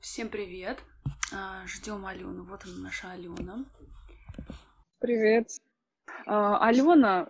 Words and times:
Всем 0.00 0.28
привет. 0.28 0.78
А, 1.32 1.66
Ждем 1.66 2.06
Алену. 2.06 2.44
Вот 2.44 2.60
она 2.64 2.84
наша 2.84 3.10
Алена. 3.12 3.64
Привет. 5.00 5.48
А, 6.26 6.64
Алена, 6.66 7.28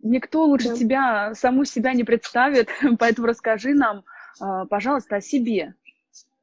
никто 0.00 0.44
лучше 0.44 0.70
Да. 0.70 0.76
тебя, 0.76 1.34
саму 1.34 1.64
себя 1.64 1.92
не 1.94 2.04
представит, 2.04 2.68
поэтому 2.98 3.26
расскажи 3.28 3.74
нам, 3.74 4.04
а, 4.40 4.66
пожалуйста, 4.66 5.16
о 5.16 5.20
себе. 5.20 5.74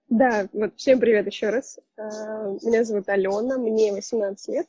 Да, 0.07 0.47
вот 0.53 0.75
всем 0.77 0.99
привет 0.99 1.25
еще 1.25 1.49
раз. 1.49 1.79
Меня 1.97 2.83
зовут 2.83 3.09
Алена, 3.09 3.57
мне 3.57 3.91
18 3.91 4.47
лет. 4.49 4.67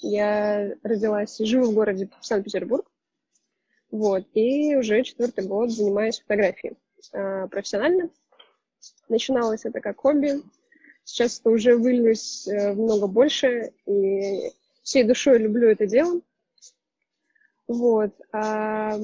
Я 0.00 0.72
родилась 0.82 1.40
и 1.40 1.46
живу 1.46 1.70
в 1.70 1.74
городе 1.74 2.08
Санкт-Петербург. 2.20 2.86
Вот, 3.90 4.26
и 4.34 4.76
уже 4.76 5.02
четвертый 5.02 5.46
год 5.46 5.70
занимаюсь 5.70 6.20
фотографией 6.20 6.76
профессионально. 7.50 8.10
Начиналось 9.08 9.64
это 9.64 9.80
как 9.80 10.00
хобби. 10.00 10.42
Сейчас 11.04 11.38
это 11.40 11.50
уже 11.50 11.76
вылилось 11.76 12.48
э, 12.48 12.72
много 12.72 13.06
больше, 13.06 13.72
и 13.86 14.50
всей 14.82 15.04
душой 15.04 15.38
люблю 15.38 15.68
это 15.68 15.86
дело. 15.86 16.20
Вот. 17.68 18.12
а, 18.32 18.96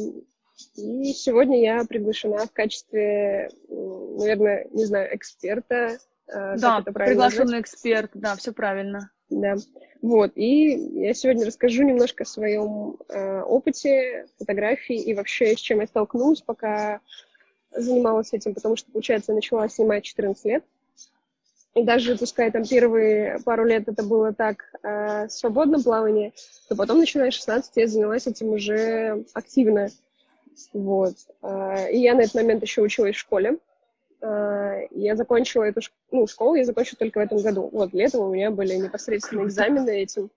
И 0.77 1.13
сегодня 1.13 1.61
я 1.61 1.85
приглашена 1.85 2.47
в 2.47 2.53
качестве, 2.53 3.51
наверное, 3.69 4.67
не 4.71 4.85
знаю, 4.85 5.15
эксперта. 5.17 5.99
а, 6.29 6.57
Да, 6.57 6.81
это 6.81 6.93
правильно 6.93 7.25
назвать? 7.25 7.33
приглашенный 7.35 7.61
эксперт, 7.61 8.11
да, 8.15 8.37
все 8.37 8.53
правильно. 8.53 9.11
Да. 9.31 9.57
Вот. 10.03 10.33
И 10.35 10.73
я 11.05 11.15
сегодня 11.15 11.47
расскажу 11.47 11.83
немножко 11.85 12.25
о 12.25 12.27
своем 12.27 12.99
э, 13.09 13.41
опыте 13.43 14.27
фотографии 14.39 14.97
и 15.01 15.15
вообще 15.15 15.57
с 15.57 15.61
чем 15.61 15.81
я 15.81 15.87
столкнулась, 15.87 16.43
пока 16.43 17.01
занималась 17.75 18.33
этим, 18.33 18.55
потому 18.55 18.77
что, 18.77 18.91
получается, 18.91 19.33
я 19.33 19.37
начала 19.37 19.69
снимать 19.69 20.05
14 20.05 20.45
лет. 20.45 20.65
И 21.75 21.85
даже 21.85 22.17
пускай 22.17 22.51
там 22.51 22.65
первые 22.65 23.39
пару 23.45 23.65
лет 23.65 23.89
это 23.89 24.03
было 24.03 24.35
так 24.35 24.65
э, 24.83 25.29
свободно 25.29 25.83
плавание, 25.83 26.33
то 26.69 26.77
потом, 26.77 26.99
начиная 26.99 27.31
с 27.31 27.35
16, 27.35 27.73
я 27.77 27.87
занялась 27.87 28.27
этим 28.27 28.49
уже 28.49 29.25
активно. 29.33 29.89
Вот. 30.75 31.15
Э, 31.43 31.91
и 31.91 31.99
я 31.99 32.15
на 32.15 32.23
этот 32.23 32.35
момент 32.35 32.63
еще 32.63 32.83
училась 32.83 33.17
в 33.17 33.21
школе. 33.21 33.57
Э, 34.21 34.87
Я 34.91 35.17
закончила 35.17 35.65
эту 35.65 35.81
ну, 36.11 36.27
школу, 36.27 36.55
я 36.55 36.65
закончила 36.65 36.99
только 36.99 37.19
в 37.19 37.23
этом 37.23 37.39
году. 37.41 37.69
Вот, 37.73 37.93
летом 37.93 38.21
у 38.21 38.33
меня 38.33 38.51
были 38.51 38.75
непосредственно 38.75 39.45
экзамены 39.45 39.91
этим. 40.03 40.31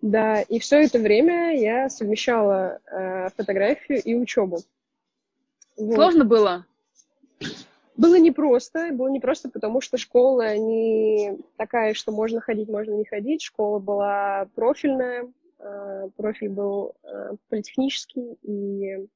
Да, 0.00 0.42
и 0.42 0.58
все 0.58 0.82
это 0.82 0.98
время 0.98 1.56
я 1.56 1.88
совмещала 1.88 2.80
э, 2.90 3.28
фотографию 3.36 4.02
и 4.02 4.14
учебу. 4.14 4.58
Вот. 5.76 5.94
Сложно 5.94 6.24
было? 6.24 6.66
Было 7.96 8.18
непросто, 8.18 8.88
было 8.92 9.08
непросто, 9.08 9.50
потому 9.50 9.80
что 9.80 9.98
школа 9.98 10.56
не 10.56 11.38
такая, 11.56 11.94
что 11.94 12.10
можно 12.10 12.40
ходить, 12.40 12.68
можно 12.68 12.94
не 12.94 13.04
ходить. 13.04 13.42
Школа 13.42 13.78
была 13.78 14.48
профильная, 14.54 15.30
э, 15.58 16.08
профиль 16.16 16.48
был 16.48 16.94
э, 17.04 17.32
политехнический, 17.48 18.38
и 18.42 19.06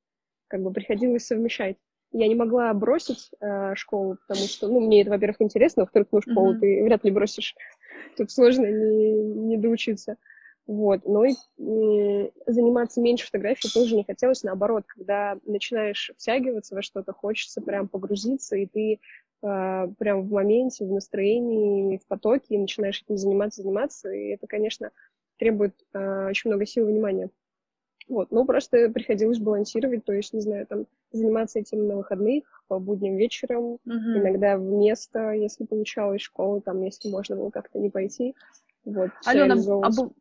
как 0.49 0.63
бы 0.63 0.73
приходилось 0.73 1.27
совмещать. 1.27 1.77
Я 2.13 2.29
не 2.29 2.35
могла 2.35 2.73
бросить 2.75 3.31
э, 3.41 3.75
школу, 3.75 4.19
потому 4.27 4.47
что, 4.47 4.69
ну, 4.69 4.81
мне 4.81 5.03
это, 5.03 5.11
во-первых, 5.11 5.41
интересно, 5.41 5.83
во-вторых, 5.83 6.09
ну, 6.13 6.21
школу 6.21 6.51
Мгм. 6.53 6.61
ты 6.61 6.85
вряд 6.85 7.05
ли 7.05 7.11
бросишь. 7.11 7.55
Тут 8.17 8.31
сложно 8.31 8.67
не, 8.67 9.13
не 9.13 9.57
доучиться. 9.57 10.17
Вот. 10.67 11.03
Но 11.05 11.25
и 11.25 11.35
заниматься 12.47 13.01
меньше 13.01 13.27
фотографией 13.27 13.73
тоже 13.73 13.95
не 13.95 14.05
хотелось. 14.05 14.43
Наоборот, 14.43 14.85
когда 14.87 15.39
начинаешь 15.45 16.11
втягиваться 16.17 16.75
во 16.75 16.83
что-то, 16.83 17.13
хочется 17.13 17.61
прям 17.61 17.89
погрузиться, 17.89 18.57
и 18.57 18.67
ты 18.67 19.01
э, 19.43 19.89
прям 19.99 20.23
в 20.23 20.33
моменте, 20.33 20.85
в 20.85 20.93
настроении, 20.93 21.99
в 21.99 22.07
потоке, 22.07 22.55
и 22.55 22.59
начинаешь 22.59 23.03
этим 23.03 23.17
заниматься, 23.17 23.63
заниматься. 23.63 24.11
И 24.11 24.29
это, 24.31 24.47
конечно, 24.47 24.91
требует 25.39 25.75
э, 25.93 26.29
очень 26.31 26.51
много 26.51 26.67
сил 26.67 26.89
и 26.89 26.93
внимания. 26.93 27.31
Вот, 28.09 28.31
ну, 28.31 28.45
просто 28.45 28.89
приходилось 28.89 29.41
балансировать, 29.41 30.05
то 30.05 30.13
есть, 30.13 30.33
не 30.33 30.41
знаю, 30.41 30.65
там, 30.67 30.87
заниматься 31.11 31.59
этим 31.59 31.89
на 31.89 31.97
выходных, 31.97 32.45
по 32.69 32.79
будним 32.79 33.17
вечером, 33.17 33.79
Мгм. 33.85 34.19
иногда 34.19 34.57
в 34.57 34.63
место, 34.63 35.33
если 35.33 35.65
получалось, 35.65 36.21
школу, 36.23 36.61
там, 36.61 36.83
если 36.83 37.09
можно 37.09 37.35
было 37.35 37.51
как-то 37.51 37.81
не 37.81 37.91
пойти. 37.91 38.37
Вот, 38.85 39.11
Алена, 39.25 39.47
реализовывалось. 39.55 39.99
а, 39.99 40.03
бу- 40.05 40.13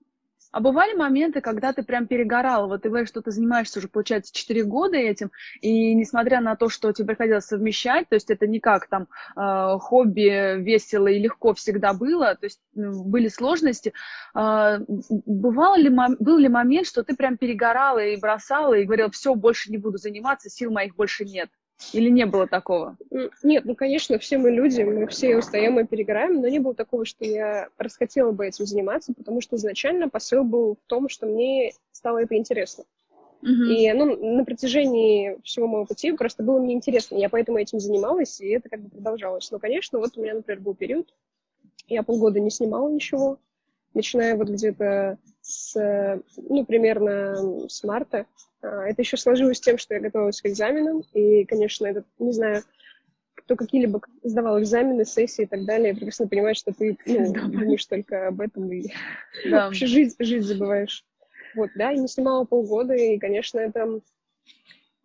а 0.56 0.62
бывали 0.62 0.94
моменты, 0.94 1.42
когда 1.42 1.74
ты 1.74 1.84
прям 1.84 2.08
перегорала? 2.08 2.66
Вот 2.68 2.84
ты 2.84 2.88
говоришь, 2.88 3.10
что 3.10 3.22
ты 3.22 3.30
занимаешься 3.32 3.80
уже, 3.80 3.90
получается, 3.90 4.34
4 4.34 4.64
года 4.64 4.96
этим, 4.96 5.30
и 5.60 5.94
несмотря 5.94 6.40
на 6.40 6.56
то, 6.56 6.70
что 6.70 6.94
тебе 6.94 7.08
приходилось 7.08 7.44
совмещать, 7.44 8.08
то 8.08 8.16
есть 8.16 8.32
это 8.32 8.48
не 8.48 8.62
как 8.62 8.88
там 8.88 9.10
э, 9.36 9.78
хобби 9.80 10.62
весело 10.62 11.08
и 11.08 11.20
легко 11.20 11.54
всегда 11.56 11.94
было, 11.94 12.36
то 12.36 12.46
есть 12.46 12.62
ну, 12.74 13.04
были 13.04 13.28
сложности. 13.28 13.92
А, 14.34 14.80
бывало 15.26 15.78
ли, 15.78 15.90
был 15.90 16.38
ли 16.38 16.48
момент, 16.48 16.88
что 16.88 17.04
ты 17.04 17.18
прям 17.18 17.36
перегорала 17.36 18.00
и 18.00 18.16
бросала, 18.16 18.76
и 18.76 18.86
говорила, 18.86 19.12
все, 19.12 19.36
больше 19.36 19.70
не 19.70 19.78
буду 19.78 19.98
заниматься, 19.98 20.50
сил 20.50 20.72
моих 20.72 20.96
больше 20.96 21.26
нет? 21.26 21.50
Или 21.94 22.09
не 22.09 22.25
было 22.25 22.47
такого? 22.47 22.97
Нет, 23.44 23.66
ну, 23.66 23.75
конечно, 23.75 24.18
все 24.18 24.38
мы 24.38 24.52
люди, 24.52 24.81
мы 24.81 25.08
все 25.08 25.38
устаем 25.38 25.80
и 25.80 25.86
перегораем, 25.86 26.41
но 26.41 26.47
не 26.47 26.59
было 26.59 26.74
такого, 26.74 27.06
что 27.06 27.25
я 27.25 27.68
расхотела 27.78 28.31
бы 28.31 28.47
этим 28.47 28.66
заниматься, 28.66 29.13
потому 29.13 29.41
что 29.41 29.56
изначально 29.56 30.09
посыл 30.09 30.44
был 30.44 30.75
в 30.75 30.88
том, 30.88 31.09
что 31.09 31.25
мне 31.25 31.74
стало 31.91 32.19
это 32.19 32.35
интересно. 32.35 32.85
Мгм. 33.41 33.69
И 33.69 33.94
ну, 33.94 34.35
на 34.38 34.46
протяжении 34.46 35.38
всего 35.44 35.68
моего 35.68 35.85
пути 35.85 36.12
просто 36.14 36.44
было 36.44 36.59
мне 36.59 36.74
интересно. 36.74 37.18
Я 37.18 37.30
поэтому 37.30 37.58
этим 37.58 37.80
занималась, 37.80 38.40
и 38.40 38.47
это 38.50 38.69
как 38.69 38.81
бы 38.81 38.90
продолжалось. 38.90 39.52
Но, 39.52 39.59
конечно, 39.59 40.00
вот 40.00 40.18
у 40.18 40.22
меня, 40.22 40.34
например, 40.34 40.62
был 40.62 40.74
период, 40.74 41.14
я 41.88 42.03
полгода 42.03 42.40
не 42.40 42.50
снимала 42.50 42.90
ничего, 42.90 43.38
начиная 43.94 44.35
вот 44.35 44.50
где-то 44.50 45.18
с, 45.41 46.22
ну, 46.38 46.66
примерно 46.66 47.68
с 47.69 47.84
марта. 47.84 48.25
А, 48.62 48.88
Это 48.88 49.02
еще 49.02 49.18
сложилось 49.18 49.58
с 49.58 49.62
тем, 49.62 49.78
что 49.78 49.94
я 49.94 50.00
готовилась 50.00 50.42
к 50.42 50.46
экзаменам, 50.46 51.04
и, 51.14 51.46
конечно, 51.46 51.86
это, 51.86 52.04
не 52.20 52.32
знаю, 52.32 52.64
кто 53.36 53.56
какие-либо 53.56 54.02
сдавал 54.24 54.60
экзамены, 54.60 55.06
сессии 55.06 55.44
и 55.44 55.48
так 55.48 55.66
далее, 55.66 55.94
прекрасно 55.94 56.28
понимает, 56.28 56.58
что 56.58 56.74
ты 56.74 56.98
ну, 57.06 57.34
думаешь 57.52 57.86
только 57.86 58.28
об 58.28 58.42
этом 58.42 58.72
и 58.72 58.88
Да. 59.50 59.66
вообще 59.66 59.86
жить, 59.86 60.16
жить 60.20 60.44
забываешь. 60.44 61.06
Вот, 61.54 61.70
да, 61.76 61.92
и 61.92 62.00
не 62.00 62.08
снимала 62.08 62.44
полгода, 62.46 62.94
и, 62.94 63.18
конечно, 63.18 63.60
это... 63.60 64.02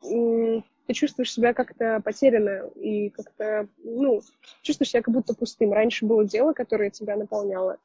Ты 0.03 0.95
чувствуешь 0.95 1.33
себя 1.33 1.53
как-то 1.55 2.01
потерянно 2.05 2.69
и 2.75 3.11
как-то, 3.11 3.69
ну, 3.85 4.23
чувствуешь 4.63 4.91
себя 4.91 5.03
как 5.03 5.15
будто 5.15 5.35
пустым. 5.35 5.73
Раньше 5.73 6.05
было 6.05 6.25
дело, 6.25 6.53
которое 6.53 6.91
тебя 6.91 7.17
наполняло, 7.17 7.77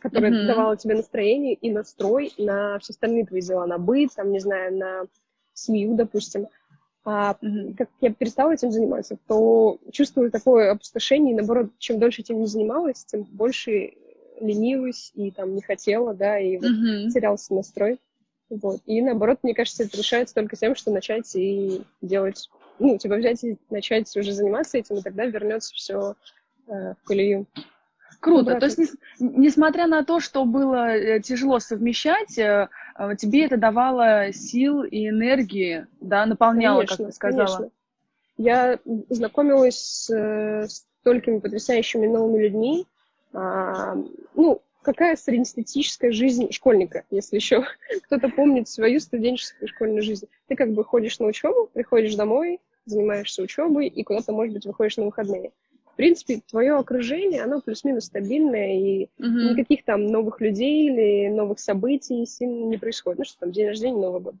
которое 0.00 0.32
Мгм. 0.32 0.46
давало 0.46 0.76
тебе 0.76 0.94
настроение 0.96 1.54
и 1.54 1.70
настрой 1.70 2.32
на 2.38 2.78
все 2.78 2.92
остальные 2.92 3.26
твои 3.26 3.40
дела, 3.40 3.66
на 3.66 3.78
быт, 3.78 4.10
там, 4.14 4.32
не 4.32 4.40
знаю, 4.40 4.76
на 4.76 5.06
семью, 5.52 5.94
допустим. 5.94 6.48
А 7.04 7.36
Мгм. 7.40 7.74
как 7.74 7.88
я 8.00 8.12
перестала 8.12 8.52
этим 8.52 8.72
заниматься, 8.72 9.18
то 9.26 9.78
чувствую 9.92 10.30
такое 10.30 10.70
опустошение, 10.72 11.32
и 11.32 11.36
наоборот, 11.36 11.70
чем 11.78 11.98
дольше 11.98 12.22
этим 12.22 12.40
не 12.40 12.46
занималась, 12.46 13.04
тем 13.04 13.24
больше 13.24 13.92
ленилась 14.40 15.12
и 15.14 15.30
там 15.30 15.54
не 15.54 15.62
хотела, 15.62 16.14
да, 16.14 16.38
и 16.38 16.56
вот 16.56 16.70
Мгм. 16.70 17.10
терялся 17.10 17.54
настрой. 17.54 18.00
Вот. 18.50 18.80
И 18.86 19.00
наоборот, 19.02 19.38
мне 19.42 19.54
кажется, 19.54 19.84
это 19.84 19.96
решается 19.96 20.34
только 20.34 20.56
тем, 20.56 20.74
что 20.74 20.90
начать 20.90 21.34
и 21.36 21.82
делать, 22.00 22.50
ну, 22.78 22.98
типа 22.98 23.16
взять 23.16 23.44
и 23.44 23.58
начать 23.70 24.14
уже 24.16 24.32
заниматься 24.32 24.78
этим, 24.78 24.96
и 24.96 25.02
тогда 25.02 25.24
вернется 25.26 25.74
все 25.74 26.14
в 26.66 26.96
колею. 27.04 27.46
Круто. 28.24 28.56
Обратно. 28.56 28.60
То 28.60 28.66
есть, 28.66 28.78
нес- 28.78 28.96
несмотря 29.18 29.86
на 29.86 30.02
то, 30.02 30.18
что 30.18 30.46
было 30.46 30.96
э, 30.96 31.20
тяжело 31.20 31.58
совмещать, 31.58 32.38
э, 32.38 32.70
э, 32.98 33.16
тебе 33.18 33.44
это 33.44 33.58
давало 33.58 34.32
сил 34.32 34.82
и 34.82 35.10
энергии, 35.10 35.86
да, 36.00 36.24
наполняло, 36.24 36.80
как 36.80 36.96
Конечно, 36.96 37.06
ты 37.06 37.12
сказала. 37.12 37.46
конечно. 37.46 37.70
Я 38.38 38.78
знакомилась 39.10 40.08
с 40.08 40.86
столькими 41.00 41.38
потрясающими 41.38 42.06
новыми 42.06 42.44
людьми. 42.44 42.86
А, 43.34 43.94
ну, 44.34 44.62
какая 44.80 45.16
среднестатистическая 45.16 46.10
жизнь 46.10 46.50
школьника, 46.50 47.04
если 47.10 47.36
еще 47.36 47.66
кто-то 48.04 48.30
помнит 48.30 48.68
свою 48.70 49.00
студенческую 49.00 49.68
школьную 49.68 50.02
жизнь. 50.02 50.28
Ты 50.48 50.56
как 50.56 50.72
бы 50.72 50.82
ходишь 50.82 51.18
на 51.18 51.26
учебу, 51.26 51.68
приходишь 51.74 52.14
домой, 52.14 52.58
занимаешься 52.86 53.42
учебой 53.42 53.88
и 53.88 54.02
куда-то, 54.02 54.32
может 54.32 54.54
быть, 54.54 54.64
выходишь 54.64 54.96
на 54.96 55.04
выходные. 55.04 55.52
В 55.94 55.96
принципе, 55.96 56.42
твое 56.44 56.74
окружение, 56.74 57.44
оно 57.44 57.60
плюс-минус 57.60 58.06
стабильное, 58.06 58.76
и 58.76 59.08
Мгм. 59.16 59.50
никаких 59.50 59.84
там 59.84 60.06
новых 60.06 60.40
людей 60.40 60.88
или 60.88 61.28
новых 61.28 61.60
событий 61.60 62.26
сильно 62.26 62.64
не 62.64 62.78
происходит. 62.78 63.20
Ну, 63.20 63.24
что 63.24 63.38
там, 63.38 63.52
день 63.52 63.68
рождения, 63.68 64.00
Новый 64.00 64.20
год. 64.20 64.34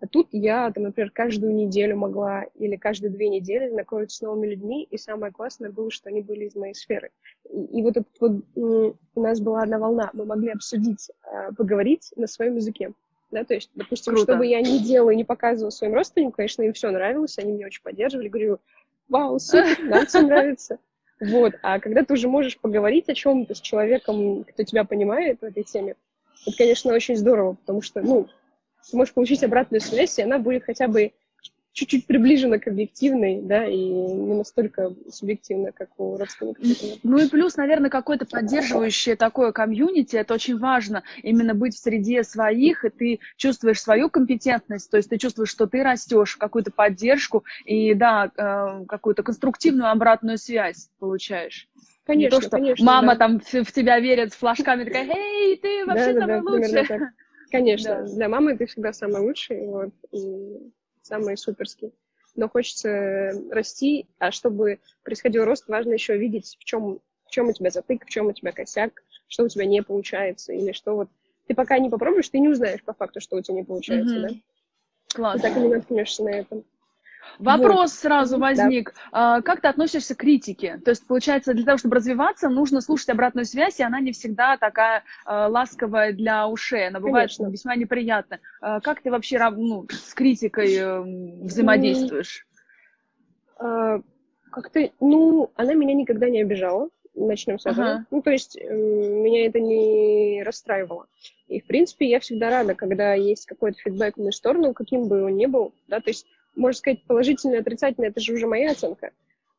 А 0.00 0.06
тут 0.06 0.28
я, 0.30 0.70
там, 0.70 0.84
например, 0.84 1.10
каждую 1.10 1.52
неделю 1.52 1.96
могла 1.96 2.44
или 2.54 2.76
каждые 2.76 3.10
две 3.10 3.28
недели 3.28 3.70
знакомиться 3.70 4.18
с 4.18 4.20
новыми 4.20 4.46
людьми, 4.46 4.86
и 4.88 4.96
самое 4.96 5.32
классное 5.32 5.70
было, 5.70 5.90
что 5.90 6.10
они 6.10 6.20
были 6.20 6.44
из 6.44 6.54
моей 6.54 6.74
сферы. 6.74 7.10
И, 7.50 7.78
и 7.78 7.82
вот, 7.82 7.96
этот 7.96 8.20
вот 8.20 8.32
у 8.54 9.20
нас 9.20 9.40
была 9.40 9.62
одна 9.62 9.78
волна, 9.78 10.10
мы 10.12 10.24
могли 10.26 10.50
обсудить, 10.50 11.10
а, 11.24 11.52
поговорить 11.54 12.12
на 12.14 12.28
своем 12.28 12.54
языке. 12.54 12.92
Да, 13.32 13.42
то 13.42 13.54
есть, 13.54 13.70
допустим, 13.74 14.12
Круто. 14.12 14.32
что 14.32 14.36
бы 14.36 14.46
я 14.46 14.60
ни 14.60 14.78
делала 14.78 15.10
и 15.10 15.16
не 15.16 15.24
показывала 15.24 15.70
своим 15.70 15.94
родственникам, 15.94 16.32
конечно, 16.32 16.62
им 16.62 16.72
все 16.72 16.90
нравилось, 16.92 17.36
они 17.38 17.50
меня 17.50 17.66
очень 17.66 17.82
поддерживали, 17.82 18.28
говорю, 18.28 18.60
вау, 19.08 19.38
супер, 19.38 19.78
нам 19.84 20.06
все 20.06 20.20
нравится. 20.26 20.78
Вот. 21.20 21.54
А 21.62 21.78
когда 21.78 22.04
ты 22.04 22.14
уже 22.14 22.28
можешь 22.28 22.58
поговорить 22.58 23.08
о 23.08 23.14
чем-то 23.14 23.54
с 23.54 23.60
человеком, 23.60 24.44
кто 24.44 24.62
тебя 24.64 24.84
понимает 24.84 25.40
в 25.40 25.44
этой 25.44 25.62
теме, 25.62 25.96
это, 26.46 26.56
конечно, 26.56 26.92
очень 26.92 27.16
здорово, 27.16 27.54
потому 27.54 27.82
что, 27.82 28.02
ну, 28.02 28.28
ты 28.90 28.96
можешь 28.96 29.14
получить 29.14 29.42
обратную 29.44 29.80
связь, 29.80 30.18
и 30.18 30.22
она 30.22 30.38
будет 30.38 30.64
хотя 30.64 30.88
бы 30.88 31.12
чуть-чуть 31.74 32.06
приближена 32.06 32.58
к 32.58 32.68
объективной, 32.68 33.42
да, 33.42 33.66
и 33.66 33.76
не 33.76 34.34
настолько 34.34 34.94
субъективно, 35.10 35.72
как 35.72 35.88
у 35.98 36.16
родственников. 36.16 36.64
Ну 37.02 37.18
и 37.18 37.28
плюс, 37.28 37.56
наверное, 37.56 37.90
какое-то 37.90 38.26
поддерживающее 38.26 39.16
такое 39.16 39.50
комьюнити, 39.52 40.14
это 40.16 40.34
очень 40.34 40.56
важно, 40.56 41.02
именно 41.22 41.52
быть 41.52 41.74
в 41.74 41.80
среде 41.80 42.22
своих, 42.22 42.84
и 42.84 42.90
ты 42.90 43.20
чувствуешь 43.36 43.82
свою 43.82 44.08
компетентность, 44.08 44.88
то 44.88 44.96
есть 44.96 45.10
ты 45.10 45.18
чувствуешь, 45.18 45.50
что 45.50 45.66
ты 45.66 45.82
растешь, 45.82 46.36
какую-то 46.36 46.70
поддержку, 46.70 47.44
и, 47.64 47.92
да, 47.94 48.30
э, 48.36 48.84
какую-то 48.86 49.24
конструктивную 49.24 49.90
обратную 49.90 50.38
связь 50.38 50.90
получаешь. 51.00 51.68
Конечно, 52.06 52.36
Не 52.36 52.40
то, 52.40 52.40
что 52.40 52.50
конечно, 52.50 52.84
мама 52.84 53.14
да. 53.14 53.18
там 53.18 53.40
в, 53.40 53.52
в 53.52 53.72
тебя 53.72 53.98
верит 53.98 54.32
с 54.32 54.36
флажками, 54.36 54.84
такая, 54.84 55.08
эй, 55.08 55.56
ты 55.56 55.84
вообще 55.86 56.12
да, 56.12 56.20
самый 56.20 56.42
да, 56.42 56.50
лучший. 56.50 57.00
Конечно, 57.50 57.94
Да. 57.94 58.14
для 58.14 58.28
мамы 58.28 58.56
ты 58.56 58.66
всегда 58.66 58.92
самый 58.92 59.22
лучший, 59.22 59.66
вот, 59.66 59.90
и 60.12 60.72
самый 61.04 61.36
суперский. 61.36 61.92
Но 62.34 62.48
хочется 62.48 63.30
расти, 63.50 64.06
а 64.18 64.32
чтобы 64.32 64.80
происходил 65.04 65.44
рост, 65.44 65.68
важно 65.68 65.92
еще 65.92 66.16
видеть, 66.16 66.56
в 66.58 66.64
чем, 66.64 67.00
в 67.26 67.30
чем 67.30 67.48
у 67.48 67.52
тебя 67.52 67.70
затык, 67.70 68.04
в 68.04 68.08
чем 68.10 68.26
у 68.26 68.32
тебя 68.32 68.50
косяк, 68.52 69.02
что 69.28 69.44
у 69.44 69.48
тебя 69.48 69.66
не 69.66 69.82
получается, 69.82 70.52
или 70.52 70.72
что 70.72 70.94
вот... 70.96 71.08
Ты 71.46 71.54
пока 71.54 71.78
не 71.78 71.90
попробуешь, 71.90 72.28
ты 72.30 72.38
не 72.38 72.48
узнаешь 72.48 72.82
по 72.82 72.94
факту, 72.94 73.20
что 73.20 73.36
у 73.36 73.42
тебя 73.42 73.56
не 73.56 73.64
получается, 73.64 74.16
Мгм. 74.16 74.28
да? 74.28 74.34
Класс. 75.14 75.42
так 75.42 75.56
и 75.56 75.60
не 75.60 75.68
наткнешься 75.68 76.24
на 76.24 76.30
это. 76.30 76.62
Вопрос 77.38 77.92
сразу 77.92 78.38
Да. 78.38 78.42
возник. 78.42 78.94
А, 79.12 79.42
Как 79.42 79.60
ты 79.60 79.68
относишься 79.68 80.14
к 80.14 80.18
критике? 80.18 80.80
То 80.84 80.90
есть, 80.90 81.06
получается, 81.06 81.54
для 81.54 81.64
того, 81.64 81.78
чтобы 81.78 81.96
развиваться, 81.96 82.48
нужно 82.48 82.80
слушать 82.80 83.08
обратную 83.10 83.44
связь, 83.44 83.80
и 83.80 83.82
она 83.82 84.00
не 84.00 84.12
всегда 84.12 84.56
такая 84.56 85.02
а, 85.24 85.48
ласковая 85.48 86.12
для 86.12 86.48
ушей. 86.48 86.88
Она 86.88 87.00
бывает 87.00 87.30
Конечно. 87.36 87.52
весьма 87.52 87.76
неприятная. 87.76 88.40
А, 88.60 88.80
Как 88.80 89.00
ты 89.02 89.10
вообще 89.10 89.38
ну, 89.50 89.86
с 89.90 90.14
критикой 90.14 90.74
эм, 90.74 91.46
взаимодействуешь? 91.46 92.46
А, 93.58 94.00
как-то, 94.50 94.90
ну, 95.00 95.50
она 95.56 95.74
меня 95.74 95.94
никогда 95.94 96.28
не 96.28 96.40
обижала, 96.40 96.88
начнем 97.14 97.58
с 97.58 97.66
этого. 97.66 97.86
Ага. 97.90 98.06
Ну, 98.10 98.22
то 98.22 98.30
есть 98.30 98.56
м, 98.56 99.22
меня 99.22 99.46
это 99.46 99.60
не 99.60 100.42
расстраивало. 100.44 101.06
И, 101.48 101.60
в 101.60 101.66
принципе, 101.66 102.08
я 102.08 102.20
всегда 102.20 102.50
рада, 102.50 102.74
когда 102.74 103.14
есть 103.14 103.46
какой-то 103.46 103.78
фидбэк 103.78 104.14
в 104.14 104.20
мою 104.20 104.32
сторону, 104.32 104.72
каким 104.72 105.08
бы 105.08 105.24
он 105.24 105.36
ни 105.36 105.46
был, 105.46 105.74
да, 105.88 106.00
то 106.00 106.10
есть, 106.10 106.26
можно 106.56 106.78
сказать, 106.78 107.04
положительный, 107.04 107.58
отрицательный, 107.58 108.08
это 108.08 108.20
же 108.20 108.34
уже 108.34 108.46
моя 108.46 108.72
оценка. 108.72 109.10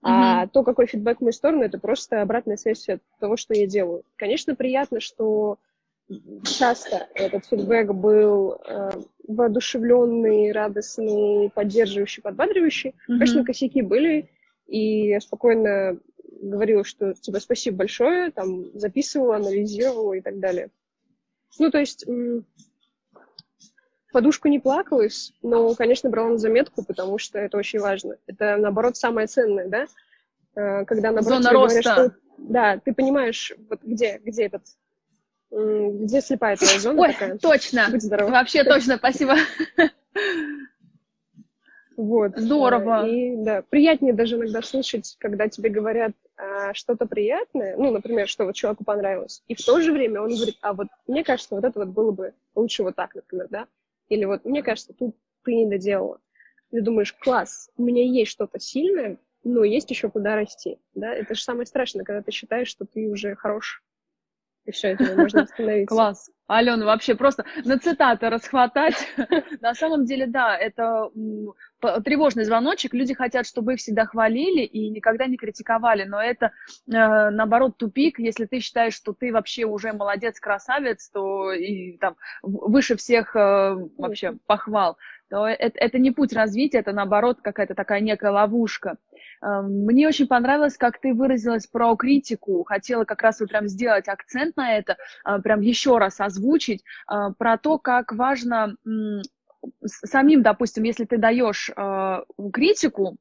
А 0.08 0.46
то, 0.48 0.64
какой 0.64 0.86
фидбэк 0.86 1.18
в 1.18 1.22
мою 1.22 1.34
сторону, 1.34 1.64
это 1.64 1.80
просто 1.80 2.22
обратная 2.22 2.58
связь 2.58 2.88
от 2.90 3.02
того, 3.20 3.38
что 3.38 3.56
я 3.56 3.66
делаю. 3.66 4.04
Конечно, 4.18 4.54
приятно, 4.54 5.00
что 5.00 5.58
часто 6.44 7.08
этот 7.16 7.46
фидбэк 7.46 7.92
был 7.92 8.60
э, 8.68 8.92
воодушевленный, 9.28 10.52
радостный, 10.52 11.50
поддерживающий, 11.50 12.22
подбадривающий. 12.22 12.94
Мгм. 13.08 13.20
Конечно, 13.20 13.46
косяки 13.46 13.82
были, 13.82 14.30
и 14.68 15.08
я 15.08 15.20
спокойно 15.20 16.00
говорила, 16.40 16.84
что 16.84 17.14
тебе 17.14 17.40
спасибо 17.40 17.78
большое, 17.78 18.30
там, 18.30 18.78
записывала, 18.78 19.38
анализировала 19.38 20.14
и 20.14 20.22
так 20.22 20.40
далее. 20.40 20.70
Ну, 21.58 21.72
то 21.72 21.80
есть, 21.80 22.06
подушку 24.16 24.48
не 24.48 24.60
плакалась, 24.60 25.34
но, 25.42 25.76
конечно, 25.76 26.10
брала 26.10 26.30
на 26.30 26.38
заметку, 26.38 26.86
потому 26.86 27.18
что 27.18 27.38
это 27.38 27.58
очень 27.58 27.80
важно. 27.80 28.16
Это, 28.28 28.56
наоборот, 28.56 28.96
самое 28.96 29.28
ценное, 29.28 29.68
да? 29.68 29.88
Э, 30.56 30.86
Когда, 30.86 31.12
наоборот, 31.12 31.44
Зона 31.44 31.50
тебе 31.50 31.54
говорят, 31.60 31.86
роста. 31.86 31.92
что... 31.92 32.16
Да, 32.38 32.80
ты 32.80 32.94
понимаешь, 32.94 33.52
вот 33.70 33.82
где, 33.84 34.22
где 34.24 34.46
этот... 34.46 34.64
Где 35.52 36.22
слепая 36.22 36.56
твоя 36.56 36.80
зона 36.80 37.02
Ой, 37.02 37.12
такая. 37.12 37.38
точно. 37.38 37.88
Будь 37.92 38.04
здорова. 38.04 38.32
Вообще 38.32 38.64
точно, 38.64 38.96
спасибо. 38.96 39.36
Вот. 41.98 42.32
Здорово. 42.38 43.06
Э, 43.06 43.10
И 43.10 43.36
да, 43.44 43.62
приятнее 43.70 44.14
даже 44.14 44.36
иногда 44.38 44.62
слышать, 44.62 45.18
когда 45.20 45.50
тебе 45.50 45.70
говорят 45.70 46.12
а, 46.38 46.74
что-то 46.74 47.06
приятное, 47.06 47.76
ну, 47.78 47.92
например, 47.92 48.28
что 48.30 48.46
вот 48.46 48.56
человеку 48.56 48.84
понравилось, 48.86 49.44
и 49.48 49.56
в 49.56 49.64
то 49.66 49.80
же 49.82 49.92
время 49.94 50.22
он 50.22 50.36
говорит, 50.36 50.58
а 50.62 50.74
вот 50.74 50.88
мне 51.08 51.24
кажется, 51.24 51.56
вот 51.56 51.64
это 51.64 51.80
вот 51.80 51.90
было 51.90 52.12
бы 52.12 52.34
лучше 52.54 52.84
вот 52.84 52.96
так, 52.96 53.16
например, 53.16 53.48
да, 53.50 53.68
или 54.10 54.26
вот 54.26 54.46
мне 54.46 54.64
кажется, 54.64 54.94
тут 54.94 55.16
ты 55.44 55.54
не 55.56 55.70
доделала. 55.70 56.20
Ты 56.72 56.82
думаешь, 56.82 57.14
класс, 57.14 57.70
у 57.78 57.84
меня 57.84 58.04
есть 58.04 58.32
что-то 58.32 58.60
сильное, 58.60 59.18
но 59.44 59.64
есть 59.64 59.90
еще 59.92 60.10
куда 60.10 60.36
расти, 60.36 60.80
да, 60.94 61.14
это 61.14 61.36
же 61.36 61.42
самое 61.42 61.66
страшное, 61.66 62.04
когда 62.04 62.22
ты 62.22 62.32
считаешь, 62.32 62.68
что 62.68 62.86
ты 62.86 63.08
уже 63.10 63.36
хорош, 63.36 63.84
и 64.66 64.72
все, 64.72 64.90
это 64.90 65.16
можно 65.16 65.42
остановиться. 65.44 65.96
Класс. 65.96 66.32
Алена, 66.48 66.86
вообще 66.86 67.16
просто 67.16 67.44
на 67.64 67.80
цитаты 67.80 68.30
расхватать. 68.30 69.08
На 69.62 69.74
самом 69.74 70.06
деле, 70.06 70.28
да, 70.28 70.56
это 70.56 71.10
тревожный 72.04 72.44
звоночек. 72.44 72.94
Люди 72.94 73.14
хотят, 73.16 73.48
чтобы 73.48 73.74
их 73.74 73.80
всегда 73.80 74.06
хвалили 74.06 74.62
и 74.62 74.90
никогда 74.90 75.26
не 75.26 75.38
критиковали. 75.38 76.04
Но 76.04 76.22
это, 76.22 76.52
э, 76.88 77.30
наоборот, 77.30 77.78
тупик. 77.78 78.20
Если 78.20 78.46
ты 78.46 78.60
считаешь, 78.60 78.94
что 78.94 79.14
ты 79.14 79.34
вообще 79.34 79.66
уже 79.66 79.92
молодец, 79.94 80.40
красавец, 80.40 81.10
то 81.10 81.52
и 81.52 81.98
там 81.98 82.16
выше 82.44 82.96
всех 82.96 83.36
э, 83.36 83.76
вообще 83.98 84.38
похвал, 84.46 84.98
то 85.30 85.48
это, 85.48 85.80
это 85.80 85.98
не 85.98 86.12
путь 86.12 86.34
развития, 86.34 86.80
это, 86.80 86.92
наоборот, 86.92 87.40
какая-то 87.42 87.74
такая 87.74 88.02
некая 88.02 88.32
ловушка. 88.32 88.98
Э, 89.42 89.62
Мне 89.62 90.08
очень 90.08 90.28
понравилось, 90.28 90.78
как 90.78 91.00
ты 91.00 91.14
выразилась 91.14 91.68
про 91.68 91.96
критику. 91.96 92.64
Хотела 92.64 93.06
как 93.06 93.22
раз 93.22 93.40
вот 93.40 93.50
прям 93.50 93.68
сделать 93.68 94.08
акцент 94.08 94.56
на 94.58 94.78
это, 94.78 94.98
а, 95.24 95.40
прям 95.40 95.62
еще 95.62 95.98
раз 95.98 96.20
озвучить, 96.20 96.84
а, 97.08 97.32
про 97.32 97.58
то, 97.58 97.78
как 97.78 98.14
важно 98.14 98.76
самим, 99.86 100.44
допустим, 100.44 100.84
если 100.84 101.06
ты 101.06 101.18
даешь 101.18 101.72
а, 101.76 102.24
критику, 102.54 103.18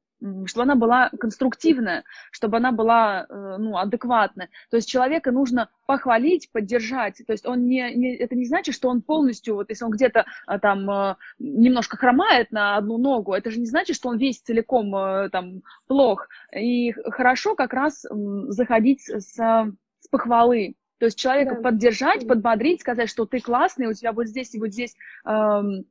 чтобы 0.47 0.65
она 0.65 0.75
была 0.75 1.11
конструктивная, 1.19 2.05
чтобы 2.31 2.57
она 2.57 2.73
была 2.73 3.27
э, 3.29 3.57
ну, 3.59 3.77
адекватная. 3.77 4.49
То 4.71 4.77
есть 4.77 4.89
человека 4.89 5.31
нужно 5.33 5.69
похвалить, 5.87 6.51
поддержать. 6.51 7.23
То 7.27 7.33
есть 7.33 7.47
он 7.47 7.67
не, 7.67 7.95
не, 7.95 8.17
это 8.17 8.35
не 8.35 8.47
значит, 8.47 8.75
что 8.75 8.89
он 8.89 9.03
полностью, 9.03 9.55
вот 9.55 9.71
если 9.71 9.85
он 9.85 9.91
где-то 9.91 10.25
а, 10.47 10.59
там 10.59 10.91
э, 10.91 11.17
немножко 11.39 11.97
хромает 11.97 12.51
на 12.53 12.77
одну 12.77 12.99
ногу, 12.99 13.35
это 13.35 13.51
же 13.51 13.61
не 13.61 13.67
значит, 13.67 13.97
что 13.97 14.09
он 14.09 14.19
весь 14.19 14.41
целиком 14.41 14.95
э, 14.97 15.29
там 15.31 15.63
плох. 15.87 16.29
И 16.57 16.93
хорошо 16.93 17.55
как 17.55 17.73
раз 17.73 18.05
заходить 18.49 19.03
с, 19.03 19.35
с 19.35 20.09
похвалы. 20.11 20.77
То 20.99 21.07
есть 21.07 21.19
человека 21.19 21.57
Да. 21.57 21.63
поддержать, 21.63 22.27
подбодрить, 22.27 22.81
сказать, 22.81 23.11
что 23.11 23.27
ты 23.27 23.41
классный, 23.41 23.89
у 23.89 23.93
тебя 23.93 24.13
вот 24.13 24.27
здесь 24.27 24.55
и 24.55 24.61
вот 24.61 24.69
здесь 24.69 24.97
эм, 25.27 25.85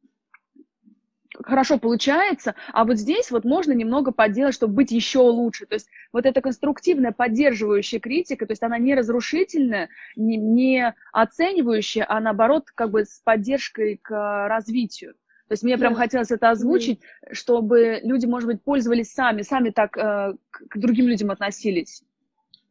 хорошо 1.41 1.77
получается, 1.77 2.55
а 2.71 2.85
вот 2.85 2.97
здесь 2.97 3.31
вот 3.31 3.45
можно 3.45 3.71
немного 3.71 4.11
подделать, 4.11 4.53
чтобы 4.53 4.73
быть 4.75 4.91
еще 4.91 5.19
лучше. 5.19 5.65
То 5.65 5.75
есть 5.75 5.89
вот 6.11 6.25
эта 6.25 6.41
конструктивная, 6.41 7.11
поддерживающая 7.11 7.99
критика, 7.99 8.45
то 8.45 8.51
есть 8.51 8.63
она 8.63 8.77
не 8.77 8.95
разрушительная, 8.95 9.89
не, 10.15 10.37
не 10.37 10.93
оценивающая, 11.11 12.05
а 12.07 12.19
наоборот 12.19 12.65
как 12.73 12.91
бы 12.91 13.05
с 13.05 13.19
поддержкой 13.23 13.99
к 14.01 14.47
развитию. 14.47 15.13
То 15.47 15.53
есть 15.53 15.63
мне 15.63 15.77
прям 15.77 15.93
хотелось 15.93 16.31
это 16.31 16.49
озвучить, 16.49 17.01
чтобы 17.31 17.99
люди, 18.01 18.25
может 18.25 18.47
быть, 18.47 18.63
пользовались 18.63 19.11
сами, 19.11 19.41
сами 19.41 19.69
так 19.69 19.97
э, 19.97 20.33
к 20.51 20.77
другим 20.77 21.07
людям 21.07 21.31
относились. 21.31 22.01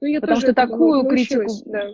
Ну, 0.01 0.09
я 0.09 0.21
Потому 0.21 0.41
тоже 0.41 0.53
что 0.53 0.55
такую 0.55 1.05
критику 1.07 1.47
Да. 1.67 1.91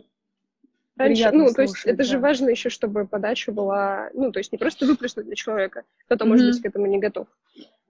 Раньше, 0.98 1.14
приятно 1.22 1.44
ну, 1.44 1.54
то 1.54 1.62
есть 1.62 1.74
слушать, 1.74 1.94
это 1.94 2.02
же 2.02 2.14
да. 2.14 2.18
важно 2.20 2.48
еще, 2.48 2.70
чтобы 2.70 3.06
подача 3.06 3.52
была, 3.52 4.10
ну, 4.14 4.32
то 4.32 4.38
есть 4.38 4.50
не 4.50 4.58
просто 4.58 4.84
выплеснуть 4.84 5.26
для 5.26 5.36
человека, 5.36 5.84
кто-то, 6.06 6.24
может 6.24 6.44
Мгм. 6.44 6.52
быть, 6.52 6.62
к 6.62 6.66
этому 6.66 6.86
не 6.86 6.98
готов. 6.98 7.28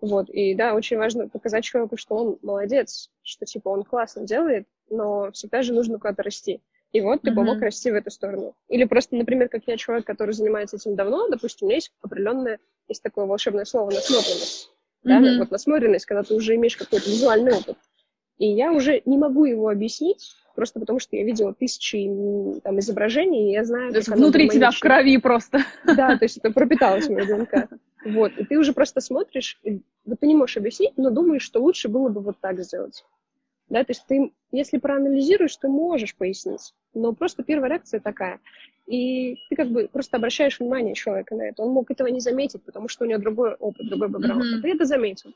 Вот, 0.00 0.28
и 0.28 0.54
да, 0.54 0.74
очень 0.74 0.98
важно 0.98 1.28
показать 1.28 1.64
человеку, 1.64 1.96
что 1.96 2.14
он 2.14 2.38
молодец, 2.42 3.10
что, 3.22 3.46
типа, 3.46 3.70
он 3.70 3.82
классно 3.82 4.24
делает, 4.24 4.66
но 4.90 5.32
всегда 5.32 5.62
же 5.62 5.72
нужно 5.72 5.98
куда-то 5.98 6.22
расти. 6.22 6.60
И 6.92 7.00
вот 7.00 7.22
ты 7.22 7.30
Мгм. 7.30 7.36
помог 7.36 7.62
расти 7.62 7.90
в 7.90 7.94
эту 7.94 8.10
сторону. 8.10 8.54
Или 8.68 8.84
просто, 8.84 9.16
например, 9.16 9.48
как 9.48 9.62
я 9.66 9.76
человек, 9.76 10.06
который 10.06 10.32
занимается 10.34 10.76
этим 10.76 10.94
давно, 10.94 11.28
допустим, 11.28 11.66
у 11.66 11.68
меня 11.68 11.76
есть 11.76 11.92
определенное, 12.02 12.60
есть 12.88 13.02
такое 13.02 13.24
волшебное 13.26 13.64
слово 13.64 13.90
насмотренность. 13.90 14.70
Да, 15.02 15.18
Мгм. 15.18 15.38
вот 15.38 15.50
насмотренность, 15.50 16.06
когда 16.06 16.22
ты 16.22 16.34
уже 16.34 16.54
имеешь 16.56 16.76
какой-то 16.76 17.08
визуальный 17.08 17.54
опыт. 17.54 17.76
И 18.38 18.46
я 18.46 18.72
уже 18.72 19.02
не 19.04 19.18
могу 19.18 19.44
его 19.44 19.68
объяснить, 19.68 20.34
просто 20.54 20.80
потому 20.80 20.98
что 20.98 21.16
я 21.16 21.24
видела 21.24 21.52
тысячи 21.52 22.08
там, 22.62 22.78
изображений, 22.78 23.50
и 23.50 23.52
я 23.52 23.64
знаю, 23.64 23.90
То 23.90 23.98
есть 23.98 24.08
внутри 24.08 24.48
тебя 24.48 24.70
в 24.70 24.78
крови 24.78 25.16
просто. 25.18 25.60
Да, 25.84 26.16
то 26.16 26.24
есть 26.24 26.38
это 26.38 26.52
пропиталось 26.52 27.06
в 27.06 27.12
мою 27.12 27.26
ДНК. 27.26 27.68
Вот, 28.04 28.32
и 28.38 28.44
ты 28.44 28.58
уже 28.58 28.72
просто 28.72 29.00
смотришь, 29.00 29.58
и 29.64 29.80
вот 30.04 30.20
ты 30.20 30.26
не 30.26 30.36
можешь 30.36 30.56
объяснить, 30.56 30.92
но 30.96 31.10
думаешь, 31.10 31.42
что 31.42 31.60
лучше 31.60 31.88
было 31.88 32.08
бы 32.08 32.20
вот 32.20 32.36
так 32.40 32.60
сделать. 32.62 33.04
Да, 33.68 33.84
то 33.84 33.90
есть 33.90 34.04
ты, 34.06 34.32
если 34.50 34.78
проанализируешь, 34.78 35.56
ты 35.56 35.68
можешь 35.68 36.14
пояснить, 36.14 36.72
но 36.94 37.12
просто 37.12 37.42
первая 37.42 37.70
реакция 37.70 38.00
такая. 38.00 38.40
И 38.86 39.36
ты 39.50 39.56
как 39.56 39.68
бы 39.68 39.88
просто 39.92 40.16
обращаешь 40.16 40.58
внимание 40.58 40.94
человека 40.94 41.34
на 41.34 41.42
это. 41.42 41.62
Он 41.62 41.72
мог 41.72 41.90
этого 41.90 42.06
не 42.06 42.20
заметить, 42.20 42.62
потому 42.62 42.88
что 42.88 43.04
у 43.04 43.08
него 43.08 43.20
другой 43.20 43.54
опыт, 43.54 43.86
другой 43.86 44.08
бэкграунд. 44.08 44.44
Мгм. 44.44 44.58
А 44.58 44.62
ты 44.62 44.70
это 44.70 44.86
заметил. 44.86 45.34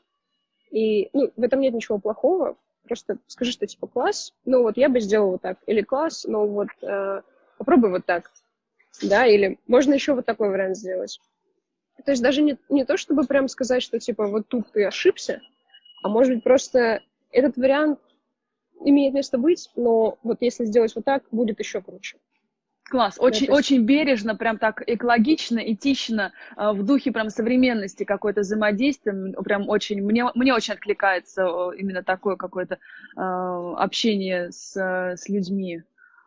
И 0.71 1.09
ну, 1.13 1.31
в 1.35 1.43
этом 1.43 1.59
нет 1.59 1.75
ничего 1.75 1.99
плохого, 1.99 2.57
Просто 2.83 3.17
скажи, 3.27 3.51
что 3.51 3.65
типа 3.65 3.87
класс, 3.87 4.33
ну 4.45 4.61
вот 4.61 4.77
я 4.77 4.89
бы 4.89 4.99
сделала 4.99 5.31
вот 5.31 5.41
так, 5.41 5.57
или 5.67 5.81
класс, 5.81 6.25
но 6.27 6.45
вот 6.45 6.67
э, 6.81 7.21
попробуй 7.57 7.89
вот 7.91 8.05
так, 8.05 8.31
да, 9.01 9.25
или 9.25 9.59
можно 9.67 9.93
еще 9.93 10.13
вот 10.13 10.25
такой 10.25 10.49
вариант 10.49 10.77
сделать. 10.77 11.19
То 12.05 12.11
есть 12.11 12.21
даже 12.21 12.41
не, 12.41 12.57
не 12.69 12.85
то, 12.85 12.97
чтобы 12.97 13.25
прям 13.25 13.47
сказать, 13.47 13.83
что 13.83 13.99
типа 13.99 14.27
вот 14.27 14.47
тут 14.47 14.71
ты 14.71 14.83
ошибся, 14.83 15.41
а 16.03 16.09
может 16.09 16.33
быть 16.35 16.43
просто 16.43 17.01
этот 17.31 17.55
вариант 17.57 17.99
имеет 18.83 19.13
место 19.13 19.37
быть, 19.37 19.69
но 19.75 20.17
вот 20.23 20.37
если 20.41 20.65
сделать 20.65 20.93
вот 20.95 21.05
так, 21.05 21.23
будет 21.31 21.59
еще 21.59 21.81
круче. 21.81 22.17
Класс, 22.93 23.15
очень, 23.17 23.47
да, 23.47 23.53
очень 23.53 23.85
бережно, 23.85 24.35
прям 24.35 24.59
так 24.59 24.83
экологично, 24.85 25.57
этично, 25.57 26.31
а, 26.55 26.73
в 26.73 26.85
духе 26.85 27.11
прям 27.11 27.31
современности 27.31 28.03
какое-то 28.03 28.41
взаимодействие, 28.41 29.33
прям 29.43 29.67
очень, 29.67 30.03
мне, 30.03 30.25
мне 30.35 30.53
очень 30.53 30.75
откликается 30.75 31.71
именно 31.75 32.03
такое 32.03 32.35
какое-то 32.35 32.75
э, 32.75 33.19
общение 33.19 34.51
с, 34.51 34.75
с 34.77 35.27
людьми. 35.27 35.81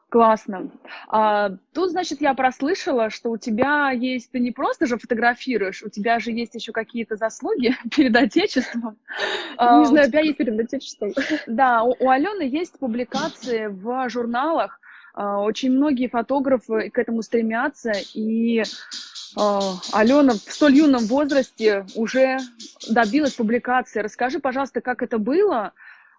Классно. 0.08 0.72
А, 1.06 1.50
тут, 1.72 1.90
значит, 1.90 2.20
я 2.20 2.34
прослышала, 2.34 3.10
что 3.10 3.30
у 3.30 3.36
тебя 3.36 3.92
есть, 3.92 4.32
ты 4.32 4.40
не 4.40 4.50
просто 4.50 4.86
же 4.86 4.98
фотографируешь, 4.98 5.84
у 5.84 5.88
тебя 5.88 6.18
же 6.18 6.32
есть 6.32 6.56
еще 6.56 6.72
какие-то 6.72 7.14
заслуги 7.14 7.76
перед 7.94 8.16
Отечеством. 8.16 8.98
Не 9.52 9.84
знаю, 9.84 10.08
у 10.08 10.10
тебя 10.10 10.20
есть 10.20 10.36
перед 10.36 10.58
Отечеством. 10.58 11.12
Да, 11.46 11.84
у, 11.84 11.94
у 12.00 12.10
Алены 12.10 12.42
есть 12.42 12.76
публикации 12.80 13.68
в 13.68 14.08
журналах, 14.08 14.80
а, 14.80 14.85
очень 15.16 15.72
многие 15.72 16.08
фотографы 16.08 16.90
к 16.90 16.98
этому 16.98 17.22
стремятся, 17.22 17.92
и 18.14 18.62
а, 19.36 19.74
Алена 19.92 20.34
в 20.34 20.52
столь 20.52 20.76
юном 20.76 21.06
возрасте 21.06 21.86
уже 21.94 22.38
добилась 22.88 23.34
публикации. 23.34 24.00
Расскажи, 24.00 24.38
пожалуйста, 24.40 24.80
как 24.80 25.02
это 25.02 25.18
было, 25.18 25.72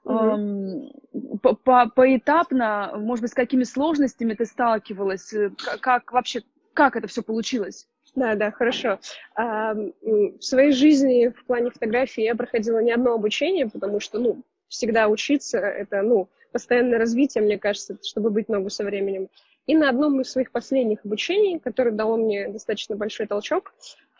Mm-hmm. 0.05 1.39
По, 1.41 1.53
по, 1.53 1.89
поэтапно, 1.93 2.93
может 2.95 3.23
быть, 3.23 3.31
с 3.31 3.33
какими 3.33 3.63
сложностями 3.63 4.35
ты 4.35 4.45
сталкивалась? 4.45 5.33
Как, 5.57 5.81
как 5.81 6.11
вообще, 6.13 6.43
как 6.73 6.95
это 6.95 7.07
все 7.07 7.21
получилось? 7.21 7.89
Да, 8.15 8.35
да, 8.35 8.51
хорошо. 8.51 8.99
А, 9.35 9.73
в 9.73 10.39
своей 10.39 10.71
жизни 10.71 11.27
в 11.27 11.43
плане 11.45 11.71
фотографии 11.71 12.23
я 12.23 12.35
проходила 12.35 12.79
не 12.79 12.91
одно 12.91 13.15
обучение, 13.15 13.69
потому 13.69 13.99
что, 13.99 14.17
ну, 14.17 14.43
всегда 14.69 15.07
учиться, 15.07 15.59
это, 15.59 16.01
ну, 16.01 16.29
постоянное 16.57 16.97
развитие, 16.97 17.43
мне 17.43 17.59
кажется, 17.59 17.99
чтобы 18.01 18.31
быть 18.31 18.49
ногу 18.49 18.71
со 18.71 18.83
временем. 18.83 19.29
И 19.67 19.75
на 19.75 19.89
одном 19.89 20.21
из 20.21 20.31
своих 20.31 20.51
последних 20.51 21.05
обучений, 21.05 21.59
которое 21.59 21.91
дало 21.91 22.17
мне 22.17 22.47
достаточно 22.47 22.95
большой 22.95 23.27
толчок, 23.27 23.75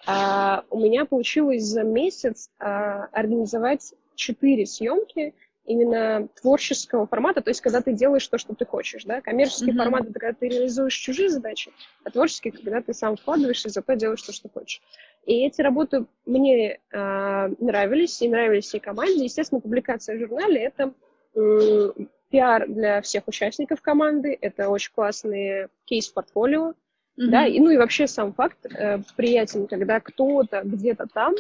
а, 0.06 0.64
у 0.70 0.80
меня 0.80 1.06
получилось 1.06 1.64
за 1.64 1.82
месяц 1.82 2.52
а, 2.60 3.06
организовать 3.12 3.96
четыре 4.14 4.68
съемки 4.68 5.34
именно 5.66 6.28
творческого 6.40 7.08
формата, 7.08 7.42
то 7.42 7.50
есть 7.50 7.62
когда 7.62 7.82
ты 7.82 7.92
делаешь 7.92 8.28
то, 8.28 8.38
что 8.38 8.54
ты 8.54 8.68
хочешь, 8.68 9.04
да, 9.04 9.20
коммерческий 9.20 9.72
mm-hmm. 9.72 9.78
формат 9.78 10.04
это 10.04 10.20
когда 10.20 10.34
ты 10.34 10.48
реализуешь 10.48 10.94
чужие 10.94 11.30
задачи, 11.30 11.72
а 12.04 12.12
творческий 12.12 12.52
когда 12.52 12.82
ты 12.82 12.94
сам 12.94 13.18
вкладываешься, 13.18 13.70
зато 13.70 13.96
делаешь 13.96 14.22
то, 14.22 14.32
что 14.32 14.48
хочешь. 14.48 14.82
И 15.26 15.44
эти 15.44 15.62
работы 15.62 16.06
мне 16.28 16.80
э, 16.92 17.48
нравились, 17.60 18.22
и 18.22 18.30
нравились 18.30 18.66
всей 18.66 18.80
команде. 18.80 19.26
Естественно, 19.26 19.60
публикация 19.60 20.16
в 20.16 20.20
журнале 20.20 20.62
это 20.62 20.94
пиар 22.30 22.68
для 22.68 23.02
всех 23.02 23.28
участников 23.28 23.82
команды, 23.82 24.38
это 24.40 24.70
очень 24.70 24.92
классные 24.94 25.70
кейс-портфолио, 25.86 26.72
mm-hmm. 26.72 27.28
да, 27.30 27.46
и, 27.46 27.60
ну 27.60 27.70
и 27.70 27.78
вообще 27.78 28.08
сам 28.08 28.34
факт 28.34 28.66
э, 28.66 29.00
приятен, 29.16 29.68
когда 29.68 30.00
кто-то 30.00 30.62
где-то 30.64 31.08
там 31.14 31.36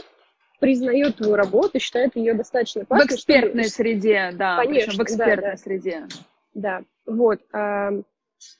признает 0.60 1.17
твою 1.17 1.36
работу, 1.36 1.79
считает 1.79 2.15
ее 2.15 2.34
достаточно 2.34 2.86
классной. 2.86 3.08
В 3.08 3.12
экспертной 3.12 3.63
чтобы... 3.63 3.75
среде, 3.75 4.32
да, 4.34 4.58
Конечно, 4.58 4.94
в 4.94 5.06
экспертной 5.06 5.36
да, 5.36 5.51
да. 5.51 5.58
среде. 5.58 6.08
Да, 6.53 6.82
вот. 7.06 7.41
А, 7.53 7.91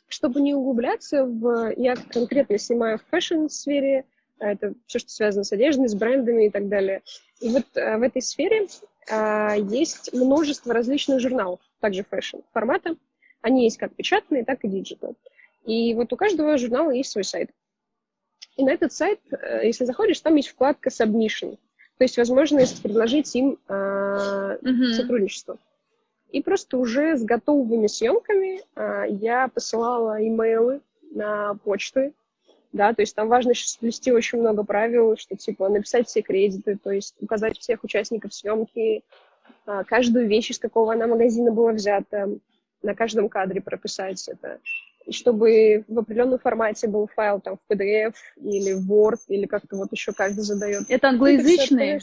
чтобы 0.08 0.42
не 0.42 0.54
углубляться 0.54 1.26
в... 1.26 1.74
Я 1.76 1.96
конкретно 1.96 2.58
снимаю 2.58 3.00
в 3.00 3.06
fashion-сфере, 3.10 4.06
а, 4.40 4.52
это 4.52 4.74
все, 4.86 5.00
что 5.00 5.10
связано 5.10 5.44
с 5.44 5.52
одеждой, 5.52 5.88
с 5.88 5.96
брендами 5.96 6.48
и 6.48 6.50
так 6.50 6.68
далее. 6.70 7.02
И 7.42 7.50
вот 7.50 7.66
а, 7.76 7.98
в 7.98 8.02
этой 8.04 8.22
сфере 8.22 8.68
а, 9.10 9.56
есть 9.56 10.14
множество 10.14 10.74
различных 10.74 11.20
журналов, 11.20 11.60
также 11.80 12.04
fashion-формата. 12.04 12.96
Они 13.42 13.64
есть 13.64 13.78
как 13.78 13.94
печатные, 13.94 14.46
так 14.46 14.64
и 14.64 14.68
digital. 14.68 15.16
И 15.66 15.94
вот 15.94 16.12
у 16.14 16.18
каждого 16.18 16.58
журнала 16.58 16.92
есть 16.92 17.12
свой 17.12 17.24
сайт. 17.24 17.52
И 18.56 18.64
на 18.64 18.72
этот 18.72 18.92
сайт, 18.92 19.20
э, 19.32 19.62
если 19.66 19.86
заходишь, 19.86 20.20
там 20.20 20.36
есть 20.36 20.50
вкладка 20.50 20.90
Submission. 20.90 21.58
То 21.98 22.04
есть 22.04 22.18
возможность 22.18 22.82
предложить 22.82 23.36
им 23.36 23.58
э, 23.68 23.74
mm-hmm. 23.74 24.94
сотрудничество. 24.94 25.58
И 26.32 26.42
просто 26.42 26.78
уже 26.78 27.18
с 27.18 27.24
готовыми 27.24 27.88
съемками 27.88 28.62
э, 28.76 29.06
я 29.10 29.48
посылала 29.48 30.26
имейлы 30.26 30.82
на 31.12 31.56
почты, 31.64 32.14
да, 32.74 32.94
то 32.94 33.02
есть 33.02 33.16
там 33.16 33.30
важно 33.30 33.54
ввести 33.82 34.12
очень 34.12 34.40
много 34.40 34.64
правил, 34.64 35.16
что 35.18 35.36
типа 35.36 35.70
написать 35.70 36.08
все 36.08 36.22
кредиты, 36.22 36.78
то 36.78 36.92
есть 36.92 37.16
указать 37.22 37.58
всех 37.58 37.84
участников 37.84 38.34
съемки, 38.34 39.04
каждую 39.88 40.28
вещь, 40.28 40.52
из 40.52 40.60
какого 40.60 40.94
она 40.94 41.08
магазина 41.08 41.52
была 41.52 41.74
взята, 41.74 42.30
на 42.82 42.96
каждом 42.96 43.30
кадре 43.30 43.62
прописать 43.62 44.28
это 44.28 44.60
чтобы 45.10 45.86
в 45.88 46.00
определенном 46.00 46.40
формате 46.40 46.88
был 46.88 47.08
файл 47.08 47.40
там 47.40 47.58
в 47.58 47.72
PDF 47.72 48.14
или 48.38 48.74
в 48.74 48.92
Word, 48.92 49.20
или 49.28 49.46
как-то 49.46 49.78
вот 49.78 49.92
еще 49.92 50.12
каждый 50.12 50.42
задает. 50.42 50.84
Это 50.90 51.10
англоязычный? 51.10 52.02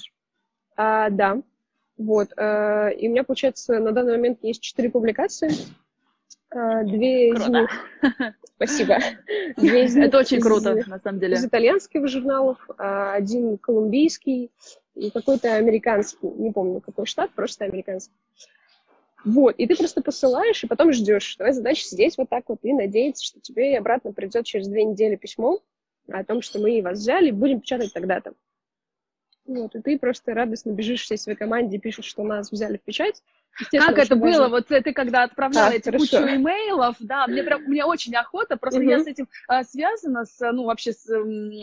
А, 0.77 1.11
да. 1.11 1.43
Вот. 1.97 2.33
А, 2.37 2.89
и 2.89 3.09
у 3.09 3.11
меня, 3.11 3.25
получается, 3.25 3.79
на 3.79 3.93
данный 3.93 4.13
момент 4.13 4.39
есть 4.43 4.63
четыре 4.63 4.91
публикации. 4.91 5.51
А, 6.51 6.83
две 6.83 7.33
круто. 7.33 7.45
из 7.45 7.51
них... 7.51 7.71
Спасибо. 8.57 8.99
Две 9.57 9.85
из 9.85 9.97
них 9.97 10.07
Это 10.07 10.19
очень 10.19 10.41
круто, 10.41 10.75
из, 10.75 10.87
на 10.87 11.01
самом 11.01 11.19
деле. 11.19 11.35
Из 11.35 11.45
итальянских 11.45 12.07
журналов, 12.07 12.59
а 12.79 13.13
один 13.13 13.59
колумбийский 13.59 14.45
и 14.45 14.51
какой-то 15.13 15.55
американский. 15.55 16.19
Не 16.23 16.53
помню, 16.53 16.81
какой 16.81 17.07
штат, 17.07 17.33
просто 17.33 17.65
американский. 17.65 18.15
Вот, 19.25 19.55
и 19.57 19.67
ты 19.67 19.75
просто 19.75 20.03
посылаешь, 20.03 20.63
и 20.63 20.67
потом 20.67 20.93
ждешь. 20.93 21.37
Твоя 21.37 21.53
задача 21.53 21.83
сидеть 21.83 22.19
вот 22.19 22.29
так 22.29 22.45
вот 22.49 22.59
и 22.63 22.73
надеяться, 22.73 23.25
что 23.25 23.41
тебе 23.41 23.79
обратно 23.79 24.13
придет 24.13 24.45
через 24.45 24.69
две 24.69 24.85
недели 24.85 25.17
письмо 25.17 25.61
о 26.09 26.25
том, 26.25 26.43
что 26.43 26.59
мы 26.59 26.83
вас 26.83 26.99
взяли, 26.99 27.31
будем 27.31 27.61
печатать 27.61 27.93
тогда-то. 27.95 28.35
Вот, 29.47 29.75
и 29.75 29.81
ты 29.81 29.99
просто 29.99 30.35
радостно 30.35 30.71
бежишь 30.71 31.03
всей 31.03 31.17
своей 31.17 31.39
команде 31.39 31.77
и 31.77 31.81
пишешь, 31.81 32.05
что 32.05 32.23
нас 32.23 32.53
взяли 32.53 32.77
в 32.77 32.83
печать, 32.83 33.23
как 33.71 33.99
это 33.99 34.17
было? 34.17 34.49
Важно. 34.49 34.49
Вот 34.49 34.67
ты 34.67 34.93
когда 34.93 35.25
отправляла 35.25 35.69
а, 35.69 35.75
эти 35.75 35.87
хорошо. 35.87 36.05
кучу 36.05 36.17
имейлов, 36.17 36.97
да, 37.01 37.27
мне 37.27 37.43
прям, 37.43 37.63
мне 37.63 37.85
очень 37.85 38.15
охота, 38.15 38.57
просто 38.57 38.81
угу. 38.81 38.89
я 38.89 39.01
с 39.01 39.07
этим 39.07 39.29
а, 39.49 39.65
связана, 39.65 40.25
с, 40.25 40.53
ну, 40.53 40.65
вообще 40.65 40.93
с, 40.93 41.07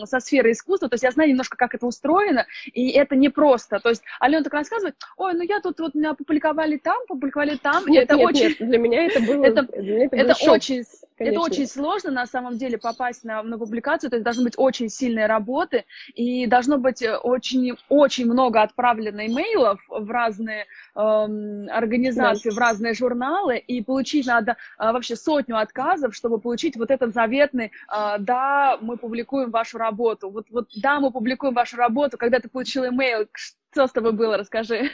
со 0.06 0.20
сферой 0.20 0.52
искусства, 0.52 0.88
то 0.88 0.94
есть 0.94 1.04
я 1.04 1.10
знаю 1.10 1.30
немножко, 1.30 1.56
как 1.56 1.74
это 1.74 1.86
устроено, 1.86 2.46
и 2.72 2.90
это 2.90 3.16
не 3.16 3.28
просто. 3.28 3.80
То 3.80 3.90
есть 3.90 4.02
Алена 4.20 4.42
так 4.42 4.52
рассказывает, 4.52 4.96
ой, 5.16 5.34
ну 5.34 5.42
я 5.42 5.60
тут 5.60 5.80
вот 5.80 5.94
меня 5.94 6.10
опубликовали 6.10 6.76
там, 6.76 6.98
публиковали 7.06 7.56
там, 7.56 7.86
нет, 7.86 8.04
это 8.04 8.16
нет, 8.16 8.26
очень... 8.26 8.48
Нет, 8.48 8.56
для 8.58 8.78
меня 8.78 9.06
это 9.06 9.20
было... 9.20 9.44
Это, 9.44 9.66
это, 9.72 10.16
это 10.16 10.50
очень... 10.50 10.84
Конечно. 11.18 11.40
Это 11.40 11.46
очень 11.46 11.66
сложно, 11.68 12.10
на 12.10 12.26
самом 12.26 12.56
деле, 12.56 12.78
попасть 12.78 13.22
на, 13.22 13.42
на 13.42 13.58
публикацию, 13.58 14.10
то 14.10 14.16
есть 14.16 14.24
должны 14.24 14.44
быть 14.44 14.54
очень 14.56 14.88
сильные 14.88 15.26
работы, 15.26 15.84
и 16.14 16.46
должно 16.46 16.78
быть 16.78 17.02
очень-очень 17.02 18.26
много 18.26 18.62
отправлено 18.62 19.26
имейлов 19.26 19.80
в 19.88 20.10
разные 20.10 20.66
эм, 20.96 21.68
организации, 21.82 22.50
да. 22.50 22.54
в 22.54 22.58
разные 22.58 22.94
журналы, 22.94 23.58
и 23.58 23.82
получить 23.82 24.26
надо 24.26 24.56
а, 24.78 24.92
вообще 24.92 25.16
сотню 25.16 25.58
отказов, 25.58 26.14
чтобы 26.14 26.38
получить 26.38 26.76
вот 26.76 26.90
этот 26.90 27.14
заветный 27.14 27.72
а, 27.88 28.18
«да, 28.18 28.78
мы 28.80 28.96
публикуем 28.96 29.50
вашу 29.50 29.78
работу». 29.78 30.30
Вот, 30.30 30.46
вот 30.50 30.68
«да, 30.76 31.00
мы 31.00 31.10
публикуем 31.10 31.54
вашу 31.54 31.76
работу», 31.76 32.18
когда 32.18 32.40
ты 32.40 32.48
получил 32.48 32.86
имейл, 32.86 33.26
что 33.72 33.86
с 33.86 33.92
тобой 33.92 34.12
было, 34.12 34.36
расскажи. 34.36 34.90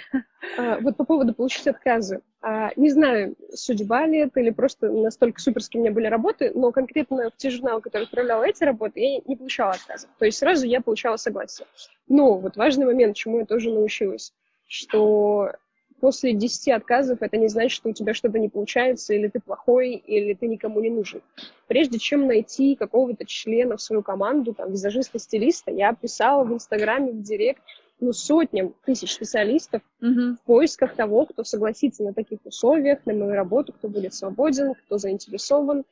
А, 0.57 0.78
вот 0.80 0.97
по 0.97 1.04
поводу 1.04 1.35
получить 1.35 1.66
отказы. 1.66 2.23
А, 2.40 2.71
не 2.76 2.90
знаю, 2.90 3.35
судьба 3.52 4.07
ли 4.07 4.18
это 4.18 4.40
или 4.40 4.50
просто 4.50 4.88
настолько 4.90 5.40
суперские 5.40 5.80
у 5.80 5.85
меня 5.85 5.92
были 5.92 6.07
работы, 6.07 6.52
но 6.54 6.71
конкретно 6.71 7.30
в 7.30 7.37
те 7.37 7.50
журналы, 7.50 7.80
которые 7.80 8.04
отправляла 8.04 8.45
эти 8.45 8.62
работы, 8.62 9.00
я 9.00 9.21
не 9.26 9.37
получала 9.37 9.73
отказов. 9.73 10.09
То 10.18 10.25
есть 10.25 10.38
сразу 10.38 10.66
я 10.66 10.80
получала 10.80 11.16
согласие. 11.16 11.66
Но 12.07 12.38
вот 12.38 12.57
важный 12.57 12.87
момент, 12.87 13.16
чему 13.16 13.40
я 13.40 13.47
тоже 13.47 13.71
научилась, 13.71 14.33
что 14.66 15.52
после 16.00 16.33
10 16.33 16.69
отказов 16.69 17.19
это 17.23 17.37
не 17.37 17.49
значит, 17.49 17.73
что 17.73 17.88
у 17.88 17.93
тебя 17.93 18.14
что-то 18.14 18.38
не 18.38 18.49
получается, 18.49 19.14
или 19.14 19.28
ты 19.28 19.40
плохой, 19.40 19.95
или 19.95 20.35
ты 20.35 20.47
никому 20.47 20.81
не 20.81 20.90
нужен. 20.90 21.23
Прежде 21.67 21.99
чем 21.99 22.26
найти 22.26 22.76
какого-то 22.76 23.25
члена 23.26 23.76
в 23.76 23.83
свою 23.83 24.02
команду, 24.02 24.55
там, 24.55 24.71
визажиста-стилиста, 24.71 25.71
я 25.71 25.93
писала 25.93 26.45
в 26.45 26.52
Инстаграме, 26.52 27.12
в 27.12 27.23
Директ, 27.23 27.62
ну, 28.00 28.12
сотням 28.12 28.75
тысяч 28.85 29.14
специалистов 29.14 29.83
uh-huh. 30.00 30.35
в 30.35 30.40
поисках 30.43 30.95
того, 30.95 31.26
кто 31.26 31.43
согласится 31.43 32.05
на 32.05 32.14
таких 32.14 32.38
условиях, 32.45 33.05
на 33.07 33.12
мою 33.12 33.33
работу, 33.33 33.73
кто 33.73 33.88
будет 33.88 34.14
свободен, 34.14 34.75
кто 34.75 34.99
заинтересован. 34.99 35.85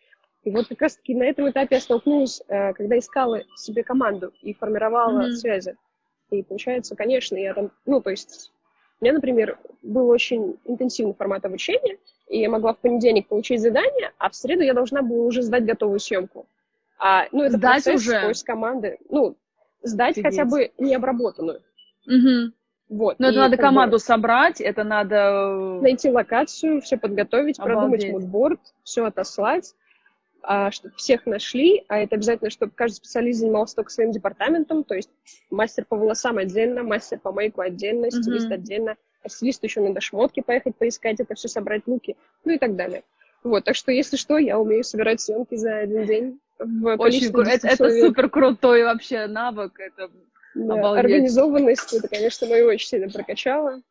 И 0.45 0.51
вот 0.51 0.69
как 0.69 0.83
раз-таки 0.83 1.15
на 1.15 1.25
этом 1.25 1.51
этапе 1.51 1.77
я 1.77 1.81
столкнулась, 1.81 2.43
э, 2.47 2.73
когда 2.75 2.97
искала 2.97 3.43
себе 3.57 3.83
команду 3.83 4.33
и 4.43 4.55
формировала 4.55 5.23
uh-huh. 5.29 5.33
связи. 5.33 5.77
И 6.31 6.43
получается, 6.43 6.95
конечно, 6.95 7.37
я 7.37 7.55
там, 7.55 7.73
ну, 7.87 8.01
то 8.01 8.11
есть 8.11 8.53
У 9.01 9.05
меня, 9.05 9.15
например, 9.15 9.59
был 9.83 10.09
очень 10.09 10.57
интенсивный 10.65 11.15
формат 11.15 11.45
обучения, 11.45 11.99
и 12.29 12.41
я 12.41 12.49
могла 12.49 12.73
в 12.73 12.79
понедельник 12.79 13.29
получить 13.29 13.61
задание, 13.61 14.13
а 14.19 14.31
в 14.31 14.35
среду 14.35 14.63
я 14.63 14.75
должна 14.75 15.03
была 15.03 15.25
уже 15.25 15.43
сдать 15.43 15.67
готовую 15.67 16.01
съемку. 16.01 16.47
А, 16.99 17.27
ну, 17.31 17.43
это 17.43 17.57
сдать 17.59 17.85
процесс, 17.85 18.01
уже? 18.07 18.21
поиск 18.23 18.47
команды. 18.47 18.99
Ну, 19.11 19.37
сдать 19.83 20.13
Офигеть. 20.13 20.31
хотя 20.31 20.45
бы 20.47 20.73
необработанную. 20.79 21.61
Угу. 22.07 22.53
Вот. 22.89 23.19
Но 23.19 23.29
это 23.29 23.35
И 23.35 23.39
надо 23.39 23.57
как 23.57 23.59
бы 23.59 23.63
команду 23.69 23.99
собрать, 23.99 24.61
это 24.61 24.85
надо... 24.85 25.17
э, 25.17 25.81
найти 25.83 26.11
локацию, 26.11 26.81
все 26.81 26.97
подготовить, 26.97 27.57
продумать 27.59 28.05
Обалдеть. 28.05 28.13
мудборд, 28.13 28.61
все 28.83 29.05
отослать, 29.05 29.75
чтобы 30.71 30.95
всех 30.97 31.27
нашли, 31.27 31.85
а 31.89 31.99
это 31.99 32.17
обязательно, 32.17 32.51
чтобы 32.51 32.73
каждый 32.75 32.97
специалист 32.97 33.41
занимался 33.41 33.77
только 33.77 33.91
своим 33.91 34.13
департаментом, 34.13 34.85
то 34.85 34.95
есть 34.95 35.11
мастер 35.51 35.85
по 35.85 35.97
волосам 35.97 36.39
отдельно, 36.39 36.83
мастер 36.83 37.19
по 37.19 37.33
мейку 37.33 37.63
отдельно, 37.63 38.11
стилист 38.11 38.47
Мгм. 38.47 38.55
отдельно, 38.55 38.97
а 39.23 39.29
стилисту 39.29 39.67
еще 39.67 39.81
надо 39.81 40.01
шмотки 40.01 40.41
поехать 40.41 40.77
поискать, 40.77 41.19
это 41.19 41.35
все 41.35 41.49
собрать 41.49 41.83
луки, 41.87 42.17
ну 42.45 42.53
и 42.53 42.59
так 42.59 42.77
далее. 42.77 43.03
Вот, 43.43 43.65
так 43.65 43.75
что, 43.77 43.93
если 43.93 44.17
что, 44.17 44.39
я 44.39 44.59
умею 44.59 44.85
собирать 44.85 45.21
съемки 45.21 45.57
за 45.57 45.79
один 45.79 46.05
день 46.05 46.41
в 46.59 46.95
Очень 46.95 46.99
количестве 46.99 47.41
кру- 47.41 47.45
10 47.45 47.65
Это, 47.65 47.85
это 47.85 48.01
супер 48.01 48.31
крутой 48.31 48.85
вообще 48.85 49.27
навык. 49.27 49.79
Это... 49.79 50.11
Да, 50.55 50.75
Обалдеть. 50.75 51.05
организованность, 51.05 51.93
это, 51.93 52.09
конечно, 52.09 52.47
мою 52.47 52.69
очень 52.69 52.89
сильно 52.89 53.09
прокачало. 53.09 53.83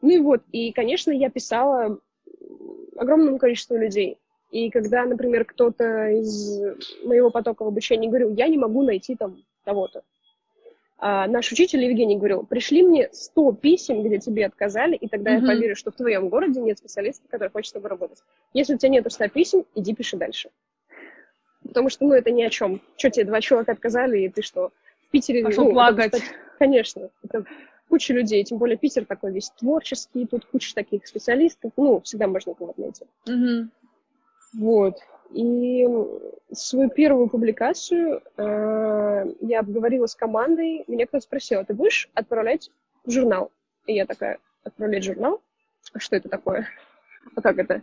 Ну 0.00 0.10
и 0.10 0.18
вот, 0.18 0.42
и, 0.52 0.72
конечно, 0.72 1.10
я 1.10 1.28
писала 1.28 1.98
огромному 2.96 3.38
количеству 3.38 3.76
людей. 3.76 4.18
И 4.54 4.70
когда, 4.70 5.04
например, 5.04 5.44
кто-то 5.44 6.10
из 6.10 6.60
моего 7.02 7.28
потока 7.30 7.64
в 7.64 7.66
обучении 7.66 8.06
говорил, 8.06 8.32
я 8.36 8.46
не 8.46 8.56
могу 8.56 8.84
найти 8.84 9.16
там 9.16 9.42
того-то, 9.64 10.02
а 10.96 11.26
наш 11.26 11.50
учитель 11.50 11.82
Евгений 11.82 12.16
говорил, 12.16 12.46
пришли 12.46 12.84
мне 12.84 13.08
100 13.10 13.52
писем, 13.54 14.04
где 14.04 14.20
тебе 14.20 14.46
отказали, 14.46 14.94
и 14.94 15.08
тогда 15.08 15.32
Мгм. 15.32 15.40
я 15.40 15.54
поверю, 15.54 15.74
что 15.74 15.90
в 15.90 15.96
твоем 15.96 16.28
городе 16.28 16.60
нет 16.60 16.78
специалиста, 16.78 17.26
который 17.28 17.48
хочет 17.48 17.70
с 17.70 17.72
тобой 17.72 17.90
работать. 17.90 18.22
Если 18.52 18.76
у 18.76 18.78
тебя 18.78 18.90
нету 18.90 19.10
100 19.10 19.28
писем, 19.28 19.64
иди 19.74 19.92
пиши 19.92 20.16
дальше. 20.16 20.50
Потому 21.66 21.88
что, 21.88 22.04
ну, 22.04 22.12
это 22.12 22.30
ни 22.30 22.42
о 22.42 22.48
чем. 22.48 22.80
Что 22.96 23.10
тебе 23.10 23.24
два 23.24 23.40
человека 23.40 23.72
отказали, 23.72 24.20
и 24.20 24.28
ты 24.28 24.42
что? 24.42 24.70
В 25.08 25.10
Питере... 25.10 25.42
Пошел 25.42 25.64
ну, 25.64 25.70
это, 25.70 25.74
плакать. 25.74 26.12
кстати, 26.12 26.32
конечно. 26.60 27.10
Это 27.24 27.44
куча 27.88 28.14
людей, 28.14 28.44
тем 28.44 28.58
более 28.58 28.76
Питер 28.76 29.04
такой 29.04 29.32
весь 29.32 29.50
творческий, 29.50 30.26
тут 30.26 30.44
куча 30.44 30.72
таких 30.76 31.08
специалистов, 31.08 31.72
ну, 31.76 32.00
всегда 32.02 32.28
можно 32.28 32.54
кого-то 32.54 32.80
найти. 32.80 33.04
Мгм. 33.26 33.72
Вот. 34.54 34.98
И 35.30 35.86
свою 36.52 36.90
первую 36.90 37.28
публикацию 37.28 38.22
э, 38.36 39.24
я 39.40 39.60
обговорила 39.60 40.06
с 40.06 40.14
командой. 40.14 40.84
Меня 40.86 41.06
кто-то 41.06 41.24
спросил, 41.24 41.60
а 41.60 41.64
ты 41.64 41.74
будешь 41.74 42.08
отправлять 42.14 42.70
в 43.04 43.10
журнал? 43.10 43.50
И 43.86 43.94
я 43.94 44.06
такая, 44.06 44.38
отправлять 44.62 45.04
журнал? 45.04 45.40
А 45.92 45.98
что 45.98 46.16
это 46.16 46.28
такое? 46.28 46.68
А 47.34 47.40
как 47.40 47.58
это? 47.58 47.82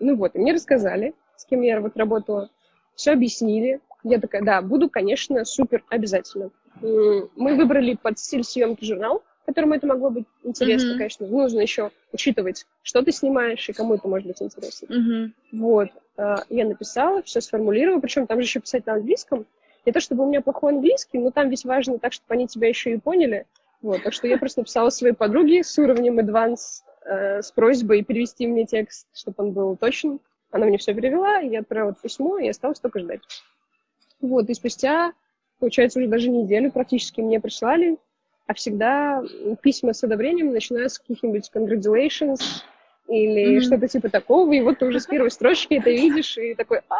Ну 0.00 0.16
вот, 0.16 0.34
и 0.34 0.38
мне 0.38 0.52
рассказали, 0.52 1.14
с 1.36 1.44
кем 1.44 1.60
я 1.60 1.80
вот 1.80 1.96
работала. 1.96 2.50
Все 2.94 3.12
объяснили. 3.12 3.80
Я 4.02 4.18
такая, 4.18 4.42
да, 4.42 4.62
буду, 4.62 4.88
конечно, 4.88 5.44
супер 5.44 5.84
обязательно. 5.90 6.50
Мы 6.80 7.54
выбрали 7.54 7.94
под 7.94 8.18
стиль 8.18 8.44
съемки 8.44 8.84
журнал, 8.84 9.22
которому 9.50 9.74
это 9.74 9.86
могло 9.86 10.10
быть 10.10 10.24
интересно, 10.44 10.90
Мгм. 10.90 10.98
конечно. 10.98 11.26
Нужно 11.26 11.60
еще 11.60 11.90
учитывать, 12.12 12.66
что 12.82 13.02
ты 13.02 13.12
снимаешь 13.12 13.68
и 13.68 13.72
кому 13.72 13.94
это 13.94 14.08
может 14.08 14.26
быть 14.26 14.40
интересно. 14.42 14.88
Мгм. 14.90 15.34
Вот, 15.52 15.88
э, 16.16 16.36
я 16.48 16.64
написала, 16.64 17.22
все 17.22 17.40
сформулировала, 17.40 18.00
причем 18.00 18.26
там 18.26 18.38
же 18.40 18.46
еще 18.46 18.60
писать 18.60 18.86
на 18.86 18.94
английском. 18.94 19.46
Не 19.86 19.92
то 19.92 20.00
чтобы 20.00 20.24
у 20.24 20.28
меня 20.28 20.40
плохой 20.40 20.72
английский, 20.72 21.18
но 21.18 21.30
там 21.30 21.48
ведь 21.48 21.64
важно 21.64 21.98
так, 21.98 22.12
чтобы 22.12 22.34
они 22.34 22.46
тебя 22.46 22.68
еще 22.68 22.92
и 22.92 22.98
поняли. 22.98 23.46
Вот, 23.82 24.02
так 24.02 24.12
что 24.12 24.26
я 24.26 24.36
просто 24.38 24.60
написала 24.60 24.90
своей 24.90 25.14
подруге 25.14 25.64
с 25.64 25.78
уровнем 25.78 26.18
advance 26.20 26.82
э, 27.06 27.40
с 27.42 27.50
просьбой 27.50 28.02
перевести 28.04 28.46
мне 28.46 28.66
текст, 28.66 29.06
чтобы 29.14 29.36
он 29.38 29.52
был 29.52 29.76
точен. 29.76 30.20
Она 30.50 30.66
мне 30.66 30.78
все 30.78 30.92
перевела, 30.94 31.38
я 31.38 31.60
отправила 31.60 31.94
письмо, 31.94 32.38
и 32.38 32.48
осталось 32.48 32.80
только 32.80 32.98
ждать. 32.98 33.20
Вот, 34.20 34.50
и 34.50 34.54
спустя, 34.54 35.12
получается, 35.60 35.98
уже 35.98 36.08
даже 36.08 36.28
неделю 36.28 36.70
практически 36.70 37.20
мне 37.22 37.40
прислали, 37.40 37.96
а 38.50 38.54
всегда 38.54 39.22
письма 39.62 39.92
с 39.92 40.02
одобрением 40.02 40.52
начинаются 40.52 40.96
с 40.96 40.98
каких-нибудь 40.98 41.48
congratulations 41.54 42.40
или 43.06 43.52
Мгм. 43.58 43.60
что-то 43.60 43.86
типа 43.86 44.08
такого, 44.08 44.52
и 44.52 44.60
вот 44.60 44.80
ты 44.80 44.86
уже 44.86 44.98
с 44.98 45.06
первой 45.06 45.30
строчки 45.30 45.74
это 45.74 45.90
видишь, 45.90 46.36
и 46.36 46.54
такой, 46.56 46.80
а 46.88 46.96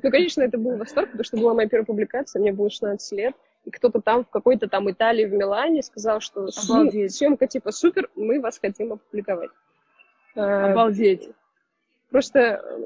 Ну, 0.00 0.10
конечно, 0.12 0.40
это 0.40 0.58
был 0.58 0.76
восторг, 0.76 1.08
потому 1.10 1.24
что 1.24 1.36
была 1.36 1.52
моя 1.54 1.68
первая 1.68 1.84
публикация, 1.84 2.38
мне 2.40 2.52
было 2.52 2.70
16 2.70 3.18
лет, 3.18 3.34
и 3.64 3.70
кто-то 3.72 4.00
там 4.00 4.24
в 4.24 4.28
какой-то 4.30 4.68
там 4.68 4.88
Италии, 4.88 5.24
в 5.24 5.32
Милане 5.32 5.82
сказал, 5.82 6.20
что 6.20 6.42
ну, 6.68 6.74
Обалдеть. 6.76 7.12
съемка 7.12 7.48
типа 7.48 7.72
супер, 7.72 8.08
мы 8.14 8.40
вас 8.40 8.60
хотим 8.60 8.92
опубликовать. 8.92 9.50
А, 10.36 10.70
Обалдеть. 10.70 11.28
просто 12.12 12.38
э, 12.38 12.84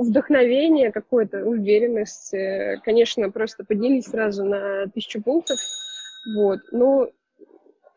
вдохновение 0.00 0.92
какое-то, 0.92 1.44
уверенность, 1.44 2.32
э, 2.32 2.80
конечно, 2.82 3.30
просто 3.30 3.64
поднялись 3.64 4.06
сразу 4.06 4.44
на 4.46 4.86
тысячу 4.86 5.22
пунктов, 5.22 5.58
вот, 6.34 6.60
но 6.72 7.10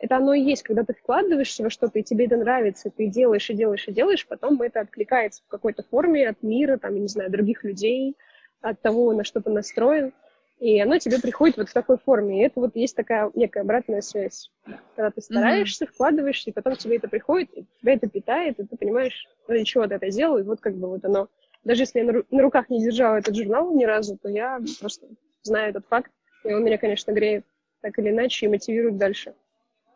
это 0.01 0.17
оно 0.17 0.33
и 0.33 0.41
есть, 0.41 0.63
когда 0.63 0.83
ты 0.83 0.93
вкладываешься 0.93 1.61
во 1.61 1.69
что-то, 1.69 1.99
и 1.99 2.03
тебе 2.03 2.25
это 2.25 2.35
нравится, 2.35 2.89
ты 2.89 3.05
делаешь 3.05 3.49
и 3.51 3.53
делаешь 3.53 3.87
и 3.87 3.93
делаешь, 3.93 4.27
потом 4.27 4.59
это 4.63 4.79
откликается 4.79 5.43
в 5.45 5.47
какой-то 5.47 5.83
форме 5.83 6.27
от 6.27 6.41
мира, 6.41 6.77
там, 6.77 6.95
я 6.95 7.01
не 7.01 7.07
знаю, 7.07 7.29
других 7.29 7.63
людей, 7.63 8.17
от 8.61 8.81
того, 8.81 9.13
на 9.13 9.23
что 9.23 9.41
ты 9.41 9.51
настроен, 9.51 10.11
и 10.59 10.79
оно 10.79 10.97
тебе 10.97 11.19
приходит 11.19 11.57
вот 11.57 11.69
в 11.69 11.73
такой 11.73 11.99
форме, 11.99 12.41
и 12.41 12.45
это 12.45 12.59
вот 12.59 12.75
есть 12.75 12.95
такая 12.95 13.29
некая 13.35 13.61
обратная 13.61 14.01
связь, 14.01 14.49
когда 14.95 15.11
ты 15.11 15.21
стараешься, 15.21 15.85
вкладываешься, 15.85 16.49
и 16.49 16.53
потом 16.53 16.75
тебе 16.75 16.97
это 16.97 17.07
приходит, 17.07 17.49
и 17.55 17.65
тебя 17.79 17.93
это 17.93 18.09
питает, 18.09 18.59
и 18.59 18.65
ты 18.65 18.75
понимаешь, 18.77 19.27
ради 19.47 19.65
чего 19.65 19.85
ты 19.85 19.95
это 19.95 20.09
сделал, 20.09 20.39
и 20.39 20.43
вот 20.43 20.61
как 20.61 20.75
бы 20.77 20.87
вот 20.87 21.05
оно, 21.05 21.27
даже 21.63 21.83
если 21.83 21.99
я 21.99 22.05
на, 22.05 22.11
ру- 22.11 22.25
на 22.31 22.41
руках 22.41 22.71
не 22.71 22.83
держала 22.83 23.17
этот 23.17 23.35
журнал 23.35 23.71
ни 23.75 23.85
разу, 23.85 24.17
то 24.17 24.29
я 24.29 24.59
просто 24.79 25.05
знаю 25.43 25.69
этот 25.69 25.85
факт, 25.85 26.11
и 26.43 26.51
он 26.51 26.63
меня, 26.63 26.79
конечно, 26.79 27.11
греет 27.11 27.45
так 27.81 27.99
или 27.99 28.09
иначе 28.09 28.47
и 28.47 28.49
мотивирует 28.49 28.97
дальше. 28.97 29.35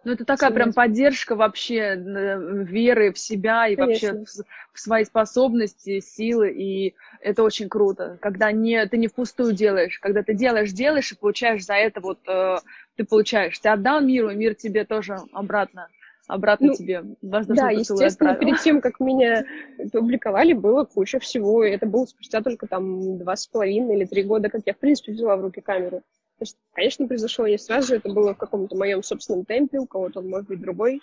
Ну, 0.06 0.12
это 0.12 0.24
такая 0.24 0.52
прям 0.52 0.72
поддержка 0.72 1.36
вообще 1.36 1.96
веры 1.96 3.12
в 3.12 3.18
себя 3.18 3.68
и 3.68 3.76
вообще 3.76 4.12
Конечно. 4.12 4.44
в, 4.44 4.74
в 4.74 4.80
свои 4.80 5.04
способности, 5.04 6.00
силы, 6.00 6.52
и 6.52 6.94
это 7.22 7.42
очень 7.42 7.68
круто, 7.70 8.20
когда 8.22 8.52
не, 8.52 8.86
ты 8.86 8.98
не 8.98 9.08
впустую 9.08 9.54
делаешь, 9.54 9.98
когда 10.00 10.22
ты 10.22 10.36
делаешь, 10.36 10.72
делаешь 10.72 11.12
и 11.12 11.18
получаешь 11.18 11.66
за 11.66 11.74
это 11.74 12.02
вот, 12.02 12.20
э, 12.28 12.58
ты 12.96 13.04
получаешь, 13.04 13.58
ты 13.58 13.70
отдал 13.70 14.00
миру, 14.02 14.30
и 14.30 14.36
мир 14.36 14.54
тебе 14.54 14.86
тоже 14.86 15.18
обратно, 15.34 15.88
обратно 16.28 16.68
Ну, 16.68 16.76
тебе 16.76 17.04
воздушный 17.24 17.64
Да, 17.64 17.72
естественно, 17.72 18.34
отправил. 18.34 18.40
перед 18.40 18.62
тем, 18.62 18.82
как 18.82 19.00
меня 19.00 19.44
публиковали, 19.92 20.54
было 20.54 20.84
куча 20.86 21.18
всего, 21.18 21.64
и 21.64 21.72
это 21.72 21.88
было 21.88 22.06
спустя 22.06 22.44
только 22.44 22.68
там 22.68 23.18
два 23.18 23.36
с 23.36 23.48
половиной 23.48 23.96
или 23.96 24.06
три 24.06 24.22
года, 24.22 24.50
как 24.50 24.62
я, 24.68 24.74
в 24.74 24.78
принципе, 24.78 25.14
взяла 25.14 25.36
в 25.36 25.42
руки 25.42 25.62
камеру. 25.62 26.04
То 26.38 26.44
есть, 26.44 26.58
конечно, 26.74 27.08
произошло 27.08 27.48
не 27.48 27.58
сразу, 27.58 27.96
это 27.96 28.10
было 28.10 28.34
в 28.34 28.38
каком-то 28.38 28.76
моем 28.76 29.04
собственном 29.04 29.46
темпе, 29.46 29.80
у 29.80 29.86
кого-то 29.86 30.20
он 30.20 30.30
может 30.30 30.48
быть 30.48 30.60
другой, 30.60 31.02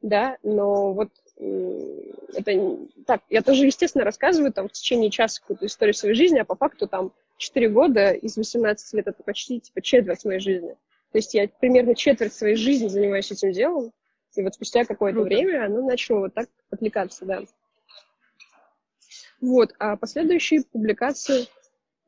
да, 0.00 0.36
но 0.44 0.92
вот 0.92 1.10
это 1.36 2.78
так, 3.06 3.22
я 3.30 3.42
тоже, 3.42 3.66
естественно, 3.66 4.04
рассказываю 4.04 4.52
там 4.52 4.68
в 4.68 4.72
течение 4.72 5.10
часа 5.10 5.40
какую-то 5.40 5.66
историю 5.66 5.94
своей 5.94 6.14
жизни, 6.14 6.38
а 6.38 6.44
по 6.44 6.54
факту 6.54 6.86
там 6.86 7.12
4 7.38 7.68
года 7.70 8.12
из 8.12 8.36
18 8.36 8.94
лет 8.94 9.08
это 9.08 9.22
почти 9.22 9.58
типа 9.58 9.82
четверть 9.82 10.24
моей 10.24 10.40
жизни. 10.40 10.76
То 11.12 11.18
есть 11.18 11.34
я 11.34 11.48
примерно 11.48 11.96
четверть 11.96 12.32
своей 12.32 12.54
жизни 12.54 12.86
занимаюсь 12.86 13.32
этим 13.32 13.50
делом, 13.50 13.92
и 14.36 14.42
вот 14.42 14.54
спустя 14.54 14.84
какое-то 14.84 15.20
Круто. 15.20 15.34
время 15.34 15.64
оно 15.64 15.84
начало 15.84 16.20
вот 16.20 16.34
так 16.34 16.48
отвлекаться, 16.70 17.24
да. 17.24 17.42
Вот, 19.40 19.74
а 19.78 19.96
последующие 19.96 20.62
публикации, 20.62 21.46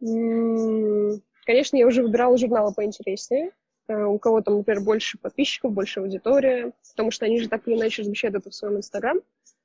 м, 0.03 1.23
конечно, 1.45 1.77
я 1.77 1.87
уже 1.87 2.03
выбирала 2.03 2.37
журналы 2.37 2.73
поинтереснее, 2.75 3.51
э, 3.89 4.03
у 4.05 4.19
кого 4.19 4.41
там, 4.43 4.59
например, 4.59 4.83
больше 4.83 5.19
подписчиков, 5.19 5.73
больше 5.73 6.01
аудитория, 6.01 6.73
потому 6.91 7.11
что 7.11 7.27
они 7.27 7.41
же 7.41 7.49
так 7.49 7.67
или 7.67 7.77
иначе 7.77 8.03
размещают 8.03 8.37
это 8.37 8.51
в 8.51 8.55
своем 8.55 8.77
инстаграм, 8.77 9.21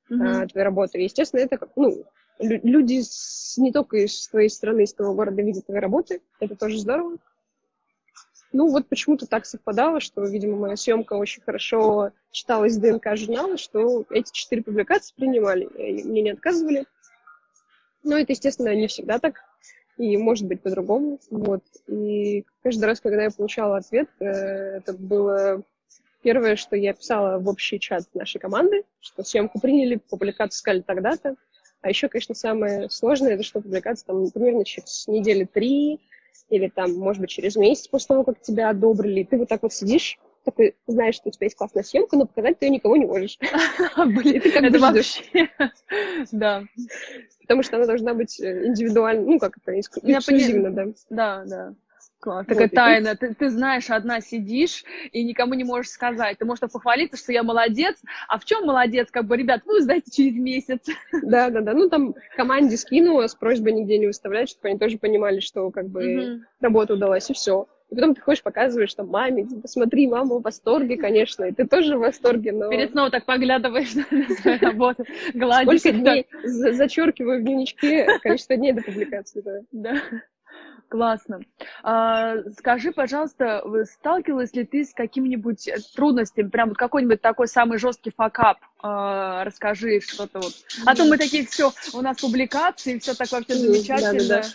Мгм. 0.08 0.22
а, 0.26 0.46
твоей 0.46 0.64
работы. 0.64 0.98
И, 0.98 1.04
естественно, 1.04 1.40
это 1.40 1.58
как, 1.58 1.70
ну, 1.76 2.04
лю- 2.38 2.60
люди 2.62 3.02
с- 3.02 3.56
не 3.58 3.72
только 3.72 3.98
из 3.98 4.28
твоей 4.28 4.48
страны, 4.48 4.82
из 4.84 4.94
твоего 4.94 5.14
города 5.14 5.42
видят 5.42 5.66
твои 5.66 5.78
работы, 5.78 6.22
это 6.40 6.56
тоже 6.56 6.78
здорово. 6.78 7.18
Ну, 8.50 8.68
вот 8.70 8.88
почему-то 8.88 9.26
так 9.26 9.44
совпадало, 9.44 10.00
что, 10.00 10.24
видимо, 10.24 10.56
моя 10.56 10.76
съемка 10.76 11.12
очень 11.14 11.42
хорошо 11.42 12.12
читалась 12.30 12.76
в 12.76 12.80
ДНК 12.80 13.14
журнала, 13.14 13.58
что 13.58 14.06
эти 14.08 14.32
четыре 14.32 14.62
публикации 14.62 15.14
принимали, 15.14 15.64
и 15.76 16.02
мне 16.04 16.22
не 16.22 16.30
отказывали. 16.30 16.86
Но 18.02 18.16
это, 18.16 18.32
естественно, 18.32 18.74
не 18.74 18.86
всегда 18.86 19.18
так, 19.18 19.42
и 19.98 20.16
может 20.16 20.46
быть 20.46 20.62
по-другому. 20.62 21.18
Вот. 21.30 21.62
И 21.88 22.44
каждый 22.62 22.84
раз, 22.84 23.00
когда 23.00 23.24
я 23.24 23.30
получала 23.30 23.76
ответ, 23.76 24.08
э, 24.20 24.24
это 24.24 24.92
было 24.94 25.62
первое, 26.22 26.56
что 26.56 26.76
я 26.76 26.94
писала 26.94 27.38
в 27.38 27.48
общий 27.48 27.78
чат 27.78 28.04
нашей 28.14 28.38
команды, 28.38 28.84
что 29.00 29.24
съемку 29.24 29.60
приняли, 29.60 29.96
публикацию 29.96 30.58
сказали 30.58 30.82
тогда-то. 30.82 31.34
А 31.80 31.88
еще, 31.88 32.08
конечно, 32.08 32.34
самое 32.34 32.88
сложное, 32.90 33.34
это 33.34 33.42
что 33.42 33.60
публикация 33.60 34.06
там 34.06 34.30
примерно 34.30 34.64
через 34.64 35.06
недели 35.06 35.44
три 35.44 36.00
или 36.48 36.68
там, 36.68 36.94
может 36.94 37.20
быть, 37.20 37.30
через 37.30 37.56
месяц 37.56 37.88
после 37.88 38.08
того, 38.08 38.24
как 38.24 38.40
тебя 38.40 38.70
одобрили. 38.70 39.24
Ты 39.24 39.36
вот 39.36 39.48
так 39.48 39.62
вот 39.62 39.72
сидишь, 39.72 40.18
такой 40.50 40.76
знаешь, 40.86 41.16
что 41.16 41.28
у 41.28 41.32
тебя 41.32 41.46
есть 41.46 41.56
классная 41.56 41.82
съемка, 41.82 42.16
но 42.16 42.26
показать 42.26 42.58
ты 42.58 42.66
ее 42.66 42.70
никого 42.70 42.96
не 42.96 43.06
можешь. 43.06 43.38
Блин, 43.96 44.42
это 44.44 44.78
вообще... 44.78 45.48
Да. 46.32 46.64
Потому 47.42 47.62
что 47.62 47.76
она 47.76 47.86
должна 47.86 48.14
быть 48.14 48.40
э, 48.40 48.66
индивидуально, 48.66 49.22
ну, 49.22 49.38
как 49.38 49.56
это, 49.58 49.78
эксклюзивно, 49.78 50.70
да. 50.70 50.86
Да, 51.10 51.44
да. 51.46 51.74
Класс. 52.20 52.46
Такая 52.46 52.66
вот, 52.66 52.74
тайна. 52.74 53.16
Ты, 53.16 53.34
ты 53.34 53.48
знаешь, 53.48 53.90
одна 53.90 54.20
сидишь 54.20 54.84
и 55.12 55.22
никому 55.22 55.54
не 55.54 55.62
можешь 55.62 55.92
сказать. 55.92 56.38
Ты 56.38 56.44
можешь 56.44 56.60
похвалиться, 56.60 57.16
что 57.16 57.32
я 57.32 57.44
молодец. 57.44 57.96
А 58.26 58.38
в 58.38 58.44
чем 58.44 58.66
молодец? 58.66 59.08
Как 59.10 59.24
бы, 59.26 59.36
ребят, 59.36 59.62
вы 59.64 59.78
узнаете 59.78 60.10
через 60.10 60.34
месяц. 60.34 60.80
Да, 61.22 61.50
да, 61.50 61.60
да. 61.60 61.74
Ну, 61.74 61.88
там 61.88 62.14
команде 62.36 62.76
скинула 62.76 63.26
с 63.26 63.34
просьбой 63.34 63.72
нигде 63.72 63.98
не 63.98 64.06
выставлять, 64.06 64.48
чтобы 64.48 64.68
они 64.68 64.78
тоже 64.78 64.98
понимали, 64.98 65.40
что 65.40 65.70
как 65.70 65.88
бы 65.88 66.34
угу. 66.36 66.44
работа 66.60 66.94
удалась, 66.94 67.30
и 67.30 67.34
все. 67.34 67.68
И 67.90 67.94
потом 67.94 68.14
ты 68.14 68.20
ходишь, 68.20 68.42
показываешь 68.42 68.92
там 68.94 69.08
маме, 69.08 69.46
посмотри, 69.62 70.04
типа, 70.04 70.16
мама 70.16 70.36
в 70.36 70.42
восторге, 70.42 70.96
конечно, 70.98 71.44
и 71.44 71.52
ты 71.52 71.66
тоже 71.66 71.96
в 71.96 72.00
восторге, 72.00 72.52
но... 72.52 72.68
Перед 72.68 72.90
сном 72.90 73.10
так 73.10 73.24
поглядываешь 73.24 73.94
на 73.94 74.04
свою 74.36 74.58
работу, 74.60 75.04
гладишь. 75.32 75.80
Сколько 75.80 75.98
дней, 75.98 76.26
зачеркиваю 76.44 77.40
в 77.40 77.44
дневничке 77.44 78.18
количество 78.22 78.56
дней 78.56 78.72
до 78.72 78.82
публикации, 78.82 79.40
да. 79.40 79.60
Да. 79.72 80.02
Классно. 80.88 81.40
А, 81.82 82.36
скажи, 82.58 82.92
пожалуйста, 82.92 83.62
сталкивалась 83.84 84.54
ли 84.54 84.64
ты 84.64 84.84
с 84.84 84.94
какими-нибудь 84.94 85.68
трудностями, 85.94 86.48
прям 86.48 86.70
вот 86.70 86.78
какой-нибудь 86.78 87.20
такой 87.20 87.46
самый 87.46 87.78
жесткий 87.78 88.10
факап? 88.10 88.58
А, 88.80 89.44
расскажи 89.44 90.00
что-то 90.00 90.40
вот. 90.40 90.52
А 90.86 90.94
то 90.94 91.04
мы 91.04 91.18
такие, 91.18 91.46
все, 91.46 91.72
у 91.92 92.00
нас 92.00 92.18
публикации, 92.18 92.98
все 92.98 93.14
так 93.14 93.30
вообще 93.30 93.54
замечательно. 93.54 94.28
Да, 94.28 94.36
да, 94.36 94.42
да. 94.42 94.48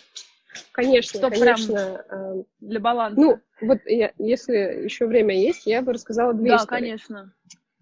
Конечно, 0.72 1.20
что 1.20 1.30
конечно. 1.30 2.06
Прям 2.10 2.46
для 2.60 2.80
баланса. 2.80 3.20
Ну, 3.20 3.40
вот 3.62 3.80
я, 3.86 4.12
если 4.18 4.84
еще 4.86 5.08
время 5.08 5.36
есть, 5.36 5.66
я 5.66 5.82
бы 5.82 5.94
рассказала 5.94 6.34
две 6.34 6.50
да, 6.50 6.58
истории. 6.58 6.68
Да, 6.68 6.80
конечно. 6.80 7.34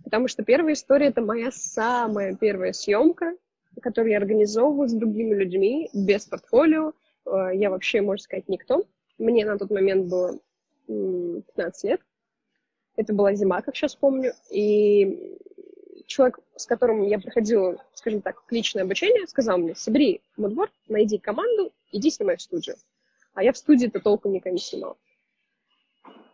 Потому 0.04 0.28
что 0.28 0.44
первая 0.44 0.74
история— 0.74 1.06
это 1.08 1.22
моя 1.22 1.52
самая 1.52 2.36
первая 2.36 2.74
съемка, 2.74 3.36
которую 3.82 4.12
я 4.12 4.18
организовываю 4.18 4.90
с 4.90 4.94
другими 4.94 5.36
людьми, 5.36 5.90
без 5.94 6.26
портфолио, 6.26 6.94
Э, 7.26 7.50
я 7.54 7.70
вообще, 7.70 8.02
можно 8.02 8.24
сказать, 8.24 8.48
никто. 8.48 8.86
Мне 9.18 9.46
на 9.46 9.58
тот 9.58 9.70
момент 9.70 10.08
было 10.08 10.40
15 10.88 11.84
лет. 11.86 12.02
Это 12.96 13.14
была 13.14 13.34
зима, 13.34 13.62
как 13.62 13.76
сейчас 13.76 13.96
помню. 13.96 14.34
И 14.50 15.38
человек, 16.12 16.40
с 16.56 16.66
которым 16.66 17.04
я 17.04 17.20
проходила, 17.20 17.84
скажем 17.94 18.22
так, 18.22 18.44
личное 18.50 18.84
обучение, 18.84 19.28
сказал 19.28 19.58
мне, 19.58 19.76
собери 19.76 20.22
мудборд, 20.38 20.72
найди 20.88 21.18
команду, 21.18 21.72
иди 21.92 22.10
снимай 22.10 22.38
в 22.38 22.42
студию. 22.42 22.76
А 23.34 23.44
я 23.44 23.54
в 23.54 23.58
студии-то 23.58 24.00
толком 24.00 24.34
никогда 24.34 24.52
не 24.52 24.60
снимала. 24.60 24.98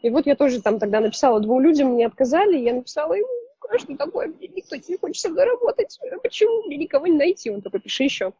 И 0.01 0.09
вот 0.09 0.25
я 0.25 0.35
тоже 0.35 0.61
там 0.61 0.79
тогда 0.79 0.99
написала 0.99 1.39
двум 1.39 1.61
людям, 1.61 1.89
мне 1.89 2.05
отказали, 2.05 2.57
я 2.57 2.73
написала 2.73 3.13
ему, 3.13 3.27
а 3.69 3.77
что 3.77 3.95
такое, 3.97 4.27
мне 4.27 4.47
никто 4.47 4.75
не 4.75 4.97
хочет 4.97 5.21
со 5.21 5.29
мной 5.29 5.45
работать, 5.45 5.99
почему 6.23 6.63
мне 6.63 6.77
никого 6.77 7.07
не 7.07 7.17
найти? 7.17 7.49
Он 7.49 7.61
такой, 7.61 7.79
пиши 7.79 8.03
еще. 8.03 8.33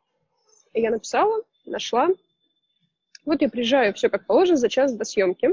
И 0.74 0.82
я 0.82 0.92
написала, 0.92 1.44
нашла, 1.66 2.10
вот 3.26 3.42
я 3.42 3.50
приезжаю, 3.50 3.94
все 3.94 4.10
как 4.10 4.26
положено, 4.26 4.58
за 4.58 4.70
час 4.70 4.94
до 4.94 5.04
съемки. 5.04 5.50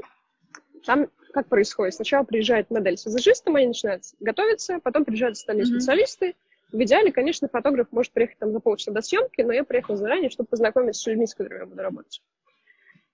Там 0.86 1.08
как 1.34 1.48
происходит? 1.48 1.94
Сначала 1.94 2.24
приезжает 2.24 2.70
модель 2.70 2.96
с 2.96 3.04
визажистом, 3.04 3.56
они 3.56 3.68
начинают 3.68 4.04
готовиться, 4.20 4.78
потом 4.82 5.04
приезжают 5.04 5.36
остальные 5.36 5.64
mm-hmm. 5.64 5.78
специалисты. 5.78 6.34
В 6.72 6.82
идеале, 6.82 7.12
конечно, 7.12 7.48
фотограф 7.48 7.88
может 7.90 8.12
приехать 8.12 8.38
там 8.38 8.52
за 8.52 8.60
полчаса 8.60 8.92
до 8.92 9.02
съемки, 9.02 9.42
но 9.42 9.52
я 9.52 9.64
приехала 9.64 9.96
заранее, 9.96 10.30
чтобы 10.30 10.48
познакомиться 10.48 11.02
с 11.02 11.06
людьми, 11.06 11.26
с 11.26 11.34
которыми 11.34 11.60
я 11.60 11.66
буду 11.66 11.82
работать. 11.82 12.22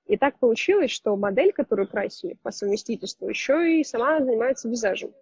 И 0.06 0.16
так 0.16 0.38
получилось, 0.38 0.90
что 0.90 1.16
модель, 1.16 1.52
которую 1.52 1.88
красили 1.88 2.36
по 2.42 2.50
совместительству, 2.50 3.28
еще 3.28 3.80
и 3.80 3.84
сама 3.84 4.20
занимается 4.20 4.68
визажем. 4.68 5.12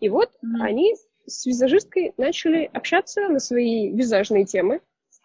И 0.00 0.08
вот 0.08 0.30
mm-hmm. 0.30 0.62
они 0.62 0.96
с 1.26 1.46
визажисткой 1.46 2.14
начали 2.16 2.70
общаться 2.72 3.28
на 3.28 3.38
свои 3.40 3.90
визажные 3.92 4.44
темы, 4.44 4.80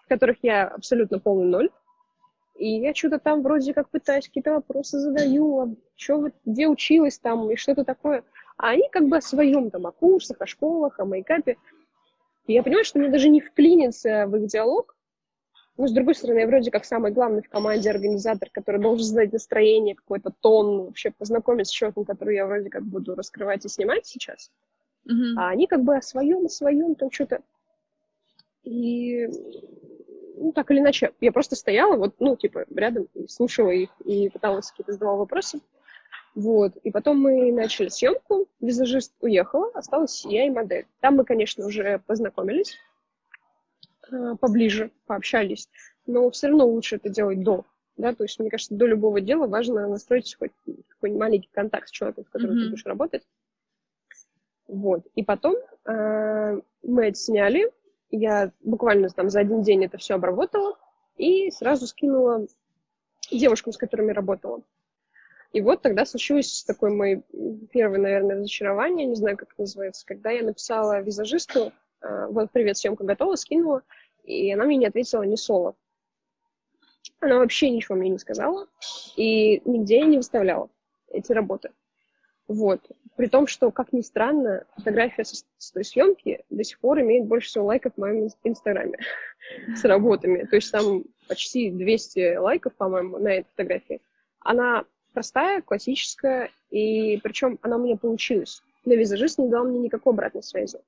в 0.05 0.07
которых 0.07 0.37
я 0.41 0.67
абсолютно 0.67 1.19
полный 1.19 1.47
ноль. 1.47 1.69
И 2.61 2.79
я 2.79 2.93
что-то 2.93 3.17
там 3.17 3.41
вроде 3.41 3.73
как 3.73 3.89
пытаюсь, 3.89 4.27
какие-то 4.27 4.53
вопросы 4.53 4.99
задаю, 4.99 5.59
а 5.59 5.69
что 5.95 6.17
вы, 6.17 6.31
где 6.45 6.67
училась 6.67 7.17
там, 7.17 7.49
и 7.49 7.55
что-то 7.55 7.83
такое. 7.83 8.23
А 8.55 8.69
они 8.69 8.87
как 8.91 9.07
бы 9.07 9.17
о 9.17 9.21
своем 9.21 9.71
там, 9.71 9.87
о 9.87 9.91
курсах, 9.91 10.37
о 10.39 10.45
школах, 10.45 10.99
о 10.99 11.05
мейкапе. 11.05 11.57
И 12.45 12.53
я 12.53 12.61
понимаю, 12.61 12.85
что 12.85 12.99
мне 12.99 13.09
даже 13.09 13.29
не 13.29 13.41
вклиниться 13.41 14.27
в 14.27 14.35
их 14.35 14.45
диалог. 14.45 14.95
Но, 15.75 15.87
с 15.87 15.91
другой 15.91 16.13
стороны, 16.13 16.37
я 16.37 16.45
вроде 16.45 16.69
как 16.69 16.85
самый 16.85 17.11
главный 17.11 17.41
в 17.41 17.49
команде 17.49 17.89
организатор, 17.89 18.51
который 18.51 18.79
должен 18.79 19.07
задать 19.07 19.33
настроение, 19.33 19.95
какой-то 19.95 20.29
тон, 20.29 20.85
вообще 20.85 21.09
познакомить 21.09 21.67
с 21.67 21.71
человеком, 21.71 22.05
который 22.05 22.35
я 22.35 22.45
вроде 22.45 22.69
как 22.69 22.83
буду 22.83 23.15
раскрывать 23.15 23.65
и 23.65 23.69
снимать 23.69 24.05
сейчас. 24.05 24.51
Mm-hmm. 25.09 25.33
А 25.35 25.49
они 25.49 25.65
как 25.65 25.81
бы 25.81 25.95
о 25.95 26.01
своем, 26.03 26.45
о 26.45 26.49
своем, 26.49 26.93
там 26.93 27.09
что-то. 27.09 27.41
И 28.61 29.27
ну, 30.41 30.51
так 30.51 30.71
или 30.71 30.79
иначе, 30.79 31.11
я 31.21 31.31
просто 31.31 31.55
стояла, 31.55 31.95
вот, 31.95 32.15
ну, 32.19 32.35
типа, 32.35 32.65
рядом, 32.75 33.07
и 33.13 33.27
слушала 33.27 33.69
их, 33.69 33.89
и 34.03 34.29
пыталась 34.29 34.71
какие-то 34.71 34.93
задавала 34.93 35.17
вопросы. 35.17 35.61
Вот, 36.33 36.75
и 36.77 36.91
потом 36.91 37.19
мы 37.19 37.51
начали 37.51 37.89
съемку, 37.89 38.47
визажист 38.59 39.13
уехала, 39.21 39.69
осталась 39.73 40.25
я 40.25 40.47
и 40.47 40.49
модель. 40.49 40.87
Там 40.99 41.17
мы, 41.17 41.25
конечно, 41.25 41.65
уже 41.65 42.01
познакомились 42.07 42.77
э, 44.09 44.35
поближе, 44.39 44.91
пообщались, 45.05 45.69
но 46.07 46.29
все 46.31 46.47
равно 46.47 46.65
лучше 46.65 46.95
это 46.95 47.09
делать 47.09 47.43
до, 47.43 47.65
да, 47.97 48.15
то 48.15 48.23
есть, 48.23 48.39
мне 48.39 48.49
кажется, 48.49 48.73
до 48.73 48.87
любого 48.87 49.21
дела 49.21 49.45
важно 49.47 49.87
настроить 49.87 50.35
хоть 50.39 50.51
какой-нибудь 50.87 51.19
маленький 51.19 51.49
контакт 51.51 51.89
с 51.89 51.91
человеком, 51.91 52.25
с 52.25 52.29
которым 52.29 52.57
mm-hmm. 52.57 52.63
ты 52.63 52.69
будешь 52.69 52.85
работать. 52.85 53.23
Вот, 54.67 55.05
и 55.15 55.23
потом 55.23 55.57
э, 55.85 56.61
мы 56.81 57.07
отсняли, 57.07 57.71
я 58.11 58.51
буквально 58.61 59.09
там 59.09 59.29
за 59.29 59.39
один 59.39 59.61
день 59.61 59.85
это 59.85 59.97
все 59.97 60.15
обработала 60.15 60.77
и 61.17 61.49
сразу 61.51 61.87
скинула 61.87 62.45
девушкам, 63.31 63.73
с 63.73 63.77
которыми 63.77 64.11
работала. 64.11 64.61
И 65.53 65.61
вот 65.61 65.81
тогда 65.81 66.05
случилось 66.05 66.63
такое 66.63 66.91
мое 66.91 67.23
первое, 67.71 67.99
наверное, 67.99 68.37
разочарование, 68.37 69.05
не 69.05 69.15
знаю, 69.15 69.37
как 69.37 69.51
это 69.51 69.61
называется, 69.61 70.05
когда 70.05 70.31
я 70.31 70.43
написала 70.43 71.01
визажисту, 71.01 71.73
а, 72.01 72.27
вот, 72.27 72.51
привет, 72.51 72.77
съемка 72.77 73.03
готова, 73.03 73.35
скинула, 73.35 73.83
и 74.23 74.51
она 74.53 74.65
мне 74.65 74.77
не 74.77 74.85
ответила 74.85 75.23
ни 75.23 75.35
слова. 75.35 75.75
Она 77.19 77.37
вообще 77.37 77.69
ничего 77.69 77.95
мне 77.95 78.09
не 78.09 78.17
сказала, 78.17 78.67
и 79.15 79.61
нигде 79.65 79.99
я 79.99 80.05
не 80.05 80.17
выставляла 80.17 80.69
эти 81.09 81.33
работы. 81.33 81.71
Вот. 82.47 82.81
При 83.17 83.27
том, 83.27 83.45
что, 83.45 83.71
как 83.71 83.93
ни 83.93 84.01
странно, 84.01 84.65
фотография 84.75 85.25
с, 85.25 85.45
с 85.57 85.71
той 85.71 85.83
съемки 85.83 86.43
до 86.49 86.63
сих 86.63 86.79
пор 86.79 87.01
имеет 87.01 87.25
больше 87.25 87.49
всего 87.49 87.65
лайков 87.65 87.93
в 87.93 87.97
моем 87.99 88.29
инстаграме 88.43 88.97
с 89.75 89.83
работами. 89.83 90.43
То 90.45 90.55
есть 90.55 90.71
там 90.71 91.03
почти 91.27 91.71
200 91.71 92.37
лайков, 92.37 92.73
по-моему, 92.75 93.17
на 93.19 93.29
этой 93.29 93.49
фотографии. 93.49 94.01
Она 94.39 94.85
простая, 95.13 95.61
классическая, 95.61 96.49
и 96.69 97.17
причем 97.17 97.59
она 97.61 97.75
у 97.75 97.83
меня 97.83 97.97
получилась. 97.97 98.63
Но 98.85 98.93
визажист 98.95 99.37
не 99.37 99.49
дал 99.49 99.65
мне 99.65 99.79
никакой 99.79 100.13
обратной 100.13 100.43
связи. 100.43 100.79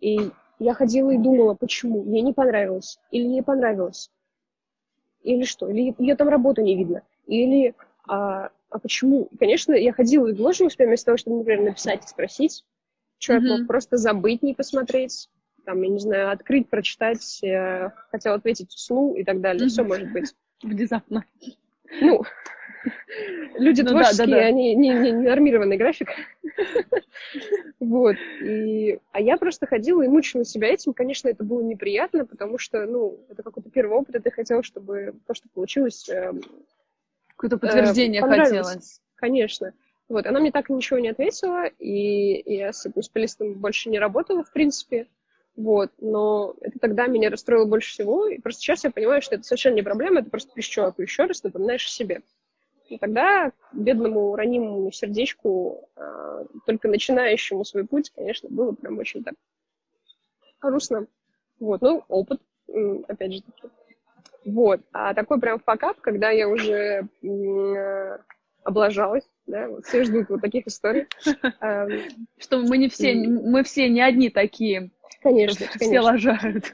И 0.00 0.30
я 0.58 0.74
ходила 0.74 1.10
и 1.10 1.18
думала, 1.18 1.54
почему. 1.54 2.02
Мне 2.02 2.20
не 2.20 2.32
понравилось. 2.32 2.98
Или 3.10 3.24
не 3.24 3.42
понравилось. 3.42 4.10
Или 5.22 5.44
что? 5.44 5.68
Или 5.68 5.94
ее 5.98 6.14
там 6.14 6.28
работу 6.28 6.62
не 6.62 6.76
видно. 6.76 7.02
Или 7.26 7.74
а, 8.08 8.50
а 8.70 8.78
почему? 8.78 9.28
конечно, 9.38 9.72
я 9.72 9.92
ходила 9.92 10.28
и 10.28 10.34
вложилась 10.34 10.76
прямо 10.76 10.90
вместо 10.90 11.06
того, 11.06 11.18
чтобы, 11.18 11.38
например, 11.38 11.62
написать 11.62 12.04
и 12.04 12.08
спросить. 12.08 12.64
Человек 13.18 13.44
mm-hmm. 13.44 13.58
мог 13.58 13.66
просто 13.66 13.96
забыть, 13.96 14.42
не 14.42 14.54
посмотреть, 14.54 15.28
там, 15.64 15.82
я 15.82 15.88
не 15.88 15.98
знаю, 15.98 16.30
открыть, 16.30 16.68
прочитать, 16.68 17.42
э, 17.42 17.90
хотел 18.10 18.34
ответить 18.34 18.70
вслух 18.70 19.18
и 19.18 19.24
так 19.24 19.40
далее. 19.40 19.66
Mm-hmm. 19.66 19.70
Все 19.70 19.84
может 19.84 20.12
быть. 20.12 20.34
Внезапно. 20.62 21.24
Ну, 22.00 22.22
люди 23.58 23.82
ну, 23.82 23.90
творческие, 23.90 24.26
да, 24.26 24.32
да, 24.32 24.40
да. 24.40 24.46
они 24.46 24.74
не, 24.74 24.88
не, 24.88 25.10
не 25.12 25.28
нормированный 25.28 25.76
график. 25.76 26.08
вот. 27.80 28.16
И, 28.42 28.98
а 29.12 29.20
я 29.20 29.36
просто 29.36 29.66
ходила 29.66 30.02
и 30.02 30.08
мучила 30.08 30.44
себя 30.44 30.68
этим. 30.68 30.92
Конечно, 30.92 31.28
это 31.28 31.44
было 31.44 31.62
неприятно, 31.62 32.24
потому 32.24 32.58
что, 32.58 32.86
ну, 32.86 33.20
это 33.28 33.42
какой-то 33.42 33.70
первый 33.70 33.98
опыт, 33.98 34.16
и 34.16 34.20
ты 34.20 34.30
хотел, 34.30 34.62
чтобы 34.62 35.14
то, 35.26 35.34
что 35.34 35.48
получилось, 35.48 36.08
эм, 36.08 36.40
Какое-то 37.38 37.56
э, 37.56 37.58
подтверждение 37.60 38.20
э, 38.20 38.26
хотелось. 38.26 39.00
Конечно. 39.14 39.72
Вот, 40.08 40.26
она 40.26 40.40
мне 40.40 40.50
так 40.50 40.70
ничего 40.70 40.98
не 40.98 41.08
ответила, 41.08 41.66
и 41.66 42.54
я 42.54 42.72
с 42.72 42.84
этим 42.86 43.02
специалистом 43.02 43.54
больше 43.54 43.90
не 43.90 43.98
работала, 43.98 44.42
в 44.42 44.50
принципе. 44.52 45.06
Вот, 45.54 45.90
но 45.98 46.54
это 46.60 46.78
тогда 46.78 47.06
меня 47.06 47.30
расстроило 47.30 47.66
больше 47.66 47.90
всего, 47.90 48.26
и 48.26 48.38
просто 48.38 48.62
сейчас 48.62 48.84
я 48.84 48.90
понимаю, 48.90 49.22
что 49.22 49.34
это 49.34 49.44
совершенно 49.44 49.74
не 49.74 49.82
проблема, 49.82 50.20
это 50.20 50.30
просто 50.30 50.52
пишешь 50.54 50.70
человеку 50.70 51.02
еще 51.02 51.24
раз, 51.24 51.42
напоминаешь 51.42 51.84
о 51.84 51.90
себе. 51.90 52.22
И 52.88 52.96
тогда 52.96 53.52
бедному 53.72 54.34
ранимому 54.34 54.90
сердечку, 54.92 55.88
а, 55.96 56.44
только 56.64 56.88
начинающему 56.88 57.64
свой 57.64 57.86
путь, 57.86 58.10
конечно, 58.10 58.48
было 58.48 58.72
прям 58.72 58.98
очень 58.98 59.24
так 59.24 59.34
грустно. 60.60 61.06
Вот, 61.60 61.82
ну, 61.82 62.04
опыт, 62.08 62.40
опять 63.08 63.34
же 63.34 63.42
таки. 63.42 63.68
Вот. 64.48 64.80
А 64.92 65.14
такой 65.14 65.40
прям 65.40 65.58
факап, 65.60 66.00
когда 66.00 66.30
я 66.30 66.48
уже 66.48 67.08
э, 67.22 68.18
облажалась, 68.64 69.28
Да, 69.46 69.68
вот 69.68 69.86
все 69.86 70.04
ждут 70.04 70.28
вот 70.28 70.40
таких 70.40 70.66
историй. 70.66 71.06
Что 72.38 72.58
мы 72.58 72.78
не 72.78 72.88
все, 72.88 73.14
мы 73.14 73.62
все 73.62 73.88
не 73.88 74.00
одни 74.00 74.30
такие. 74.30 74.90
Конечно, 75.22 75.66
Все 75.76 76.00
лажают. 76.00 76.72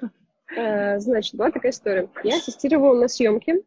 А, 0.57 0.99
значит, 0.99 1.35
была 1.35 1.51
такая 1.51 1.73
история. 1.73 2.09
Я 2.23 2.37
ассистировала 2.37 3.01
на 3.01 3.09
съемке 3.09 3.63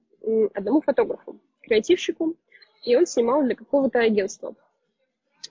одному 0.53 0.81
фотографу, 0.81 1.39
креативщику, 1.61 2.35
и 2.83 2.95
он 2.95 3.05
снимал 3.05 3.43
для 3.43 3.55
какого-то 3.55 3.99
агентства 3.99 4.55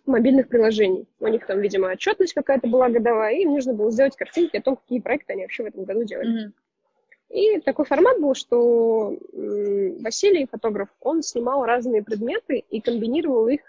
мобильных 0.06 0.48
приложений. 0.48 1.06
У 1.20 1.26
них 1.26 1.46
там, 1.46 1.60
видимо, 1.60 1.88
отчетность 1.88 2.34
какая-то 2.34 2.68
была 2.68 2.88
годовая, 2.88 3.34
и 3.34 3.42
им 3.42 3.52
нужно 3.52 3.74
было 3.74 3.90
сделать 3.90 4.16
картинки 4.16 4.56
о 4.56 4.62
том, 4.62 4.76
какие 4.76 5.00
проекты 5.00 5.32
они 5.32 5.42
вообще 5.42 5.64
в 5.64 5.66
этом 5.66 5.84
году 5.84 6.04
делали. 6.04 6.46
Mm-hmm. 6.46 6.52
И 7.30 7.60
такой 7.60 7.84
формат 7.84 8.20
был, 8.20 8.34
что 8.34 9.16
Василий, 9.32 10.46
фотограф, 10.50 10.88
он 11.00 11.22
снимал 11.22 11.64
разные 11.64 12.02
предметы 12.02 12.58
и 12.58 12.80
комбинировал 12.80 13.48
их, 13.48 13.60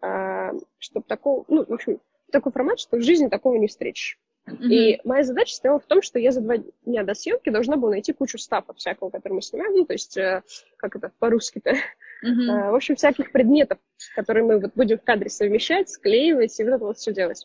а, 0.00 0.52
чтобы 0.78 1.06
такого, 1.06 1.44
ну, 1.48 1.64
в 1.64 1.72
общем, 1.72 2.00
такой 2.30 2.52
формат, 2.52 2.80
что 2.80 2.96
в 2.96 3.02
жизни 3.02 3.28
такого 3.28 3.56
не 3.56 3.66
встретишь. 3.66 4.18
Mm-hmm. 4.48 4.68
И 4.68 5.00
моя 5.04 5.24
задача 5.24 5.54
стояла 5.54 5.80
в 5.80 5.86
том, 5.86 6.02
что 6.02 6.18
я 6.18 6.30
за 6.30 6.40
два 6.40 6.56
дня 6.84 7.02
до 7.02 7.14
съемки 7.14 7.50
должна 7.50 7.76
была 7.76 7.92
найти 7.92 8.12
кучу 8.12 8.38
стафа 8.38 8.72
всякого, 8.74 9.10
который 9.10 9.34
мы 9.34 9.42
снимаем, 9.42 9.72
ну, 9.74 9.84
то 9.84 9.92
есть, 9.92 10.16
э, 10.16 10.42
как 10.76 10.94
это 10.94 11.10
по-русски-то, 11.18 11.70
mm-hmm. 11.72 12.70
в 12.70 12.74
общем, 12.74 12.94
всяких 12.94 13.32
предметов, 13.32 13.78
которые 14.14 14.44
мы 14.44 14.60
вот 14.60 14.72
будем 14.74 14.98
в 14.98 15.02
кадре 15.04 15.30
совмещать, 15.30 15.90
склеивать 15.90 16.58
и 16.60 16.64
вот 16.64 16.70
это 16.70 16.84
вот 16.84 16.98
все 16.98 17.12
делать. 17.12 17.44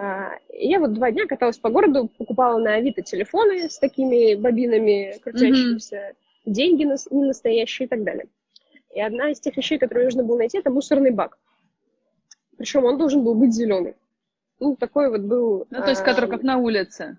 А, 0.00 0.38
и 0.52 0.68
я 0.68 0.78
вот 0.78 0.92
два 0.92 1.10
дня 1.10 1.26
каталась 1.26 1.58
по 1.58 1.70
городу, 1.70 2.08
покупала 2.18 2.56
на 2.58 2.74
Авито 2.74 3.02
телефоны 3.02 3.68
с 3.68 3.80
такими 3.80 4.36
бобинами 4.36 5.18
крутящимися, 5.20 5.96
mm-hmm. 5.96 6.52
деньги 6.52 6.84
не 6.84 7.24
настоящие 7.26 7.86
и 7.86 7.88
так 7.88 8.04
далее. 8.04 8.26
И 8.94 9.00
одна 9.00 9.30
из 9.30 9.40
тех 9.40 9.56
вещей, 9.56 9.76
которые 9.76 10.04
нужно 10.04 10.22
было 10.22 10.38
найти, 10.38 10.58
это 10.58 10.70
мусорный 10.70 11.10
бак. 11.10 11.36
Причем 12.56 12.84
он 12.84 12.96
должен 12.96 13.24
был 13.24 13.34
быть 13.34 13.52
зеленый. 13.52 13.96
Ну, 14.60 14.76
такой 14.76 15.10
вот 15.10 15.22
был... 15.22 15.66
Ну, 15.68 15.80
то 15.80 15.90
есть, 15.90 16.04
который 16.04 16.30
как 16.30 16.44
на 16.44 16.58
улице. 16.58 17.18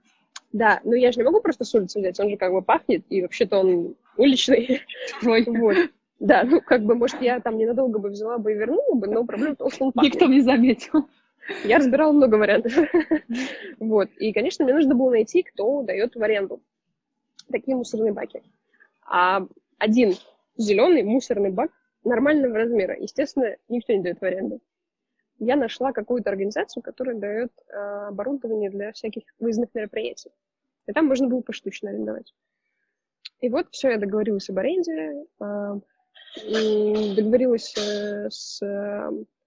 Да, 0.54 0.80
но 0.86 0.96
я 0.96 1.12
же 1.12 1.20
не 1.20 1.26
могу 1.26 1.42
просто 1.42 1.66
с 1.66 1.76
улицы 1.76 2.00
взять, 2.00 2.20
он 2.20 2.30
же 2.30 2.38
как 2.38 2.54
бы 2.54 2.62
пахнет, 2.62 3.04
и 3.10 3.22
вообще-то 3.22 3.60
он 3.60 3.96
уличный. 4.16 4.82
Ой. 5.26 5.44
Вот. 5.46 5.76
Да, 6.20 6.44
ну, 6.44 6.62
как 6.62 6.84
бы, 6.84 6.96
может, 6.96 7.22
я 7.22 7.42
там 7.42 7.58
ненадолго 7.58 8.00
бы 8.00 8.10
взяла 8.10 8.38
бы 8.38 8.54
и 8.54 8.56
вернула 8.56 8.96
бы, 8.96 9.08
но 9.08 9.26
проблема 9.26 9.56
в 9.56 9.58
том, 9.58 9.70
что 9.70 9.86
он 9.86 9.92
пахнет. 9.92 10.14
Никто 10.14 10.28
не 10.28 10.42
заметил. 10.42 11.08
Я 11.64 11.78
разбирала 11.78 12.12
много 12.12 12.36
вариантов. 12.36 12.74
вот. 13.80 14.10
И, 14.18 14.34
конечно, 14.34 14.66
мне 14.66 14.74
нужно 14.74 14.96
было 14.96 15.12
найти, 15.12 15.44
кто 15.44 15.84
дает 15.84 16.16
в 16.16 16.24
аренду 16.24 16.62
такие 17.52 17.76
мусорные 17.76 18.14
баки. 18.14 18.42
А 19.06 19.46
один 19.78 20.14
зеленый 20.58 21.04
мусорный 21.04 21.52
бак 21.52 21.72
нормального 22.04 22.56
размера, 22.56 22.98
естественно, 23.00 23.56
никто 23.68 23.94
не 23.94 24.02
дает 24.02 24.20
в 24.20 24.24
аренду. 24.24 24.62
Я 25.40 25.56
нашла 25.56 25.94
какую-то 25.94 26.30
организацию, 26.30 26.84
которая 26.84 27.16
дает 27.16 27.52
э, 27.68 27.78
оборудование 28.10 28.70
для 28.70 28.92
всяких 28.92 29.24
выездных 29.40 29.70
мероприятий. 29.74 30.32
И 30.86 30.92
там 30.92 31.08
можно 31.08 31.28
было 31.28 31.42
поштучно 31.42 31.90
арендовать. 31.90 32.34
И 33.40 33.50
вот 33.50 33.68
все, 33.72 33.92
я 33.92 33.98
договорилась 33.98 34.50
об 34.50 34.60
аренде, 34.60 35.26
э, 35.40 35.80
договорилась 37.16 37.74
э, 37.78 38.30
с 38.30 38.62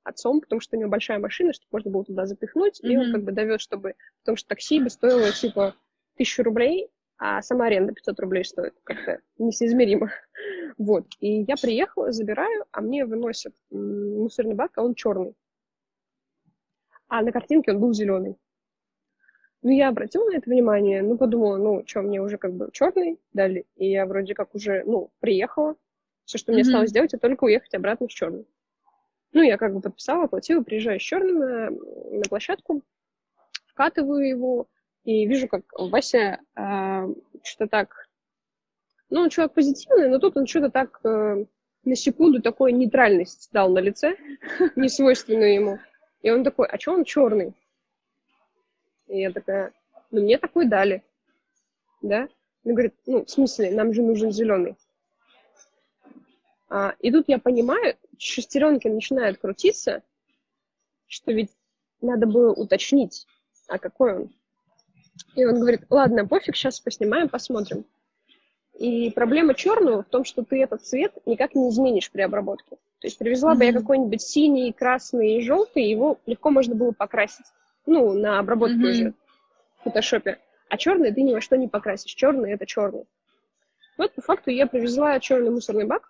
отцом, 0.05 0.41
потому 0.41 0.61
что 0.61 0.77
у 0.77 0.81
него 0.81 0.91
большая 0.91 1.19
машина, 1.19 1.53
чтобы 1.53 1.69
можно 1.73 1.91
было 1.91 2.05
туда 2.05 2.27
запихнуть, 2.27 2.81
mm-hmm. 2.83 2.89
и 2.89 2.97
он 2.97 3.13
как 3.13 3.23
бы 3.25 3.33
довез, 3.33 3.61
чтобы... 3.61 3.95
Потому 4.21 4.37
что 4.37 4.49
такси 4.49 4.81
бы 4.81 4.91
стоило, 4.91 5.31
типа, 5.31 5.75
тысячу 6.17 6.43
рублей, 6.43 6.91
а 7.19 7.41
сама 7.43 7.67
аренда 7.67 7.93
500 7.93 8.21
рублей 8.21 8.45
стоит. 8.45 8.75
Как-то 8.85 9.21
несоизмеримо. 9.39 10.11
вот. 10.79 11.07
И 11.21 11.43
я 11.43 11.55
приехала, 11.55 12.13
забираю, 12.13 12.65
а 12.73 12.81
мне 12.81 13.05
выносят 13.05 13.55
мусорный 13.71 14.55
бак, 14.55 14.73
а 14.77 14.83
он 14.83 14.95
черный. 14.95 15.35
А 17.09 17.23
на 17.23 17.31
картинке 17.31 17.73
он 17.73 17.81
был 17.81 17.93
зеленый. 17.93 18.37
Ну, 19.63 19.71
я 19.71 19.89
обратила 19.89 20.29
на 20.29 20.39
это 20.39 20.51
внимание, 20.51 21.03
ну, 21.03 21.17
подумала, 21.17 21.57
ну, 21.57 21.85
что, 21.87 22.03
мне 22.03 22.21
уже 22.21 22.37
как 22.37 22.53
бы 22.55 22.71
черный 22.73 23.21
дали, 23.33 23.65
и 23.77 23.89
я 23.89 24.07
вроде 24.07 24.35
как 24.35 24.55
уже, 24.57 24.83
ну, 24.85 25.13
приехала. 25.21 25.77
Все, 26.25 26.39
что 26.39 26.51
mm-hmm. 26.51 26.55
мне 26.55 26.63
осталось 26.63 26.91
сделать, 26.91 27.15
это 27.15 27.29
только 27.29 27.45
уехать 27.45 27.73
обратно 27.75 28.09
с 28.09 28.13
черным. 28.13 28.45
Ну, 29.33 29.43
я 29.43 29.57
как 29.57 29.75
бы 29.75 29.81
подписала, 29.81 30.25
оплатила, 30.25 30.63
приезжаю 30.63 31.01
с 31.01 31.03
черным 31.03 31.39
на, 31.39 31.71
на 31.71 32.23
площадку, 32.29 32.83
вкатываю 33.67 34.29
его, 34.29 34.67
и 35.05 35.27
вижу, 35.27 35.49
как 35.49 35.65
Вася 35.73 36.41
э, 36.55 37.15
что-то 37.43 37.69
так... 37.69 38.09
Ну, 39.11 39.21
он 39.21 39.31
человек 39.31 39.55
позитивный, 39.55 40.09
но 40.09 40.19
тут 40.19 40.37
он 40.37 40.47
что-то 40.47 40.71
так 40.71 41.01
э, 41.05 41.45
на 41.85 41.97
секунду 41.97 42.41
такой 42.41 42.73
нейтральность 42.73 43.51
дал 43.53 43.71
на 43.71 43.79
лице, 43.79 44.17
не 44.77 44.89
свойственную 44.89 45.55
ему. 45.55 45.79
И 46.23 46.31
он 46.31 46.45
такой, 46.45 46.69
а 46.69 46.79
что 46.79 46.93
он 46.93 47.05
черный? 47.05 47.55
И 49.09 49.21
я 49.21 49.33
такая, 49.33 49.73
ну, 50.11 50.23
мне 50.23 50.39
такой 50.39 50.67
дали. 50.67 51.03
Да? 52.01 52.29
Он 52.65 52.73
говорит, 52.73 52.95
ну, 53.07 53.25
в 53.25 53.31
смысле, 53.31 53.73
нам 53.73 53.93
же 53.93 54.03
нужен 54.03 54.31
зеленый. 54.31 54.77
А, 56.69 56.95
и 57.01 57.11
тут 57.11 57.25
я 57.29 57.39
понимаю, 57.39 57.97
шестеренки 58.19 58.89
начинают 58.89 59.39
крутиться, 59.39 60.03
что 61.07 61.33
ведь 61.33 61.51
надо 62.01 62.27
было 62.27 62.53
уточнить, 62.53 63.27
а 63.69 63.79
какой 63.79 64.15
он. 64.15 64.35
И 65.35 65.45
он 65.45 65.61
говорит, 65.61 65.83
ладно, 65.91 66.27
пофиг, 66.27 66.57
сейчас 66.57 66.81
поснимаем, 66.81 67.29
посмотрим. 67.29 67.85
И 68.75 69.11
проблема 69.11 69.55
черного 69.55 70.03
в 70.03 70.09
том, 70.09 70.25
что 70.25 70.45
ты 70.45 70.63
этот 70.63 70.85
цвет 70.85 71.13
никак 71.27 71.55
не 71.55 71.69
изменишь 71.69 72.11
при 72.11 72.23
обработке. 72.23 72.77
То 73.01 73.07
есть 73.07 73.19
привезла 73.19 73.55
mm-hmm. 73.55 73.59
бы 73.59 73.65
я 73.65 73.73
какой-нибудь 73.73 74.23
синий, 74.23 74.73
красный 74.73 75.39
и 75.39 75.43
желтый, 75.43 75.85
его 75.85 76.19
легко 76.27 76.51
можно 76.51 76.75
было 76.75 76.93
покрасить. 76.93 77.47
Ну, 77.85 78.13
на 78.13 78.39
обработке 78.39 78.77
mm-hmm. 78.77 78.91
уже 78.91 79.15
в 79.79 79.83
фотошопе. 79.85 80.39
А 80.69 80.79
черный 80.79 81.13
ты 81.13 81.23
ни 81.23 81.35
во 81.35 81.41
что 81.41 81.57
не 81.57 81.69
покрасишь. 81.69 82.15
Черный 82.15 82.53
это 82.53 82.65
черный. 82.65 83.05
Вот 83.99 84.15
по 84.15 84.23
факту 84.23 84.51
я 84.51 84.67
привезла 84.67 85.21
черный 85.21 85.51
мусорный 85.51 85.85
бак, 85.85 86.09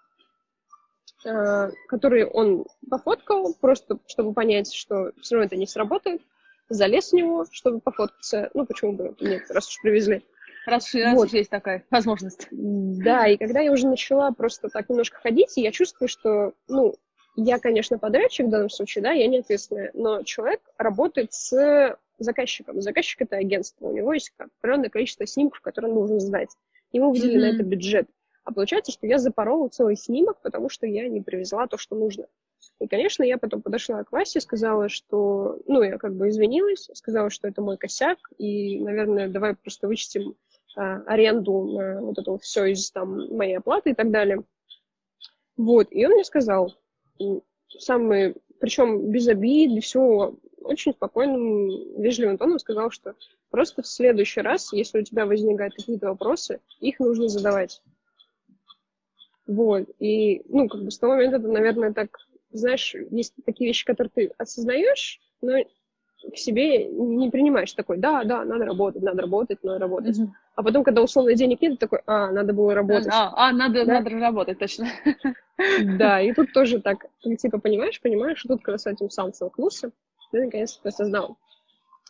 который 1.88 2.24
он 2.24 2.66
пофоткал, 2.90 3.54
просто 3.60 3.98
чтобы 4.06 4.32
понять, 4.32 4.72
что 4.72 5.12
все 5.20 5.36
равно 5.36 5.46
это 5.46 5.56
не 5.56 5.66
сработает, 5.66 6.22
залез 6.68 7.10
в 7.10 7.14
него, 7.14 7.46
чтобы 7.50 7.80
пофоткаться. 7.80 8.50
Ну, 8.54 8.66
почему 8.66 8.92
бы 8.92 9.14
нет, 9.20 9.50
раз 9.50 9.68
уж 9.68 9.80
привезли. 9.82 10.24
Раз, 10.66 10.94
раз 10.94 11.14
вот. 11.14 11.32
есть 11.32 11.50
такая 11.50 11.84
возможность. 11.90 12.46
Да, 12.50 13.26
и 13.26 13.36
когда 13.36 13.60
я 13.60 13.72
уже 13.72 13.88
начала 13.88 14.30
просто 14.30 14.68
так 14.68 14.88
немножко 14.88 15.18
ходить, 15.18 15.56
я 15.56 15.72
чувствую, 15.72 16.08
что, 16.08 16.52
ну, 16.68 16.94
я, 17.34 17.58
конечно, 17.58 17.98
подрядчик 17.98 18.46
в 18.46 18.50
данном 18.50 18.70
случае, 18.70 19.02
да, 19.02 19.12
я 19.12 19.26
не 19.26 19.38
ответственная, 19.38 19.90
но 19.94 20.22
человек 20.22 20.60
работает 20.78 21.32
с 21.32 21.96
заказчиком. 22.18 22.80
Заказчик— 22.80 23.20
это 23.22 23.36
агентство, 23.36 23.88
у 23.88 23.92
него 23.92 24.12
есть 24.12 24.32
определенное 24.38 24.90
количество 24.90 25.26
снимков, 25.26 25.60
которые 25.62 25.92
нужно 25.92 26.20
сдать. 26.20 26.50
Ему 26.92 27.10
выделили 27.10 27.38
mm-hmm. 27.38 27.52
на 27.52 27.54
это 27.54 27.62
бюджет. 27.64 28.06
А 28.44 28.52
получается, 28.52 28.92
что 28.92 29.06
я 29.06 29.18
запорола 29.18 29.68
целый 29.68 29.96
снимок, 29.96 30.40
потому 30.42 30.68
что 30.68 30.86
я 30.86 31.08
не 31.08 31.20
привезла 31.20 31.66
то, 31.66 31.78
что 31.78 31.94
нужно. 31.94 32.26
И, 32.80 32.88
конечно, 32.88 33.22
я 33.22 33.38
потом 33.38 33.62
подошла 33.62 34.02
к 34.02 34.12
Васе, 34.12 34.40
сказала, 34.40 34.88
что... 34.88 35.60
Ну, 35.66 35.82
я 35.82 35.98
как 35.98 36.14
бы 36.14 36.28
извинилась, 36.28 36.88
сказала, 36.94 37.30
что 37.30 37.48
это 37.48 37.62
мой 37.62 37.76
косяк, 37.76 38.18
и, 38.38 38.80
наверное, 38.80 39.28
давай 39.28 39.54
просто 39.54 39.86
вычтем 39.86 40.34
а, 40.76 41.02
аренду 41.06 41.64
на 41.72 42.00
вот 42.00 42.18
это 42.18 42.38
все 42.38 42.66
из 42.66 42.90
там 42.90 43.36
моей 43.36 43.58
оплаты 43.58 43.90
и 43.90 43.94
так 43.94 44.10
далее. 44.10 44.42
Вот, 45.56 45.88
и 45.90 46.04
он 46.06 46.12
мне 46.12 46.24
сказал, 46.24 46.74
самый, 47.68 48.36
причем 48.58 49.10
без 49.10 49.28
обид, 49.28 49.84
всего, 49.84 50.36
очень 50.58 50.92
спокойным, 50.92 52.00
вежливым 52.00 52.38
тоном 52.38 52.58
сказал, 52.58 52.90
что 52.90 53.14
просто 53.50 53.82
в 53.82 53.86
следующий 53.86 54.40
раз, 54.40 54.72
если 54.72 55.00
у 55.00 55.04
тебя 55.04 55.26
возникают 55.26 55.74
какие-то 55.74 56.08
вопросы, 56.08 56.60
их 56.80 57.00
нужно 57.00 57.28
задавать. 57.28 57.82
Вот. 59.46 59.88
И, 59.98 60.42
ну, 60.48 60.68
как 60.68 60.82
бы 60.82 60.90
с 60.90 60.98
того 60.98 61.14
момента, 61.14 61.36
это, 61.36 61.48
наверное, 61.48 61.92
так, 61.92 62.16
знаешь, 62.52 62.94
есть 63.10 63.34
такие 63.44 63.68
вещи, 63.68 63.84
которые 63.84 64.10
ты 64.14 64.32
осознаешь, 64.38 65.20
но 65.40 65.58
к 66.30 66.36
себе 66.36 66.86
не 66.86 67.30
принимаешь 67.30 67.72
такой, 67.72 67.98
да, 67.98 68.22
да, 68.24 68.44
надо 68.44 68.64
работать, 68.64 69.02
надо 69.02 69.22
работать, 69.22 69.58
надо 69.62 69.80
работать. 69.80 70.18
Mm-hmm. 70.18 70.30
А 70.54 70.62
потом, 70.62 70.84
когда 70.84 71.02
условно 71.02 71.34
денег 71.34 71.60
нет, 71.60 71.72
ты 71.72 71.78
такой, 71.78 72.00
а, 72.06 72.30
надо 72.30 72.52
было 72.52 72.74
работать. 72.74 73.08
А, 73.10 73.32
а 73.34 73.52
надо, 73.52 73.84
да? 73.84 73.94
надо 73.94 74.10
работать, 74.10 74.58
точно. 74.58 74.86
Да, 75.96 76.20
и 76.22 76.32
тут 76.32 76.52
тоже 76.52 76.80
так, 76.80 77.06
ты 77.22 77.34
типа 77.36 77.58
понимаешь, 77.58 78.00
понимаешь, 78.00 78.44
и 78.44 78.48
тут, 78.48 78.62
когда 78.62 78.78
с 78.78 78.86
этим 78.86 79.10
сам 79.10 79.32
столкнулся, 79.32 79.90
ты 80.30 80.44
наконец-то 80.44 80.88
осознал. 80.88 81.36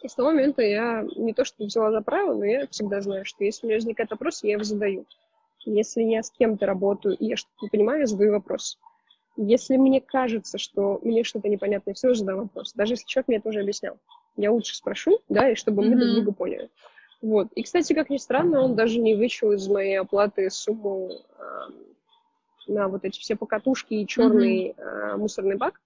И 0.03 0.09
с 0.09 0.15
того 0.15 0.31
момента 0.31 0.63
я 0.63 1.07
не 1.17 1.33
то 1.33 1.45
что 1.45 1.65
взяла 1.65 1.93
за 1.93 2.01
правило, 2.01 2.35
но 2.35 2.45
я 2.45 2.67
всегда 2.67 3.01
знаю, 3.01 3.25
что 3.25 3.45
если 3.45 3.67
у 3.67 3.69
меня 3.69 3.77
возникает 3.77 4.11
вопрос, 4.11 4.43
я 4.43 4.53
его 4.53 4.65
задаю. 4.65 5.07
Если 5.65 6.03
я 6.03 6.23
с 6.23 6.31
кем-то 6.31 6.67
работаю, 6.67 7.17
и 7.17 7.27
я 7.27 7.37
что-то 7.37 7.57
не 7.63 7.69
понимаю, 7.69 8.01
я 8.01 8.07
задаю 8.07 8.33
вопрос. 8.33 8.79
Если 9.37 9.77
мне 9.77 10.01
кажется, 10.01 10.59
что 10.59 11.01
мне 11.03 11.25
что-то 11.25 11.49
непонятно, 11.49 11.91
я 11.91 11.95
все 11.95 12.13
задам 12.15 12.41
вопрос. 12.41 12.73
Даже 12.75 12.95
если 12.95 13.07
человек 13.07 13.29
мне 13.29 13.37
это 13.39 13.49
уже 13.49 13.61
объяснял. 13.61 13.97
Я 14.37 14.53
лучше 14.53 14.75
спрошу, 14.75 15.21
да, 15.29 15.51
и 15.51 15.55
чтобы 15.55 15.83
mm-hmm. 15.83 15.89
мы 15.89 15.97
друг 15.97 16.15
друга 16.15 16.33
поняли. 16.33 16.71
Вот. 17.23 17.49
И, 17.55 17.63
кстати, 17.63 17.93
как 17.93 18.11
ни 18.11 18.17
странно, 18.17 18.63
он 18.63 18.75
даже 18.75 18.99
не 18.99 19.15
вычел 19.15 19.53
из 19.53 19.69
моей 19.69 20.01
оплаты 20.01 20.51
сумму 20.51 21.13
э, 21.39 22.73
на 22.73 22.89
вот 22.89 23.05
эти 23.05 23.21
все 23.21 23.37
покатушки 23.37 23.95
и 23.95 24.07
черный 24.07 24.71
mm-hmm. 24.71 25.13
э, 25.13 25.17
мусорный 25.17 25.57
бак. 25.57 25.81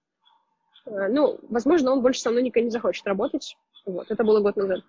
Э, 0.85 1.07
ну, 1.09 1.39
возможно, 1.49 1.91
он 1.91 2.01
больше 2.01 2.21
со 2.21 2.31
мной 2.31 2.43
никогда 2.43 2.65
не 2.65 2.71
захочет 2.71 3.05
работать. 3.05 3.55
Вот, 3.85 4.09
это 4.09 4.23
было 4.23 4.41
год 4.41 4.57
назад. 4.57 4.81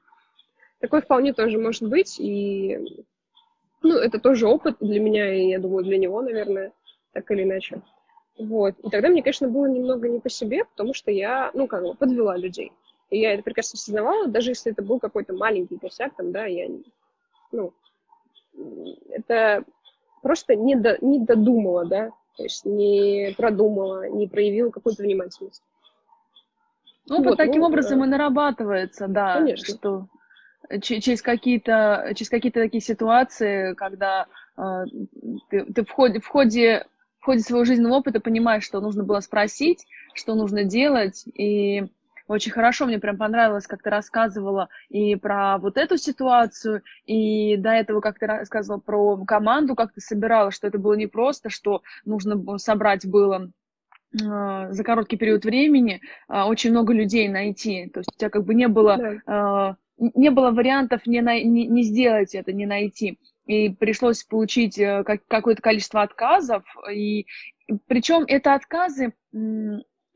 Такое 0.80 1.00
вполне 1.00 1.32
тоже 1.32 1.58
может 1.58 1.82
быть, 1.88 2.18
и 2.18 3.04
ну, 3.82 3.96
это 3.96 4.18
тоже 4.18 4.46
опыт 4.46 4.76
для 4.80 5.00
меня, 5.00 5.32
и 5.32 5.48
я 5.48 5.58
думаю, 5.58 5.84
для 5.84 5.98
него, 5.98 6.20
наверное, 6.22 6.72
так 7.12 7.30
или 7.30 7.42
иначе. 7.42 7.82
Вот. 8.38 8.74
И 8.80 8.90
тогда 8.90 9.08
мне, 9.08 9.22
конечно, 9.22 9.48
было 9.48 9.66
немного 9.66 10.08
не 10.08 10.20
по 10.20 10.28
себе, 10.28 10.64
потому 10.64 10.94
что 10.94 11.10
я, 11.10 11.50
ну, 11.54 11.66
как 11.66 11.82
бы, 11.82 11.94
подвела 11.94 12.36
людей. 12.36 12.72
И 13.10 13.20
я 13.20 13.34
это 13.34 13.42
прекрасно 13.42 13.76
осознавала, 13.76 14.28
даже 14.28 14.50
если 14.50 14.72
это 14.72 14.82
был 14.82 15.00
какой-то 15.00 15.32
маленький 15.32 15.78
косяк, 15.78 16.14
там, 16.16 16.30
да, 16.30 16.44
я, 16.46 16.68
ну, 17.52 17.72
это 19.10 19.64
просто 20.22 20.54
не, 20.56 20.76
до, 20.76 20.98
не 21.00 21.20
додумала, 21.20 21.86
да, 21.86 22.10
то 22.36 22.42
есть 22.42 22.64
не 22.64 23.34
продумала, 23.36 24.08
не 24.08 24.28
проявила 24.28 24.70
какую-то 24.70 25.02
внимательность. 25.02 25.62
Ну, 27.08 27.22
вот, 27.22 27.38
таким 27.38 27.62
ну, 27.62 27.68
образом 27.68 28.00
да. 28.00 28.04
и 28.04 28.08
нарабатывается, 28.08 29.08
да, 29.08 29.34
Конечно. 29.38 29.74
что 29.74 30.06
через 30.80 31.22
какие-то 31.22 32.12
через 32.14 32.28
какие-то 32.28 32.60
такие 32.60 32.80
ситуации, 32.80 33.74
когда 33.74 34.26
э, 34.56 34.84
ты, 35.50 35.64
ты 35.64 35.84
в 35.84 35.90
ходе, 35.90 36.20
в 36.20 36.26
ходе 36.26 36.86
в 37.20 37.24
ходе 37.24 37.40
своего 37.40 37.64
жизненного 37.64 37.96
опыта 37.96 38.20
понимаешь, 38.20 38.64
что 38.64 38.80
нужно 38.80 39.04
было 39.04 39.20
спросить, 39.20 39.86
что 40.14 40.34
нужно 40.34 40.64
делать, 40.64 41.24
и 41.34 41.84
очень 42.28 42.52
хорошо, 42.52 42.86
мне 42.86 42.98
прям 42.98 43.16
понравилось, 43.16 43.66
как 43.66 43.82
ты 43.82 43.90
рассказывала 43.90 44.68
и 44.90 45.16
про 45.16 45.58
вот 45.58 45.78
эту 45.78 45.96
ситуацию, 45.96 46.82
и 47.06 47.56
до 47.56 47.70
этого, 47.70 48.00
как 48.00 48.18
ты 48.18 48.26
рассказывала 48.26 48.80
про 48.80 49.24
команду, 49.24 49.74
как 49.74 49.92
ты 49.94 50.00
собирала, 50.00 50.50
что 50.50 50.66
это 50.66 50.78
было 50.78 50.92
непросто, 50.92 51.48
что 51.48 51.82
нужно 52.04 52.58
собрать 52.58 53.06
было 53.06 53.50
а, 54.22 54.70
за 54.70 54.84
короткий 54.84 55.16
период 55.16 55.44
времени 55.44 56.02
а, 56.28 56.46
очень 56.46 56.70
много 56.70 56.92
людей 56.92 57.28
найти. 57.28 57.88
То 57.88 58.00
есть 58.00 58.10
у 58.14 58.18
тебя 58.18 58.30
как 58.30 58.44
бы 58.44 58.54
не 58.54 58.68
было, 58.68 59.20
да. 59.26 59.76
Не 59.98 60.30
было 60.30 60.50
вариантов 60.50 61.06
не, 61.06 61.20
на, 61.20 61.42
не, 61.42 61.66
не 61.66 61.82
сделать 61.82 62.34
это, 62.34 62.52
не 62.52 62.66
найти. 62.66 63.18
И 63.46 63.70
пришлось 63.70 64.24
получить 64.24 64.78
э, 64.78 65.04
какое-то 65.04 65.62
количество 65.62 66.02
отказов. 66.02 66.64
И 66.92 67.26
причем 67.86 68.24
это 68.26 68.54
отказы 68.54 69.14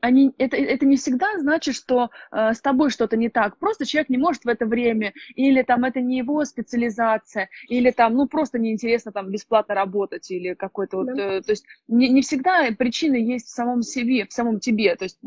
они, 0.03 0.33
это, 0.37 0.57
это 0.57 0.85
не 0.85 0.97
всегда 0.97 1.39
значит, 1.39 1.75
что 1.75 2.09
э, 2.29 2.53
с 2.53 2.59
тобой 2.59 2.89
что-то 2.89 3.15
не 3.15 3.29
так. 3.29 3.57
Просто 3.57 3.85
человек 3.85 4.09
не 4.09 4.17
может 4.17 4.43
в 4.43 4.49
это 4.49 4.65
время, 4.65 5.13
или 5.33 5.61
там 5.61 5.85
это 5.85 6.01
не 6.01 6.17
его 6.17 6.43
специализация, 6.43 7.47
или 7.69 7.89
там, 7.89 8.15
ну, 8.15 8.27
просто 8.27 8.59
неинтересно 8.59 9.13
там 9.13 9.31
бесплатно 9.31 9.75
работать, 9.75 10.29
или 10.29 10.55
какой-то 10.55 10.97
вот, 10.97 11.07
да. 11.07 11.35
э, 11.35 11.41
то 11.41 11.53
есть 11.53 11.63
не, 11.87 12.09
не 12.09 12.21
всегда 12.21 12.67
причина 12.77 13.15
есть 13.15 13.47
в 13.47 13.51
самом 13.51 13.81
себе, 13.81 14.25
в 14.27 14.33
самом 14.33 14.59
тебе. 14.59 14.93
То 14.97 15.05
есть 15.05 15.19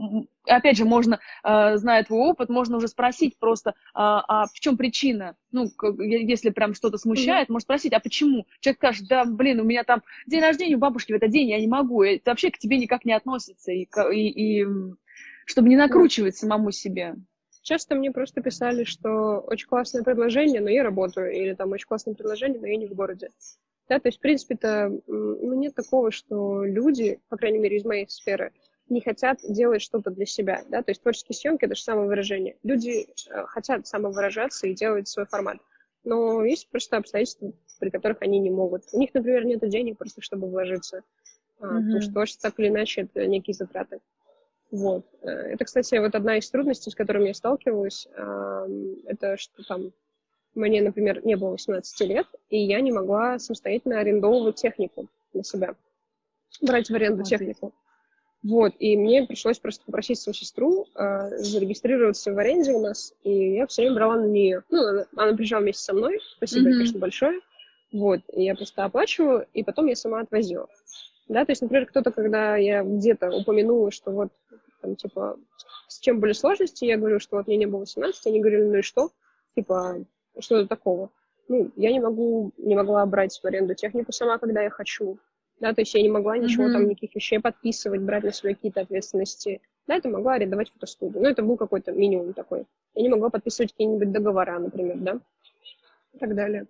опять 0.47 0.77
же, 0.77 0.85
можно, 0.85 1.21
э, 1.43 1.77
зная 1.79 2.05
твой 2.05 2.29
опыт, 2.29 2.51
можно 2.51 2.77
уже 2.77 2.89
спросить 2.89 3.39
просто, 3.39 3.75
а, 3.95 4.25
а 4.29 4.47
в 4.47 4.61
чем 4.61 4.77
причина? 4.77 5.37
Ну, 5.57 5.71
если 5.99 6.51
прям 6.51 6.75
что-то 6.75 6.99
смущает, 6.99 7.49
mm-hmm. 7.49 7.53
можно 7.53 7.65
спросить, 7.65 7.95
а 7.95 8.01
почему? 8.01 8.47
Человек 8.61 8.79
скажет, 8.79 9.09
да, 9.09 9.25
блин, 9.25 9.61
у 9.61 9.65
меня 9.65 9.85
там 9.85 10.03
день 10.27 10.43
рождения 10.43 10.77
у 10.77 10.79
бабушки 10.79 11.13
в 11.13 11.17
этот 11.17 11.31
день, 11.31 11.49
я 11.49 11.59
не 11.59 11.67
могу. 11.67 12.03
Это 12.03 12.31
вообще 12.31 12.51
к 12.51 12.59
тебе 12.59 12.77
никак 12.77 13.07
не 13.07 13.15
относится. 13.15 13.73
И, 13.73 13.89
и, 14.13 14.61
и 14.61 14.67
чтобы 15.47 15.71
не 15.71 15.77
накручивать 15.77 16.35
mm-hmm. 16.35 16.39
самому 16.39 16.73
себе. 16.73 17.15
Часто 17.63 17.95
мне 17.95 18.11
просто 18.11 18.43
писали, 18.43 18.85
что 18.85 19.39
очень 19.47 19.67
классное 19.67 20.03
предложение, 20.03 20.61
но 20.61 20.69
я 20.69 20.83
работаю, 20.83 21.33
или 21.33 21.55
там 21.55 21.73
очень 21.73 21.87
классное 21.87 22.15
предложение, 22.15 22.61
но 22.61 22.67
я 22.67 22.77
не 22.77 22.87
в 22.87 22.93
городе. 22.93 23.31
Да, 23.89 23.99
то 23.99 24.09
есть, 24.09 24.19
в 24.19 24.21
принципе-то, 24.21 24.93
ну, 25.07 25.59
нет 25.59 25.75
такого, 25.75 26.11
что 26.11 26.65
люди, 26.65 27.19
по 27.31 27.39
крайней 27.39 27.61
мере, 27.61 27.79
из 27.79 27.85
моей 27.87 28.07
сферы, 28.09 28.53
не 28.89 29.01
хотят 29.01 29.41
делать 29.49 29.83
что-то 29.83 30.11
для 30.11 30.27
себя, 30.27 30.63
да, 30.69 30.83
то 30.83 30.91
есть 30.91 31.03
творческие 31.03 31.37
съемки— 31.37 31.65
это 31.67 31.75
же 31.75 31.83
самовыражение. 31.83 32.57
Люди 32.63 33.09
э, 33.29 33.47
хотят 33.47 33.87
самовыражаться 33.87 34.67
и 34.67 34.75
делать 34.75 35.09
свой 35.09 35.27
формат, 35.27 35.59
но 36.05 36.45
есть 36.45 36.69
просто 36.69 36.97
обстоятельства, 36.97 37.53
при 37.81 37.91
которых 37.91 38.19
они 38.21 38.39
не 38.39 38.51
могут. 38.51 38.85
У 38.93 38.99
них, 38.99 39.13
например, 39.13 39.45
нет 39.45 39.69
денег 39.69 39.99
просто, 39.99 40.23
чтобы 40.23 40.49
вложиться, 40.49 40.99
mm-hmm. 40.99 41.61
потому 41.61 42.01
что 42.01 42.13
творчество 42.13 42.51
так 42.51 42.61
или 42.61 42.69
иначе 42.69 43.03
это 43.03 43.27
некие 43.27 43.55
затраты. 43.55 44.01
Вот. 44.71 45.05
Э, 45.23 45.31
это, 45.31 45.65
кстати, 45.65 45.97
вот 45.97 46.15
одна 46.15 46.39
из 46.39 46.49
трудностей, 46.51 46.91
с 46.91 46.95
которыми 46.95 47.29
я 47.29 47.35
сталкивалась, 47.35 48.09
это 49.07 49.37
что 49.37 49.63
там 49.63 49.93
мне, 50.57 50.81
например, 50.81 51.25
не 51.25 51.37
было 51.37 51.51
18 51.51 52.01
лет, 52.09 52.27
и 52.49 52.59
я 52.59 52.81
не 52.81 52.91
могла 52.91 53.39
самостоятельно 53.39 54.01
арендовывать 54.01 54.57
технику 54.57 55.07
для 55.35 55.43
себя, 55.43 55.75
брать 56.63 56.89
в 56.89 56.95
аренду 56.95 57.19
вот 57.19 57.27
технику. 57.27 57.75
Вот, 58.47 58.75
и 58.79 58.97
мне 58.97 59.27
пришлось 59.27 59.59
просто 59.59 59.85
попросить 59.87 60.21
свою 60.21 60.35
сестру 60.35 60.87
э, 60.95 61.37
зарегистрироваться 61.39 62.33
в 62.33 62.39
аренде 62.39 62.73
у 62.75 62.81
нас, 62.81 63.13
и 63.25 63.55
я 63.55 63.67
все 63.67 63.83
время 63.83 63.97
брала 63.97 64.17
на 64.19 64.27
нее. 64.27 64.63
Ну, 64.71 64.87
она, 64.87 65.07
она 65.17 65.37
приезжала 65.37 65.63
вместе 65.63 65.83
со 65.83 65.95
мной, 65.95 66.21
спасибо, 66.37 66.69
mm-hmm. 66.69 66.73
конечно, 66.73 66.99
большое. 67.01 67.41
Вот, 67.93 68.21
и 68.33 68.45
я 68.45 68.55
просто 68.55 68.85
оплачиваю, 68.85 69.49
и 69.53 69.65
потом 69.65 69.87
я 69.87 69.97
сама 69.97 70.21
отвозила. 70.21 70.69
Да, 71.27 71.45
то 71.45 71.51
есть, 71.51 71.63
например, 71.63 71.87
кто-то, 71.87 72.13
когда 72.13 72.57
я 72.57 72.85
где-то 72.85 73.31
упомянула, 73.31 73.91
что 73.91 74.13
вот, 74.13 74.29
там, 74.81 74.95
типа, 74.95 75.41
с 75.89 75.99
чем 75.99 76.21
были 76.21 76.33
сложности, 76.33 76.85
я 76.85 76.99
говорю, 76.99 77.19
что 77.19 77.39
вот 77.39 77.49
мне 77.49 77.57
не 77.57 77.67
было 77.67 77.81
18, 77.81 78.27
они 78.29 78.39
говорили, 78.39 78.63
ну 78.63 78.77
и 78.77 78.83
что? 78.83 79.11
Типа, 79.57 80.05
что-то 80.39 80.69
такого. 80.69 81.11
Ну, 81.49 81.73
я 81.75 81.91
не 81.91 81.99
могу, 81.99 82.53
не 82.59 82.77
могла 82.77 83.05
брать 83.07 83.41
в 83.43 83.45
аренду 83.45 83.75
технику 83.75 84.13
сама, 84.13 84.39
когда 84.39 84.63
я 84.63 84.71
хочу 84.71 85.19
да, 85.61 85.73
то 85.73 85.81
есть 85.81 85.95
я 85.95 86.03
не 86.03 86.09
могла 86.09 86.37
ничего 86.37 86.65
mm-hmm. 86.65 86.73
там, 86.73 86.89
никаких 86.89 87.15
вещей 87.15 87.41
подписывать, 87.41 88.03
брать 88.03 88.25
на 88.25 88.33
себя 88.33 88.55
какие-то 88.55 88.83
ответственности. 88.83 89.63
Да, 89.87 89.97
это 89.97 90.09
могла 90.09 90.35
арендовать 90.35 90.71
фотостудию. 90.71 91.23
Ну, 91.23 91.29
это 91.29 91.43
был 91.43 91.57
какой-то 91.57 91.93
минимум 91.93 92.35
такой. 92.35 92.67
Я 92.95 93.03
не 93.03 93.09
могла 93.09 93.31
подписывать 93.31 93.73
какие-нибудь 93.73 94.13
договора, 94.13 94.59
например, 94.59 94.99
да, 94.99 95.21
и 96.13 96.19
так 96.19 96.35
далее. 96.35 96.67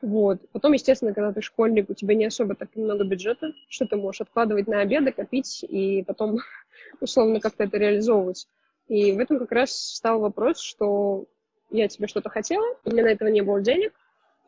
Вот. 0.00 0.38
Потом, 0.52 0.72
естественно, 0.72 1.12
когда 1.12 1.32
ты 1.32 1.40
школьник, 1.40 1.90
у 1.90 1.94
тебя 1.94 2.14
не 2.14 2.26
особо 2.26 2.54
так 2.54 2.74
много 2.76 3.04
бюджета, 3.04 3.52
что 3.68 3.86
ты 3.86 3.96
можешь 3.96 4.20
откладывать 4.20 4.68
на 4.68 4.80
обеды, 4.80 5.10
копить 5.10 5.64
и 5.68 6.04
потом 6.04 6.38
условно 7.00 7.40
как-то 7.40 7.64
это 7.64 7.76
реализовывать. 7.76 8.46
И 8.86 9.12
в 9.12 9.18
этом 9.18 9.38
как 9.38 9.50
раз 9.50 9.72
стал 9.72 10.20
вопрос, 10.20 10.60
что 10.60 11.26
я 11.70 11.88
тебе 11.88 12.06
что-то 12.06 12.30
хотела, 12.30 12.64
у 12.84 12.90
меня 12.90 13.02
на 13.02 13.08
этого 13.08 13.28
не 13.28 13.42
было 13.42 13.60
денег, 13.60 13.92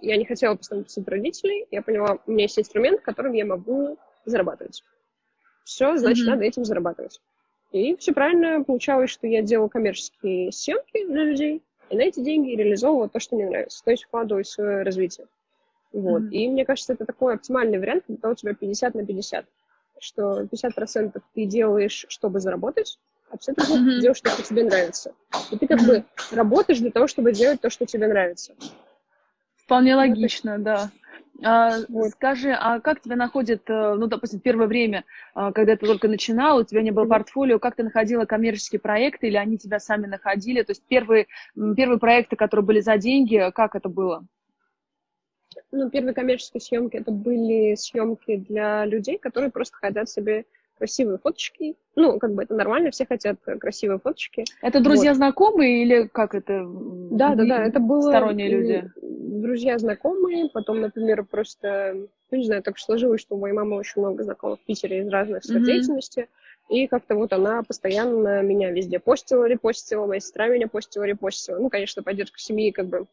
я 0.03 0.17
не 0.17 0.25
хотела 0.25 0.55
постоянно 0.55 0.85
писать 0.85 1.09
родителей. 1.09 1.67
Я 1.71 1.83
поняла, 1.83 2.19
у 2.27 2.31
меня 2.31 2.45
есть 2.45 2.59
инструмент, 2.59 3.01
которым 3.01 3.33
я 3.33 3.45
могу 3.45 3.99
зарабатывать. 4.25 4.83
Все, 5.65 5.97
значит, 5.97 6.27
mm-hmm. 6.27 6.31
надо 6.31 6.45
этим 6.45 6.65
зарабатывать. 6.65 7.21
И 7.73 7.95
все 7.97 8.13
правильно 8.13 8.65
получалось, 8.65 9.11
что 9.11 9.27
я 9.27 9.43
делала 9.43 9.69
коммерческие 9.69 10.51
съемки 10.51 11.07
для 11.07 11.25
людей, 11.25 11.63
и 11.89 11.97
на 11.97 12.03
эти 12.03 12.21
деньги 12.21 12.55
реализовывала 12.55 13.09
то, 13.09 13.21
что 13.21 13.37
мне 13.37 13.47
нравится, 13.47 13.83
то 13.85 13.91
есть 13.91 14.05
вкладываю 14.05 14.45
в 14.45 14.49
свое 14.49 14.83
развитие. 14.83 15.27
Вот. 15.93 16.23
Mm-hmm. 16.23 16.31
И 16.31 16.49
мне 16.49 16.65
кажется, 16.65 16.93
это 16.93 17.05
такой 17.05 17.35
оптимальный 17.35 17.79
вариант, 17.79 18.05
когда 18.07 18.31
у 18.31 18.35
тебя 18.35 18.55
50 18.55 18.95
на 18.95 19.05
50. 19.05 19.47
Что 20.01 20.43
50% 20.43 21.21
ты 21.35 21.45
делаешь, 21.45 22.07
чтобы 22.09 22.41
заработать, 22.41 22.99
а 23.31 23.37
50% 23.37 23.37
mm-hmm. 23.37 23.57
ты 23.57 24.01
делаешь, 24.01 24.17
что 24.17 24.43
тебе 24.43 24.65
нравится. 24.65 25.15
И 25.51 25.59
ты 25.59 25.67
как 25.67 25.81
mm-hmm. 25.81 25.87
бы 25.87 26.05
работаешь 26.31 26.79
для 26.79 26.91
того, 26.91 27.07
чтобы 27.07 27.33
делать 27.33 27.61
то, 27.61 27.71
что 27.71 27.87
тебе 27.87 28.07
нравится. 28.07 28.55
Вполне 29.71 29.95
логично, 29.95 30.59
да. 30.59 30.91
А, 31.45 31.79
вот. 31.89 32.11
Скажи, 32.11 32.51
а 32.51 32.81
как 32.81 33.01
тебя 33.01 33.15
находит, 33.15 33.71
э, 33.71 33.95
ну, 33.95 34.09
допустим, 34.09 34.41
первое 34.41 34.67
время, 34.67 35.05
а, 35.33 35.53
когда 35.53 35.77
ты 35.77 35.87
только 35.87 36.09
начинал, 36.09 36.59
у 36.59 36.65
тебя 36.65 36.83
не 36.83 36.91
было 36.91 37.05
портфолио, 37.07 37.61
как 37.61 37.77
ты 37.77 37.85
находила 37.85 38.25
коммерческие 38.25 38.81
проекты, 38.81 39.29
или 39.29 39.37
они 39.37 39.59
тебя 39.59 39.79
сами 39.79 40.07
находили? 40.09 40.63
То 40.63 40.73
есть 40.73 40.83
первые, 40.89 41.29
первые 41.55 42.01
проекты, 42.01 42.35
которые 42.35 42.67
были 42.67 42.81
за 42.81 42.99
деньги, 42.99 43.53
как 43.55 43.77
это 43.77 43.89
было? 43.89 44.27
Ну, 45.71 45.89
первые 45.89 46.15
коммерческие 46.15 46.61
съемки 46.61 46.97
это 46.97 47.13
были 47.13 47.77
съемки 47.77 48.39
для 48.39 48.85
людей, 48.87 49.19
которые 49.19 49.53
просто 49.53 49.77
хотят 49.77 50.11
себе 50.11 50.47
красивые 50.81 51.19
фоточки. 51.19 51.77
Ну, 51.95 52.19
как 52.19 52.33
бы 52.33 52.43
это 52.43 52.55
нормально, 52.55 52.91
все 52.91 53.05
хотят 53.05 53.39
красивые 53.61 53.99
фоточки. 53.99 54.45
Это 54.63 54.81
друзья 54.81 55.11
вот. 55.11 55.19
знакомые 55.19 55.83
или 55.83 56.09
как 56.09 56.35
это? 56.35 56.67
Да, 57.11 57.35
да, 57.35 57.45
да, 57.45 57.65
это 57.65 57.81
было... 57.81 58.09
Сторонние 58.09 58.49
люди. 58.49 58.91
Друзья 59.03 59.77
знакомые, 59.79 60.49
потом, 60.49 60.81
например, 60.81 61.25
просто, 61.25 61.97
ну, 62.31 62.39
не 62.39 62.45
знаю, 62.45 62.63
так 62.63 62.79
сложилось, 62.79 63.21
что 63.21 63.37
у 63.37 63.39
моей 63.39 63.55
мамы 63.55 63.77
очень 63.77 64.01
много 64.01 64.23
знакомых 64.23 64.59
в 64.61 64.65
Питере 64.65 65.01
из 65.01 65.09
разных 65.09 65.45
сфер 65.45 65.61
mm-hmm. 65.61 65.65
деятельности, 65.65 66.29
и 66.71 66.87
как-то 66.87 67.15
вот 67.15 67.33
она 67.35 67.63
постоянно 67.63 68.41
меня 68.43 68.71
везде 68.71 68.99
постила, 69.01 69.45
репостила, 69.45 70.07
моя 70.07 70.21
сестра 70.21 70.49
меня 70.49 70.67
постила, 70.67 71.05
репостила. 71.05 71.59
Ну, 71.59 71.69
конечно, 71.69 72.03
поддержка 72.03 72.39
семьи, 72.39 72.71
как 72.71 72.87
бы, 72.87 73.07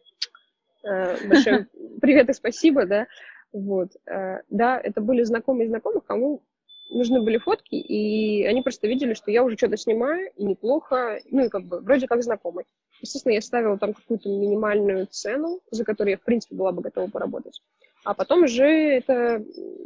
э, 0.83 1.27
большой 1.27 1.65
привет 2.01 2.29
и 2.29 2.33
спасибо, 2.33 2.85
да. 2.85 3.07
Вот, 3.51 3.89
э, 4.05 4.41
да, 4.49 4.79
это 4.79 5.01
были 5.01 5.23
знакомые 5.23 5.67
знакомых, 5.67 6.05
кому 6.05 6.43
нужны 6.89 7.21
были 7.21 7.37
фотки, 7.37 7.75
и 7.75 8.45
они 8.45 8.61
просто 8.61 8.87
видели, 8.87 9.13
что 9.13 9.31
я 9.31 9.43
уже 9.43 9.57
что-то 9.57 9.77
снимаю, 9.77 10.31
и 10.35 10.43
неплохо, 10.43 11.19
ну 11.29 11.45
и 11.45 11.49
как 11.49 11.63
бы 11.63 11.79
вроде 11.79 12.07
как 12.07 12.23
знакомый. 12.23 12.65
Естественно, 13.01 13.33
я 13.33 13.41
ставила 13.41 13.77
там 13.77 13.93
какую-то 13.93 14.29
минимальную 14.29 15.07
цену, 15.07 15.61
за 15.71 15.83
которую 15.83 16.11
я, 16.11 16.17
в 16.17 16.23
принципе, 16.23 16.55
была 16.55 16.71
бы 16.71 16.81
готова 16.81 17.09
поработать. 17.09 17.61
А 18.03 18.13
потом 18.13 18.43
уже 18.43 18.65
это 18.65 19.43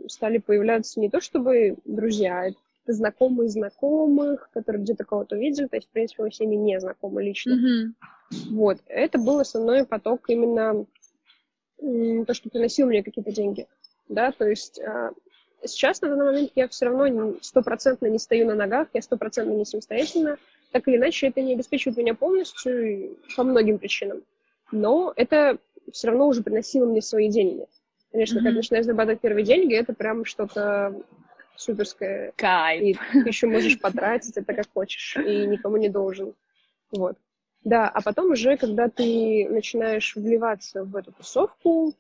стали 0.07 0.37
появляться 0.37 0.99
не 0.99 1.09
то 1.09 1.21
чтобы 1.21 1.77
друзья, 1.85 2.51
знакомые 2.85 3.49
знакомых, 3.49 4.49
которые 4.53 4.81
где-то 4.83 5.03
кого-то 5.05 5.35
видели, 5.35 5.67
то 5.67 5.75
есть, 5.77 5.89
в 5.89 5.91
принципе, 5.91 6.23
мы 6.23 6.31
с 6.31 6.39
ними 6.39 6.55
не 6.55 6.79
знакомы 6.79 7.23
лично. 7.23 7.53
Mm-hmm. 7.53 8.11
Вот, 8.51 8.77
это 8.87 9.17
был 9.17 9.39
основной 9.39 9.85
поток 9.85 10.29
именно 10.29 10.85
то, 11.77 12.33
что 12.33 12.49
приносил 12.49 12.87
мне 12.87 13.03
какие-то 13.03 13.31
деньги, 13.31 13.67
да, 14.07 14.31
то 14.31 14.47
есть 14.47 14.79
а, 14.79 15.11
сейчас 15.65 16.01
на 16.01 16.09
данный 16.09 16.25
момент 16.25 16.51
я 16.55 16.67
все 16.67 16.85
равно 16.85 17.35
стопроцентно 17.41 18.07
не 18.07 18.19
стою 18.19 18.47
на 18.47 18.55
ногах, 18.55 18.87
я 18.93 19.01
стопроцентно 19.01 19.53
не 19.53 19.65
самостоятельна, 19.65 20.37
так 20.71 20.87
или 20.87 20.97
иначе 20.97 21.27
это 21.27 21.41
не 21.41 21.53
обеспечивает 21.53 21.97
меня 21.97 22.13
полностью 22.13 23.17
по 23.35 23.43
многим 23.43 23.77
причинам, 23.77 24.23
но 24.71 25.13
это 25.15 25.57
все 25.91 26.07
равно 26.07 26.27
уже 26.27 26.43
приносило 26.43 26.85
мне 26.85 27.01
свои 27.01 27.29
деньги. 27.29 27.65
Конечно, 28.11 28.39
mm-hmm. 28.39 28.43
когда 28.43 28.57
начинаешь 28.57 28.85
зарабатывать 28.85 29.21
первые 29.21 29.45
деньги, 29.45 29.75
это 29.75 29.93
прям 29.93 30.25
что-то 30.25 31.01
суперское. 31.55 32.33
Кайф. 32.35 32.81
И 32.81 32.93
ты 33.23 33.29
еще 33.29 33.47
можешь 33.47 33.79
потратить 33.79 34.37
это 34.37 34.53
как 34.53 34.67
хочешь, 34.73 35.15
и 35.17 35.45
никому 35.47 35.77
не 35.77 35.89
должен. 35.89 36.33
Вот. 36.91 37.17
Да, 37.63 37.87
а 37.87 38.01
потом 38.01 38.31
уже, 38.31 38.57
когда 38.57 38.89
ты 38.89 39.47
начинаешь 39.49 40.15
вливаться 40.15 40.83
в 40.83 40.95
эту 40.95 41.11
тусовку, 41.11 41.93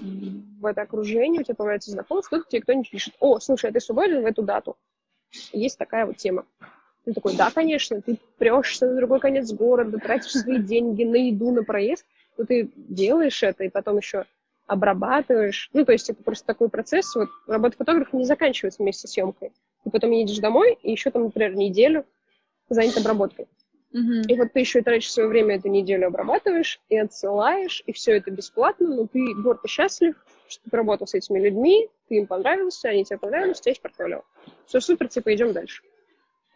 в 0.00 0.66
это 0.66 0.82
окружение, 0.82 1.40
у 1.40 1.44
тебя 1.44 1.54
появляется 1.54 1.90
знакомство, 1.90 2.36
кто-то 2.36 2.50
тебе 2.50 2.62
кто-нибудь 2.62 2.90
пишет, 2.90 3.14
о, 3.20 3.38
слушай, 3.38 3.70
а 3.70 3.72
ты 3.72 3.80
свободен 3.80 4.22
в 4.22 4.26
эту 4.26 4.42
дату? 4.42 4.76
Есть 5.52 5.78
такая 5.78 6.06
вот 6.06 6.16
тема. 6.16 6.46
Ты 7.04 7.12
такой, 7.12 7.36
да, 7.36 7.50
конечно, 7.50 8.00
ты 8.00 8.18
прешься 8.38 8.86
на 8.86 8.96
другой 8.96 9.20
конец 9.20 9.52
города, 9.52 9.98
тратишь 9.98 10.32
свои 10.32 10.58
деньги 10.58 11.04
на 11.04 11.16
еду, 11.16 11.50
на 11.52 11.62
проезд, 11.62 12.06
но 12.38 12.44
ты 12.44 12.70
делаешь 12.76 13.42
это, 13.42 13.64
и 13.64 13.68
потом 13.68 13.98
еще 13.98 14.24
обрабатываешь. 14.66 15.68
Ну, 15.74 15.84
то 15.84 15.92
есть 15.92 16.08
это 16.08 16.22
просто 16.22 16.46
такой 16.46 16.70
процесс. 16.70 17.14
Вот 17.14 17.28
работа 17.46 17.76
фотографа 17.76 18.16
не 18.16 18.24
заканчивается 18.24 18.82
вместе 18.82 19.06
со 19.06 19.12
съемкой. 19.12 19.52
Ты 19.84 19.90
потом 19.90 20.10
едешь 20.12 20.38
домой, 20.38 20.78
и 20.82 20.90
еще 20.90 21.10
там, 21.10 21.24
например, 21.24 21.54
неделю 21.54 22.06
занят 22.70 22.96
обработкой. 22.96 23.46
Mm-hmm. 23.94 24.22
И 24.26 24.36
вот 24.36 24.52
ты 24.52 24.60
еще 24.60 24.82
тратишь 24.82 25.12
свое 25.12 25.28
время 25.28 25.56
эту 25.56 25.68
неделю 25.68 26.08
обрабатываешь 26.08 26.80
и 26.88 26.98
отсылаешь, 26.98 27.82
и 27.86 27.92
все 27.92 28.16
это 28.16 28.32
бесплатно, 28.32 28.88
но 28.88 29.06
ты 29.06 29.34
горд 29.34 29.64
и 29.64 29.68
счастлив, 29.68 30.16
что 30.48 30.68
ты 30.68 30.76
работал 30.76 31.06
с 31.06 31.14
этими 31.14 31.38
людьми, 31.38 31.88
ты 32.08 32.16
им 32.16 32.26
понравился, 32.26 32.88
они 32.88 33.04
тебе 33.04 33.18
понравились, 33.18 33.60
у 33.60 33.62
тебя 33.62 33.70
есть 33.70 33.82
портфолио. 33.82 34.22
Все 34.66 34.80
супер, 34.80 35.08
типа, 35.08 35.32
идем 35.34 35.52
дальше. 35.52 35.82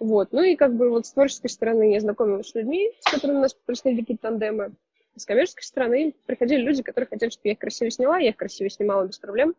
Вот. 0.01 0.33
Ну 0.33 0.43
и 0.43 0.57
как 0.57 0.75
бы 0.75 0.91
вот 0.91 1.07
с 1.07 1.13
творческой 1.13 1.49
стороны 1.49 1.93
я 1.93 2.01
знакомилась 2.01 2.49
с 2.49 2.55
людьми, 2.55 2.93
с 3.01 3.11
которыми 3.11 3.39
у 3.39 3.43
нас 3.43 3.55
происходили 3.55 4.01
какие-то 4.01 4.29
тандемы. 4.29 4.73
С 5.17 5.25
коммерческой 5.25 5.65
стороны 5.65 6.15
приходили 6.27 6.61
люди, 6.61 6.83
которые 6.83 7.09
хотели, 7.09 7.31
чтобы 7.31 7.49
я 7.49 7.53
их 7.53 7.59
красиво 7.59 7.91
сняла, 7.91 8.19
я 8.19 8.31
их 8.31 8.37
красиво 8.37 8.71
снимала 8.71 9.07
без 9.07 9.19
проблем. 9.19 9.55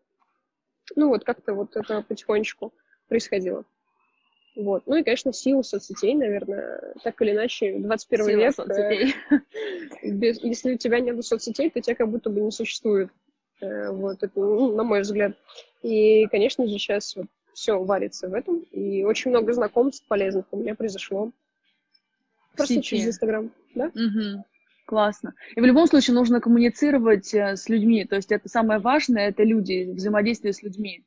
Ну 0.96 1.10
вот 1.10 1.24
как-то 1.24 1.54
вот 1.54 1.76
это 1.76 2.02
потихонечку 2.02 2.74
происходило. 3.08 3.66
Вот. 4.56 4.84
Ну 4.88 4.96
и, 4.96 5.04
конечно, 5.04 5.32
сила 5.32 5.62
соцсетей, 5.62 6.16
наверное, 6.16 6.94
так 7.04 7.22
или 7.22 7.32
иначе, 7.32 7.78
21 7.78 8.26
сила 8.26 8.38
век. 8.38 8.50
Э, 8.50 8.52
соцсетей. 8.54 9.16
Без, 10.12 10.44
если 10.44 10.74
у 10.74 10.78
тебя 10.78 11.00
нет 11.00 11.24
соцсетей, 11.24 11.70
то 11.70 11.82
тебя 11.82 11.96
как 11.96 12.10
будто 12.10 12.30
бы 12.30 12.42
не 12.42 12.52
существует. 12.52 13.10
Э, 13.62 13.92
вот, 13.92 14.24
это, 14.24 14.32
ну, 14.40 14.76
на 14.76 14.84
мой 14.84 15.02
взгляд. 15.02 15.38
И, 15.82 16.28
конечно 16.28 16.68
же, 16.68 16.74
сейчас 16.74 17.16
вот 17.16 17.28
все 17.54 17.82
варится 17.84 18.30
в 18.30 18.34
этом. 18.34 18.60
И 18.72 19.04
очень 19.04 19.32
много 19.32 19.54
знакомств 19.54 20.06
полезных 20.08 20.46
у 20.52 20.58
меня 20.58 20.76
произошло. 20.76 21.32
Просто 22.56 22.82
через 22.82 23.08
Инстаграм, 23.08 23.52
да? 23.76 23.88
Угу. 23.88 24.44
Классно. 24.86 25.36
И 25.56 25.62
в 25.62 25.66
любом 25.66 25.88
случае 25.88 26.16
нужно 26.16 26.42
коммуницировать 26.42 27.34
э, 27.34 27.56
с 27.56 27.70
людьми. 27.70 28.06
То 28.06 28.16
есть 28.16 28.32
это 28.32 28.50
самое 28.50 28.80
важное, 28.80 29.30
это 29.30 29.44
люди, 29.44 29.92
взаимодействие 29.94 30.54
с 30.54 30.64
людьми. 30.64 31.04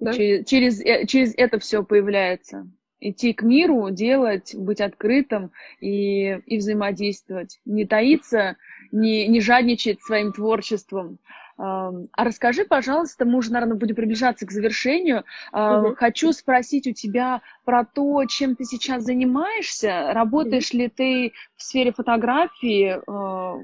Да? 0.00 0.12
Через, 0.12 0.46
через, 0.46 1.08
через 1.08 1.34
это 1.36 1.58
все 1.58 1.82
появляется 1.82 2.66
идти 3.00 3.34
к 3.34 3.42
миру, 3.42 3.90
делать, 3.90 4.54
быть 4.56 4.80
открытым 4.80 5.52
и, 5.80 6.38
и 6.46 6.56
взаимодействовать. 6.56 7.60
Не 7.64 7.84
таиться, 7.84 8.56
не, 8.92 9.28
не 9.28 9.40
жадничать 9.40 10.02
своим 10.02 10.32
творчеством. 10.32 11.18
А 11.56 11.92
расскажи, 12.16 12.64
пожалуйста, 12.64 13.24
мы 13.24 13.38
уже, 13.38 13.52
наверное, 13.52 13.76
будем 13.76 13.94
приближаться 13.94 14.44
к 14.44 14.50
завершению. 14.50 15.24
Угу. 15.52 15.94
Хочу 15.96 16.32
спросить 16.32 16.86
у 16.88 16.92
тебя 16.92 17.42
про 17.64 17.84
то, 17.84 18.24
чем 18.24 18.56
ты 18.56 18.64
сейчас 18.64 19.04
занимаешься. 19.04 20.12
Работаешь 20.12 20.70
угу. 20.70 20.78
ли 20.78 20.88
ты 20.88 21.32
в 21.56 21.62
сфере 21.62 21.92
фотографии? 21.92 22.98
А, 23.06 23.58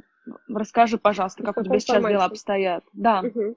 расскажи, 0.49 0.99
пожалуйста, 0.99 1.43
как 1.43 1.57
у 1.57 1.65
тебя 1.65 1.81
сейчас 1.81 2.05
дела 2.05 2.27
обстоят. 2.27 2.85
Да. 2.93 3.23
Угу. 3.23 3.57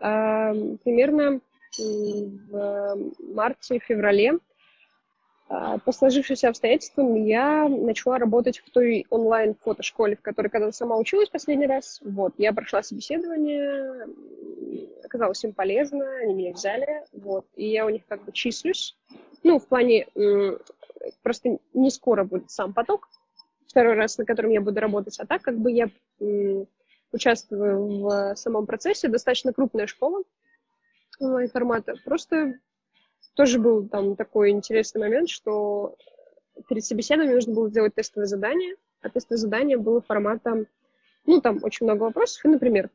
А, 0.00 0.52
примерно 0.82 1.40
в 1.78 2.96
марте-феврале 3.18 4.38
а, 5.48 5.78
по 5.78 5.92
сложившимся 5.92 6.48
обстоятельствам 6.48 7.14
я 7.26 7.68
начала 7.68 8.18
работать 8.18 8.58
в 8.58 8.70
той 8.70 9.06
онлайн-фотошколе, 9.10 10.16
в 10.16 10.22
которой 10.22 10.48
когда 10.48 10.72
сама 10.72 10.96
училась 10.96 11.28
последний 11.28 11.66
раз. 11.66 12.00
Вот, 12.02 12.32
я 12.38 12.54
прошла 12.54 12.82
собеседование, 12.82 14.06
оказалось 15.04 15.44
им 15.44 15.52
полезно, 15.52 16.10
они 16.22 16.32
меня 16.32 16.52
взяли, 16.52 17.04
вот, 17.12 17.44
и 17.54 17.68
я 17.68 17.84
у 17.84 17.90
них 17.90 18.02
как 18.08 18.24
бы 18.24 18.32
числюсь. 18.32 18.96
Ну, 19.42 19.58
в 19.58 19.66
плане, 19.66 20.06
просто 21.22 21.58
не 21.74 21.90
скоро 21.90 22.24
будет 22.24 22.50
сам 22.50 22.72
поток, 22.72 23.10
второй 23.66 23.94
раз, 23.94 24.16
на 24.16 24.24
котором 24.24 24.52
я 24.52 24.62
буду 24.62 24.80
работать, 24.80 25.18
а 25.20 25.26
так 25.26 25.42
как 25.42 25.58
бы 25.58 25.70
я 25.70 25.90
участвую 27.12 28.00
в 28.00 28.36
самом 28.36 28.64
процессе, 28.64 29.08
достаточно 29.08 29.52
крупная 29.52 29.86
школа 29.86 30.22
онлайн-формата, 31.22 31.94
просто 32.04 32.58
тоже 33.34 33.58
был 33.58 33.88
там 33.88 34.16
такой 34.16 34.50
интересный 34.50 35.00
момент, 35.00 35.28
что 35.28 35.96
перед 36.68 36.84
собеседованием 36.84 37.36
нужно 37.36 37.54
было 37.54 37.68
сделать 37.68 37.94
тестовое 37.94 38.26
задание, 38.26 38.76
а 39.00 39.08
тестовое 39.08 39.38
задание 39.38 39.78
было 39.78 40.00
форматом, 40.00 40.66
ну, 41.26 41.40
там 41.40 41.60
очень 41.62 41.86
много 41.86 42.02
вопросов, 42.02 42.44
и, 42.44 42.48
например, 42.48 42.90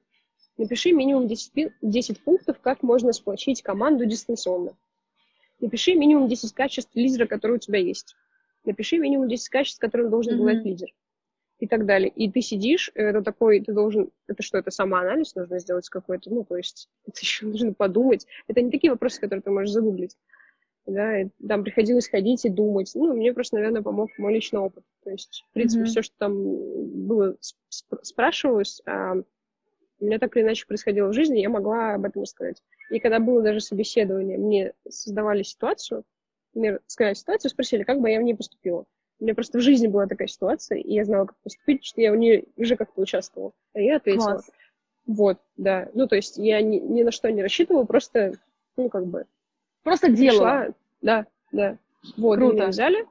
напиши 0.58 0.92
минимум 0.92 1.28
10, 1.28 1.74
10 1.82 2.24
пунктов, 2.24 2.60
как 2.62 2.84
можно 2.84 3.14
сплочить 3.14 3.62
команду 3.62 4.06
дистанционно. 4.06 4.76
Напиши 5.60 5.96
минимум 5.96 6.28
10 6.28 6.54
качеств 6.54 6.92
лидера, 6.94 7.26
которые 7.26 7.58
у 7.58 7.60
тебя 7.60 7.80
есть. 7.80 8.16
Напиши 8.64 8.98
минимум 8.98 9.28
10 9.28 9.50
качеств, 9.50 9.80
которым 9.80 10.10
должен 10.10 10.34
mm-hmm. 10.34 10.40
обладать 10.40 10.66
лидер. 10.66 10.90
И 11.60 11.68
так 11.68 11.88
далее. 11.88 12.10
И 12.10 12.32
ты 12.32 12.42
сидишь, 12.42 12.92
это 12.94 13.24
такой, 13.24 13.62
ты 13.62 13.74
должен, 13.74 14.12
это 14.28 14.44
что, 14.44 14.60
это 14.60 14.70
самоанализ 14.70 15.34
нужно 15.34 15.58
сделать 15.58 15.90
какой-то, 15.90 16.30
ну, 16.30 16.44
то 16.44 16.56
есть 16.56 16.88
это 17.08 17.20
еще 17.20 17.48
нужно 17.48 17.74
подумать. 17.74 18.28
Это 18.48 18.62
не 18.62 18.70
такие 18.70 18.92
вопросы, 18.92 19.20
которые 19.20 19.42
ты 19.42 19.50
можешь 19.50 19.72
загуглить 19.72 20.16
да, 20.88 21.22
и 21.22 21.28
там 21.46 21.64
приходилось 21.64 22.08
ходить 22.08 22.46
и 22.46 22.50
думать. 22.50 22.92
Ну, 22.96 23.14
мне 23.14 23.34
просто, 23.34 23.58
наверное, 23.58 23.82
помог 23.82 24.10
мой 24.18 24.34
личный 24.34 24.62
опыт. 24.62 24.84
То 25.04 25.12
есть, 25.12 25.44
в 25.50 25.54
принципе, 25.54 25.84
mm-hmm. 25.84 25.88
все, 25.88 26.02
что 26.02 26.16
там 26.18 27.06
было, 27.06 27.36
сп- 27.70 28.00
спрашивалось, 28.04 28.82
а, 28.86 29.16
у 30.00 30.06
меня 30.06 30.18
так 30.18 30.36
или 30.36 30.44
иначе 30.44 30.66
происходило 30.66 31.10
в 31.10 31.14
жизни, 31.14 31.40
я 31.40 31.50
могла 31.50 31.96
об 31.96 32.06
этом 32.06 32.22
рассказать. 32.22 32.64
И 32.90 33.00
когда 33.00 33.20
было 33.20 33.42
даже 33.42 33.60
собеседование, 33.60 34.38
мне 34.38 34.74
создавали 34.88 35.44
ситуацию, 35.44 36.06
мне 36.54 36.80
сказали 36.88 37.16
ситуацию, 37.16 37.52
спросили, 37.52 37.84
как 37.84 38.00
бы 38.00 38.10
я 38.10 38.20
в 38.20 38.24
ней 38.24 38.36
поступила. 38.36 38.86
У 39.20 39.24
меня 39.24 39.34
просто 39.34 39.58
в 39.58 39.62
жизни 39.62 39.88
была 39.88 40.08
такая 40.08 40.28
ситуация, 40.28 40.80
и 40.80 40.94
я 40.94 41.04
знала, 41.04 41.26
как 41.26 41.38
поступить, 41.38 41.86
что 41.86 42.02
я 42.02 42.12
в 42.12 42.16
ней 42.18 42.48
уже 42.56 42.76
как-то 42.76 43.02
участвовала. 43.02 43.52
А 43.74 43.80
я 43.80 43.98
ответила. 43.98 44.26
Класс. 44.26 44.52
Вот, 45.08 45.40
да. 45.56 45.90
Ну, 45.94 46.08
то 46.08 46.16
есть 46.16 46.38
я 46.38 46.62
ни, 46.62 46.78
ни 46.78 47.04
на 47.04 47.12
что 47.12 47.32
не 47.32 47.42
рассчитывала, 47.42 47.86
просто, 47.86 48.34
ну, 48.76 48.90
как 48.90 49.06
бы, 49.08 49.26
Просто 49.88 50.10
делала. 50.10 50.74
Да, 51.02 51.26
да. 51.54 51.78
Вот, 52.18 52.40
Круто. 52.40 52.56
меня 52.56 52.68
взяли. 52.68 53.08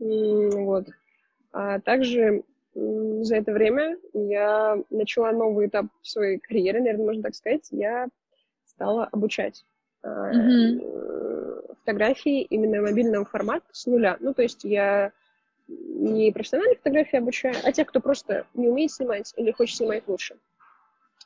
Вот. 0.00 0.88
А 1.52 1.78
также 1.78 2.42
за 2.74 3.36
это 3.36 3.52
время 3.52 3.96
я 4.12 4.82
начала 4.90 5.30
новый 5.30 5.68
этап 5.68 5.86
своей 6.02 6.38
карьеры, 6.38 6.80
наверное, 6.80 7.06
можно 7.06 7.22
так 7.22 7.36
сказать. 7.36 7.68
Я 7.70 8.08
стала 8.64 9.04
обучать 9.04 9.64
mm-hmm. 10.04 11.76
фотографии 11.76 12.42
именно 12.42 12.82
мобильного 12.82 13.24
формата 13.24 13.66
с 13.70 13.86
нуля. 13.86 14.16
Ну, 14.18 14.34
то 14.34 14.42
есть 14.42 14.64
я 14.64 15.12
не 15.70 16.32
профессиональные 16.32 16.76
фотографии 16.76 17.16
обучаю, 17.16 17.54
а 17.62 17.72
тех, 17.72 17.86
кто 17.88 18.00
просто 18.00 18.46
не 18.54 18.68
умеет 18.68 18.92
снимать 18.92 19.32
или 19.36 19.50
хочет 19.52 19.76
снимать 19.76 20.04
лучше. 20.06 20.36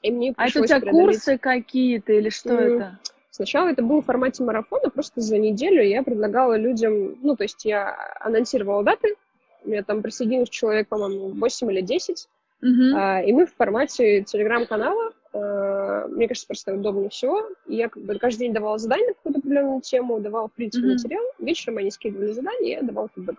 И 0.02 0.10
мне 0.10 0.34
а 0.36 0.48
это 0.48 0.60
у 0.60 0.66
тебя 0.66 0.80
преодолеть... 0.80 1.06
курсы 1.06 1.38
какие-то 1.38 2.12
или 2.12 2.28
что 2.28 2.50
mm-hmm. 2.50 2.76
это? 2.76 2.98
Сначала 3.30 3.68
это 3.68 3.82
было 3.82 4.00
в 4.00 4.04
формате 4.04 4.44
марафона, 4.44 4.90
просто 4.90 5.20
за 5.20 5.38
неделю 5.38 5.82
я 5.82 6.02
предлагала 6.02 6.56
людям, 6.56 7.18
ну, 7.22 7.34
то 7.34 7.42
есть 7.42 7.64
я 7.64 7.96
анонсировала 8.20 8.84
даты, 8.84 9.16
у 9.64 9.70
меня 9.70 9.82
там 9.82 10.02
присоединилось 10.02 10.50
человек, 10.50 10.88
по-моему, 10.88 11.30
8 11.30 11.72
или 11.72 11.80
10, 11.80 12.28
uh-huh. 12.62 12.68
а, 12.94 13.22
и 13.22 13.32
мы 13.32 13.46
в 13.46 13.54
формате 13.54 14.22
телеграм-канала, 14.22 15.12
а, 15.32 16.06
мне 16.06 16.28
кажется, 16.28 16.46
просто 16.46 16.74
удобнее 16.74 17.08
всего, 17.08 17.42
и 17.66 17.74
я 17.74 17.88
как 17.88 18.04
бы 18.04 18.16
каждый 18.18 18.40
день 18.40 18.52
давала 18.52 18.78
задание 18.78 19.08
на 19.08 19.14
какую-то 19.14 19.38
определенную 19.40 19.80
тему, 19.80 20.20
давала, 20.20 20.48
в 20.48 20.52
принципе, 20.52 20.86
uh-huh. 20.86 20.92
материал, 20.92 21.24
вечером 21.40 21.78
они 21.78 21.90
скидывали 21.90 22.30
задание, 22.30 22.74
и 22.74 22.76
я 22.76 22.82
давала 22.82 23.08
фидбэк. 23.16 23.36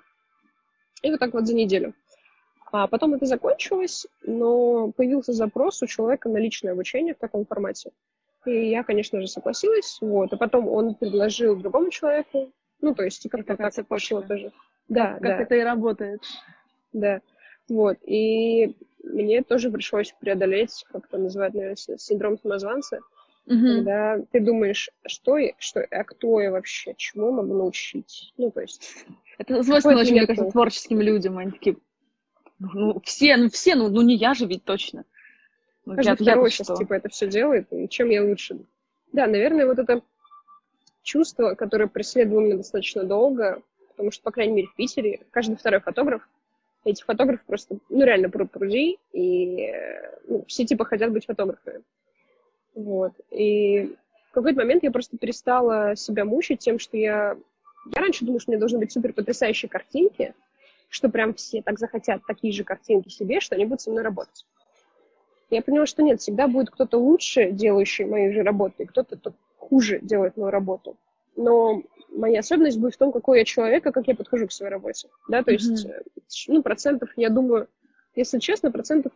И 1.02 1.12
вот 1.12 1.20
так 1.20 1.34
вот 1.34 1.46
за 1.46 1.54
неделю. 1.54 1.93
А 2.72 2.88
потом 2.88 3.14
это 3.14 3.26
закончилось, 3.26 4.08
но 4.24 4.91
появился 4.91 5.34
запрос 5.34 5.82
у 5.82 5.88
человека 5.88 6.30
на 6.30 6.38
личное 6.38 6.74
обучение 6.74 7.14
в 7.14 7.20
таком 7.20 7.46
формате. 7.46 7.91
И 8.46 8.70
я, 8.70 8.84
конечно 8.84 9.22
же, 9.22 9.28
согласилась. 9.28 9.98
Вот. 10.02 10.34
А 10.34 10.38
потом 10.38 10.68
он 10.68 10.96
предложил 10.96 11.56
другому 11.56 11.89
человеку, 11.89 12.52
Ну, 12.82 12.93
то 12.93 13.04
есть, 13.04 13.28
как-то 13.30 13.56
так 13.56 13.88
пошло 13.88 14.22
тоже. 14.22 14.52
Да, 14.88 15.14
как 15.14 15.22
да. 15.22 15.41
это 15.41 15.56
и 15.56 15.62
работает. 15.62 16.22
Да. 16.93 17.22
Вот. 17.70 17.98
И 18.04 18.76
мне 19.04 19.41
тоже 19.43 19.72
пришлось 19.72 20.14
преодолеть, 20.20 20.86
как 20.91 21.06
это 21.06 21.18
называют, 21.18 21.54
наверное, 21.54 21.98
синдром 21.98 22.38
самозванца, 22.38 23.00
Мгм. 23.46 23.76
когда 23.76 24.20
ты 24.32 24.39
думаешь, 24.39 24.89
что 25.06 25.38
я, 25.38 25.54
что, 25.60 25.82
а 25.91 26.04
кто 26.04 26.41
я 26.41 26.52
вообще, 26.52 26.96
чему 26.98 27.32
могу 27.32 27.54
научить? 27.54 28.34
Ну, 28.38 28.52
то 28.52 28.62
есть, 28.62 29.06
Это 29.38 29.62
свойственно 29.64 30.00
очень, 30.00 30.14
мне 30.14 30.28
кажется, 30.28 30.52
творческим 30.52 31.02
людям. 31.02 31.38
Они 31.38 31.52
такие, 31.52 31.78
ну, 32.60 33.00
все, 33.04 33.38
ну, 33.38 33.50
все, 33.50 33.76
ну, 33.76 33.89
ну 33.89 34.02
не 34.02 34.16
я 34.16 34.34
же 34.34 34.46
ведь 34.46 34.64
точно. 34.64 35.06
Ну, 35.86 35.96
каждый 35.96 36.10
я- 36.10 36.16
второй 36.16 36.46
я-то 36.46 36.50
сейчас, 36.56 36.68
что? 36.68 36.76
типа, 36.78 36.93
это 36.96 37.10
все 37.10 37.28
делает, 37.28 37.72
и 37.72 37.88
чем 37.88 38.10
я 38.10 38.24
лучше? 38.24 38.58
Да, 39.12 39.28
наверное, 39.28 39.68
вот 39.68 39.78
это 39.78 40.02
чувство, 41.04 41.54
которое 41.54 41.88
преследовало 41.88 42.41
меня 42.41 42.58
достаточно 42.58 43.04
долго, 43.04 43.62
потому 43.89 44.12
что, 44.12 44.24
по 44.24 44.32
крайней 44.32 44.54
мере, 44.54 44.68
в 44.68 44.76
Питере 44.76 45.22
каждый 45.32 45.56
второй 45.56 45.80
фотограф, 45.82 46.28
эти 46.84 47.04
фотографы 47.04 47.43
просто, 47.46 47.78
ну, 47.89 48.04
реально 48.04 48.30
пруд 48.30 48.52
пруди, 48.52 48.98
и 49.12 49.62
э, 49.68 50.20
ну, 50.28 50.46
все, 50.48 50.66
типа, 50.66 50.86
хотят 50.86 51.12
быть 51.12 51.26
фотографами. 51.26 51.84
Вот. 52.76 53.13
И 53.32 53.95
в 54.30 54.34
какой-то 54.34 54.59
момент 54.59 54.84
я 54.84 54.91
просто 54.91 55.17
перестала 55.17 55.95
себя 55.95 56.26
мучить 56.26 56.59
тем, 56.59 56.78
что 56.78 56.97
я... 56.97 57.38
Я 57.95 58.01
раньше 58.01 58.26
думала, 58.26 58.39
что 58.39 58.51
у 58.51 58.53
меня 58.53 58.59
должны 58.59 58.80
быть 58.80 58.91
супер 58.91 59.13
потрясающие 59.13 59.69
картинки, 59.69 60.34
что 60.89 61.09
прям 61.09 61.34
все 61.34 61.61
так 61.61 61.80
захотят 61.80 62.21
такие 62.28 62.51
же 62.51 62.63
картинки 62.63 63.09
себе, 63.09 63.39
что 63.39 63.55
они 63.55 63.65
будут 63.65 63.82
со 63.82 63.91
мной 63.91 64.03
работать. 64.03 64.45
Я 65.49 65.61
поняла, 65.61 65.86
что 65.86 66.01
нет, 66.01 66.19
всегда 66.19 66.47
будет 66.47 66.71
кто-то 66.71 66.97
лучше, 66.97 67.51
делающий 67.51 68.05
мою 68.05 68.34
же 68.34 68.43
работу, 68.43 68.76
и 68.80 68.86
кто-то 68.86 69.15
кто 69.15 69.34
хуже 69.57 69.99
делает 70.01 70.36
мою 70.36 70.49
работу. 70.49 70.97
Но 71.36 71.84
моя 72.09 72.39
особенность 72.39 72.80
будет 72.80 72.95
в 72.95 72.97
том, 72.97 73.11
какой 73.11 73.39
я 73.39 73.45
человек, 73.45 73.86
и 73.86 73.91
как 73.91 74.07
я 74.07 74.15
подхожу 74.15 74.47
к 74.47 74.51
своей 74.51 74.71
работе. 74.71 75.07
Да, 75.28 75.43
то 75.43 75.51
есть, 75.51 75.86
Мгм. 75.86 75.93
э, 75.93 76.01
ну, 76.47 76.63
процентов, 76.63 77.09
я 77.15 77.30
думаю, 77.30 77.67
если 78.15 78.39
честно, 78.39 78.71
процентов 78.71 79.11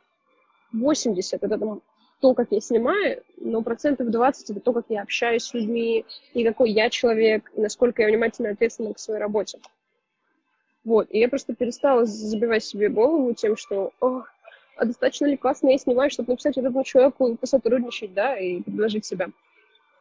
80 0.71 1.43
это 1.43 1.57
там 1.57 1.81
то, 2.19 2.33
как 2.33 2.51
я 2.51 2.59
снимаю, 2.59 3.23
но 3.37 3.61
процентов 3.61 4.09
20 4.09 4.49
это 4.49 4.59
то, 4.59 4.73
как 4.73 4.85
я 4.89 5.01
общаюсь 5.01 5.43
с 5.43 5.53
людьми, 5.53 6.05
и 6.33 6.43
какой 6.43 6.71
я 6.71 6.89
человек, 6.89 7.51
и 7.55 7.61
насколько 7.61 8.01
я 8.01 8.09
внимательно 8.09 8.49
ответственна 8.49 8.93
к 8.93 8.99
своей 8.99 9.19
работе. 9.19 9.59
Вот, 10.83 11.07
и 11.11 11.19
я 11.19 11.29
просто 11.29 11.55
перестала 11.55 12.05
забивать 12.05 12.63
себе 12.63 12.89
голову 12.89 13.33
тем, 13.33 13.55
что, 13.55 13.91
о, 14.01 14.23
а 14.75 14.85
достаточно 14.85 15.27
ли 15.27 15.37
классно 15.37 15.69
я 15.69 15.77
снимаю, 15.77 16.09
чтобы 16.09 16.31
написать 16.31 16.57
этому 16.57 16.83
человеку, 16.83 17.35
посотрудничать, 17.37 18.13
да, 18.13 18.37
и 18.37 18.61
предложить 18.61 19.05
себя. 19.05 19.29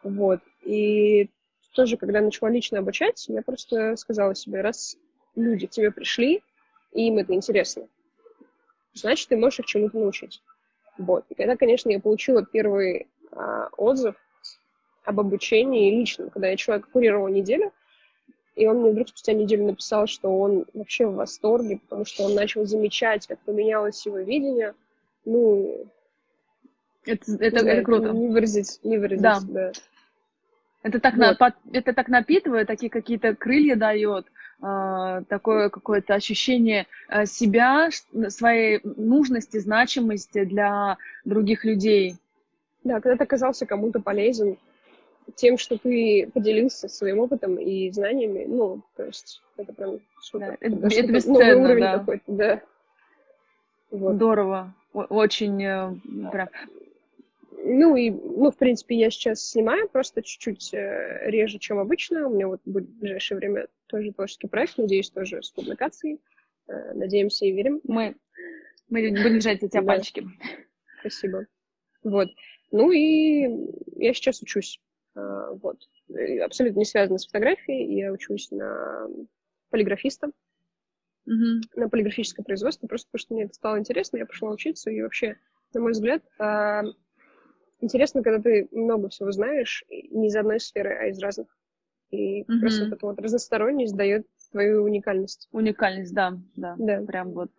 Вот, 0.03 0.41
и 0.63 1.31
тоже, 1.75 1.97
когда 1.97 2.21
начала 2.21 2.49
лично 2.49 2.81
обучать, 2.81 3.27
я 3.29 3.43
просто 3.43 3.97
сказала 3.97 4.35
себе, 4.35 4.61
раз 4.61 4.97
люди 5.37 5.67
к 5.67 5.71
тебе 5.71 5.93
пришли, 5.93 6.43
и 6.93 7.09
им 7.09 7.19
это 7.19 7.35
интересно, 7.35 7.87
значит, 8.93 9.29
ты 9.29 9.37
можешь 9.37 9.61
их 9.61 9.67
чему-то 9.67 9.99
научить. 9.99 10.43
Вот. 10.99 11.25
И 11.29 11.35
когда, 11.35 11.57
конечно, 11.57 11.91
я 11.91 12.01
получила 12.01 12.45
первый 12.45 13.07
а, 13.33 13.69
отзыв 13.77 14.17
об 15.05 15.21
обучении 15.21 15.95
лично, 15.99 16.29
когда 16.29 16.49
я 16.49 16.57
человека 16.57 16.89
курировала 16.93 17.29
неделю, 17.29 17.73
и 18.57 18.67
он 18.67 18.79
мне 18.83 18.91
вдруг 18.91 19.09
спустя 19.09 19.33
неделю 19.33 19.67
написал, 19.67 20.09
что 20.09 20.29
он 20.37 20.67
вообще 20.75 21.07
в 21.07 21.15
восторге, 21.15 21.79
потому 21.79 22.05
что 22.05 22.25
он 22.25 22.35
начал 22.35 22.67
замечать, 22.67 23.27
как 23.27 23.39
поменялось 23.41 24.05
его 24.05 24.19
видение. 24.19 24.75
Ну, 25.25 25.87
Это, 27.05 27.33
это, 27.39 27.61
знаю, 27.61 27.77
это 27.77 27.85
круто. 27.85 28.11
Не 28.11 28.29
выразить, 28.29 28.81
не 28.83 28.99
выразить, 28.99 29.23
Да. 29.23 29.39
да. 29.49 29.73
Это 30.83 31.01
так, 31.01 31.15
Вот. 31.15 31.39
на- 31.39 31.55
это 31.73 31.93
так 31.93 32.09
напитывает, 32.09 32.67
такие 32.67 32.91
какие-то 32.91 33.35
крылья 33.37 33.77
дает, 33.77 34.27
такое 34.61 35.69
какое-то 35.69 36.15
ощущение 36.15 36.87
а, 37.09 37.27
себя, 37.27 37.91
своей 38.29 38.81
нужности, 38.83 39.59
значимости 39.59 40.45
для 40.45 40.97
других 41.25 41.65
людей. 41.65 42.17
Да, 42.83 43.01
когда 43.01 43.17
ты 43.17 43.25
оказался 43.25 43.67
кому-то 43.67 44.01
полезен 44.01 44.57
тем, 45.35 45.59
что 45.59 45.79
ты 45.79 46.31
поделился 46.33 46.89
своим 46.89 47.21
опытом 47.21 47.57
и 47.57 47.91
знаниями, 47.91 48.47
ну, 48.49 48.83
то 48.97 49.05
есть 49.05 49.43
это 49.57 49.73
прям 49.73 49.99
супер. 50.21 50.57
Да, 50.61 50.67
это- 50.89 51.13
бесценно, 51.13 51.39
новый 51.39 51.55
уровень 51.55 51.83
да. 51.83 51.99
какой-то, 51.99 52.25
да. 52.27 52.61
Вот. 53.91 54.15
Здорово. 54.15 54.75
Очень 54.93 55.63
э, 55.63 55.95
прям. 56.33 56.49
Ну 57.71 57.97
и, 57.97 58.11
ну, 58.11 58.51
в 58.51 58.57
принципе, 58.57 58.97
я 58.97 59.11
сейчас 59.11 59.43
снимаю 59.51 59.89
просто 59.91 60.23
чуть-чуть 60.23 60.73
э, 60.73 61.29
реже, 61.31 61.59
чем 61.59 61.79
обычно. 61.79 62.27
У 62.27 62.35
меня 62.35 62.49
вот 62.49 62.63
будет 62.65 62.89
в 62.89 62.99
ближайшее 62.99 63.37
время 63.37 63.67
тоже 63.89 64.13
творческий 64.13 64.49
проект, 64.49 64.79
надеюсь, 64.79 65.11
тоже 65.11 65.43
с 65.43 65.51
публикацией. 65.51 66.19
Э, 66.67 66.95
надеемся 66.95 67.45
и 67.45 67.53
верим. 67.53 67.81
Мы, 67.85 68.17
мы 68.89 69.11
будем 69.11 69.43
жать 69.43 69.61
за 69.61 69.69
тебя 69.69 69.83
пальчики. 69.83 70.27
Спасибо. 71.01 71.47
Вот. 72.03 72.29
Ну 72.73 72.91
и 72.91 73.43
я 73.97 74.15
сейчас 74.15 74.41
учусь. 74.41 74.81
А, 75.15 75.53
Вот. 75.53 75.77
Абсолютно 76.43 76.79
не 76.79 76.87
связано 76.87 77.19
с 77.19 77.27
фотографией. 77.27 77.97
Я 77.99 78.13
учусь 78.13 78.51
на 78.51 79.09
полиграфиста, 79.69 80.31
Мгм. 81.27 81.61
на 81.77 81.91
полиграфическое 81.91 82.45
производство, 82.45 82.87
просто 82.87 83.09
потому 83.11 83.21
что 83.21 83.35
мне 83.35 83.45
это 83.45 83.53
стало 83.53 83.79
интересно, 83.79 84.17
я 84.17 84.25
пошла 84.25 84.51
учиться, 84.51 84.91
и 84.91 85.03
вообще, 85.03 85.37
на 85.75 85.81
мой 85.81 85.93
взгляд, 85.93 86.23
а, 86.39 86.85
интересно, 87.81 88.23
когда 88.23 88.41
ты 88.41 88.69
много 88.73 89.09
всего 89.09 89.31
знаешь, 89.33 89.85
не 89.89 90.29
из 90.29 90.37
одной 90.37 90.61
сферы, 90.61 90.97
а 91.01 91.07
из 91.07 91.19
разных. 91.21 91.49
И 92.11 92.45
Мгм. 92.45 92.61
просто 92.61 92.85
вот 92.85 92.93
эта 92.95 93.07
вот 93.07 93.21
разносторонность 93.21 93.95
дает 93.97 94.27
твою 94.51 94.85
уникальность. 94.85 95.49
Уникальность, 95.53 96.15
да, 96.15 96.39
да. 96.57 96.75
Да. 96.79 97.03
Прям 97.03 97.33
вот 97.33 97.51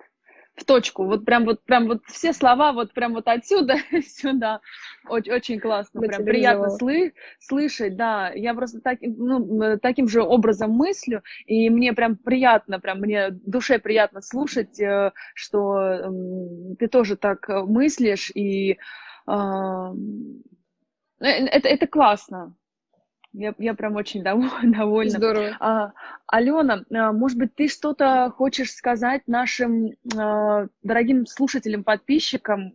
в 0.55 0.65
точку. 0.65 1.05
Вот 1.05 1.25
прям 1.25 1.45
вот 1.45 1.63
прям 1.63 1.87
вот 1.87 2.01
все 2.07 2.33
слова 2.33 2.73
вот 2.73 2.93
прям 2.93 3.13
вот 3.13 3.27
отсюда 3.27 3.75
сюда. 4.05 4.59
Очень, 5.07 5.31
очень 5.33 5.59
классно. 5.59 6.01
Прям 6.01 6.25
приятно 6.25 6.67
слы- 6.67 7.13
слышать, 7.39 7.95
да. 7.95 8.31
Я 8.33 8.53
просто 8.53 8.81
так, 8.81 8.99
ну, 9.01 9.77
таким 9.81 10.07
же 10.07 10.21
образом 10.21 10.71
мыслю, 10.71 11.23
и 11.45 11.69
мне 11.69 11.93
прям 11.93 12.17
приятно, 12.17 12.79
прям 12.79 12.99
мне 12.99 13.29
душе 13.31 13.79
приятно 13.79 14.21
слушать, 14.21 14.79
э, 14.79 15.11
что 15.33 16.11
ты 16.77 16.87
тоже 16.87 17.15
так 17.15 17.49
э, 17.49 17.61
мыслишь, 17.63 18.31
и 18.33 18.77
это, 21.19 21.67
это 21.67 21.87
классно. 21.87 22.55
Я, 23.31 23.53
я 23.59 23.73
прям 23.75 23.95
очень 23.95 24.23
дов- 24.23 24.59
довольна. 24.63 25.11
Здорово. 25.11 25.57
А, 25.59 25.91
Алена, 26.27 26.83
а, 26.91 27.11
может 27.13 27.37
быть, 27.37 27.55
ты 27.55 27.67
что-то 27.67 28.33
хочешь 28.35 28.71
сказать 28.71 29.21
нашим 29.27 29.91
а, 30.17 30.67
дорогим 30.81 31.25
слушателям, 31.27 31.83
подписчикам? 31.83 32.73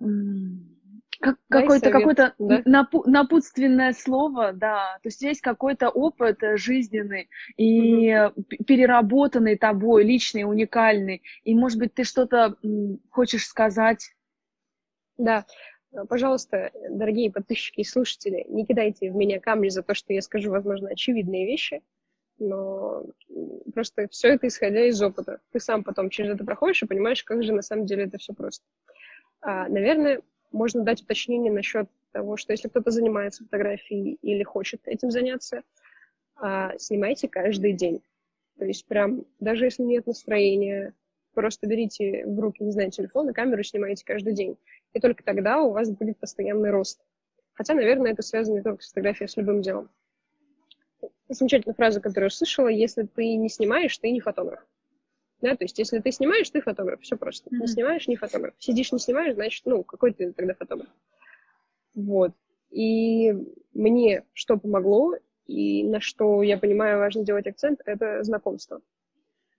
м, 0.00 0.74
как- 1.20 1.38
какое-то 1.48 1.90
какое-то 1.90 2.34
да? 2.38 2.62
напу- 2.66 3.04
напутственное 3.06 3.92
слово, 3.92 4.52
да. 4.52 4.98
То 5.02 5.08
есть 5.08 5.22
есть 5.22 5.40
какой-то 5.40 5.88
опыт 5.88 6.42
э, 6.42 6.56
жизненный 6.56 7.30
и 7.56 8.08
э, 8.08 8.30
п- 8.30 8.56
переработанный 8.64 9.56
тобой, 9.56 10.04
личный, 10.04 10.42
уникальный. 10.42 11.22
И, 11.44 11.54
может 11.54 11.78
быть, 11.78 11.94
ты 11.94 12.02
что-то 12.04 12.56
хочешь 13.10 13.46
сказать? 13.46 14.10
Да. 15.18 15.46
А, 15.94 16.06
Пожалуйста, 16.06 16.70
дорогие 16.88 17.30
подписчики 17.30 17.80
и 17.80 17.84
слушатели, 17.84 18.44
не 18.48 18.66
кидайте 18.66 19.10
в 19.10 19.14
меня 19.14 19.40
камни 19.40 19.68
за 19.68 19.82
то, 19.82 19.94
что 19.94 20.12
я 20.12 20.22
скажу, 20.22 20.50
возможно, 20.50 20.90
очевидные 20.90 21.46
вещи, 21.46 21.82
но 22.38 23.04
просто 23.72 24.08
все 24.08 24.28
это 24.28 24.48
исходя 24.48 24.86
из 24.86 25.00
опыта. 25.00 25.40
Ты 25.52 25.60
сам 25.60 25.84
потом 25.84 26.10
через 26.10 26.34
это 26.34 26.44
проходишь 26.44 26.82
и 26.82 26.86
понимаешь, 26.86 27.22
как 27.22 27.42
же 27.42 27.52
на 27.52 27.62
самом 27.62 27.86
деле 27.86 28.04
это 28.04 28.18
все 28.18 28.32
просто. 28.32 28.64
А, 29.40 29.68
наверное, 29.68 30.20
можно 30.50 30.82
дать 30.82 31.02
уточнение 31.02 31.52
насчет 31.52 31.88
того, 32.12 32.36
что 32.36 32.52
если 32.52 32.68
кто-то 32.68 32.90
занимается 32.90 33.44
фотографией 33.44 34.18
или 34.22 34.42
хочет 34.42 34.80
этим 34.86 35.10
заняться, 35.10 35.62
а, 36.36 36.76
снимайте 36.78 37.28
каждый 37.28 37.72
день. 37.72 38.02
То 38.58 38.64
есть 38.64 38.86
прям, 38.86 39.24
даже 39.40 39.64
если 39.64 39.82
нет 39.82 40.06
настроения, 40.06 40.94
просто 41.34 41.66
берите 41.66 42.24
в 42.26 42.38
руки, 42.38 42.62
не 42.62 42.70
знаю, 42.70 42.90
телефон 42.90 43.30
и 43.30 43.32
камеру 43.32 43.62
снимайте 43.62 44.04
каждый 44.04 44.32
день. 44.32 44.56
И 44.94 45.00
только 45.00 45.22
тогда 45.24 45.60
у 45.60 45.72
вас 45.72 45.90
будет 45.90 46.18
постоянный 46.18 46.70
рост. 46.70 47.00
Хотя, 47.52 47.74
наверное, 47.74 48.12
это 48.12 48.22
связано 48.22 48.56
не 48.56 48.62
только 48.62 48.82
с 48.82 48.88
фотографией, 48.88 49.26
а 49.26 49.28
с 49.28 49.36
любым 49.36 49.60
делом. 49.60 49.90
Замечательная 51.28 51.74
фраза, 51.74 52.00
которую 52.00 52.24
я 52.24 52.28
услышала, 52.28 52.68
если 52.68 53.02
ты 53.02 53.36
не 53.36 53.48
снимаешь, 53.48 53.96
ты 53.98 54.10
не 54.10 54.20
фотограф. 54.20 54.64
Да, 55.40 55.56
то 55.56 55.64
есть, 55.64 55.78
если 55.78 55.98
ты 55.98 56.10
снимаешь, 56.12 56.48
ты 56.48 56.60
фотограф, 56.60 57.00
все 57.02 57.16
просто. 57.16 57.50
Не 57.50 57.58
Мгм. 57.58 57.66
снимаешь, 57.66 58.08
не 58.08 58.16
фотограф. 58.16 58.54
Сидишь, 58.58 58.92
не 58.92 58.98
снимаешь, 58.98 59.34
значит, 59.34 59.66
ну, 59.66 59.82
какой 59.82 60.12
ты 60.12 60.32
тогда 60.32 60.54
фотограф. 60.54 60.88
Вот. 61.94 62.32
И 62.70 63.32
мне 63.72 64.24
что 64.32 64.56
помогло, 64.56 65.14
и 65.46 65.84
на 65.84 66.00
что, 66.00 66.42
я 66.42 66.56
понимаю, 66.56 66.98
важно 66.98 67.24
делать 67.24 67.46
акцент, 67.46 67.80
это 67.84 68.22
знакомство. 68.22 68.80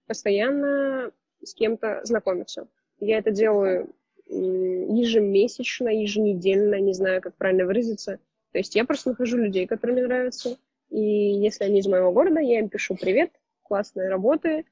Постоянно 0.07 1.11
с 1.43 1.53
кем-то 1.53 2.01
знакомиться. 2.03 2.67
Я 2.99 3.19
это 3.19 3.31
делаю 3.31 3.93
ежемесячно, 4.27 5.89
еженедельно, 5.89 6.79
не 6.79 6.93
знаю, 6.93 7.21
как 7.21 7.35
правильно 7.35 7.65
выразиться. 7.65 8.19
То 8.51 8.57
есть 8.57 8.75
я 8.75 8.85
просто 8.85 9.09
нахожу 9.09 9.37
людей, 9.37 9.67
которые 9.67 9.95
мне 9.95 10.07
нравятся, 10.07 10.57
И 10.89 10.99
если 10.99 11.65
они 11.65 11.79
из 11.79 11.87
моего 11.87 12.11
города, 12.11 12.39
я 12.39 12.59
им 12.59 12.69
пишу 12.69 12.95
«Привет, 12.95 13.31
классные 13.63 14.07
работы, 14.09 14.65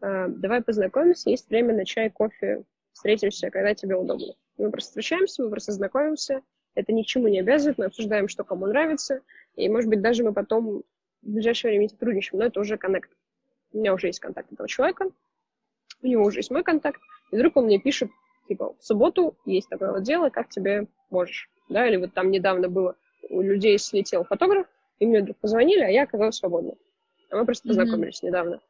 э, 0.00 0.28
давай 0.28 0.62
познакомимся, 0.62 1.30
есть 1.30 1.48
время 1.50 1.74
на 1.74 1.84
чай, 1.84 2.08
кофе, 2.08 2.64
встретимся, 2.92 3.50
когда 3.50 3.74
тебе 3.74 3.96
удобно». 3.96 4.34
Мы 4.56 4.70
просто 4.70 4.90
встречаемся, 4.90 5.42
мы 5.42 5.50
просто 5.50 5.72
знакомимся, 5.72 6.40
это 6.74 6.92
ни 6.92 7.02
к 7.02 7.06
чему 7.06 7.28
не 7.28 7.40
обязывает, 7.40 7.78
мы 7.78 7.86
обсуждаем, 7.86 8.28
что 8.28 8.44
кому 8.44 8.66
нравится, 8.66 9.20
и, 9.54 9.68
может 9.68 9.90
быть, 9.90 10.00
даже 10.00 10.24
мы 10.24 10.32
потом 10.32 10.82
в 11.22 11.30
ближайшее 11.30 11.72
время 11.72 11.88
сотрудничаем, 11.88 12.40
но 12.40 12.46
это 12.46 12.60
уже 12.60 12.76
коннект. 12.78 13.10
У 13.72 13.78
меня 13.78 13.92
уже 13.92 14.06
есть 14.06 14.20
контакт 14.20 14.52
этого 14.52 14.68
человека, 14.68 15.10
у 16.02 16.06
него 16.06 16.24
уже 16.24 16.38
есть 16.38 16.50
мой 16.50 16.62
контакт, 16.62 17.00
и 17.32 17.36
вдруг 17.36 17.56
он 17.56 17.66
мне 17.66 17.78
пишет, 17.78 18.10
типа, 18.46 18.74
в 18.78 18.84
субботу 18.84 19.36
есть 19.44 19.68
такое 19.68 19.92
вот 19.92 20.02
дело, 20.02 20.30
как 20.30 20.48
тебе 20.48 20.86
можешь, 21.10 21.50
да, 21.68 21.86
или 21.86 21.96
вот 21.96 22.14
там 22.14 22.30
недавно 22.30 22.68
было, 22.68 22.96
у 23.28 23.40
людей 23.40 23.78
слетел 23.78 24.24
фотограф, 24.24 24.66
и 24.98 25.06
мне 25.06 25.20
вдруг 25.20 25.36
позвонили, 25.38 25.82
а 25.82 25.88
я 25.88 26.04
оказалась 26.04 26.36
свободна. 26.36 26.74
А 27.30 27.36
мы 27.36 27.44
просто 27.44 27.68
познакомились 27.68 28.22
mm-hmm. 28.22 28.26
недавно. 28.26 28.60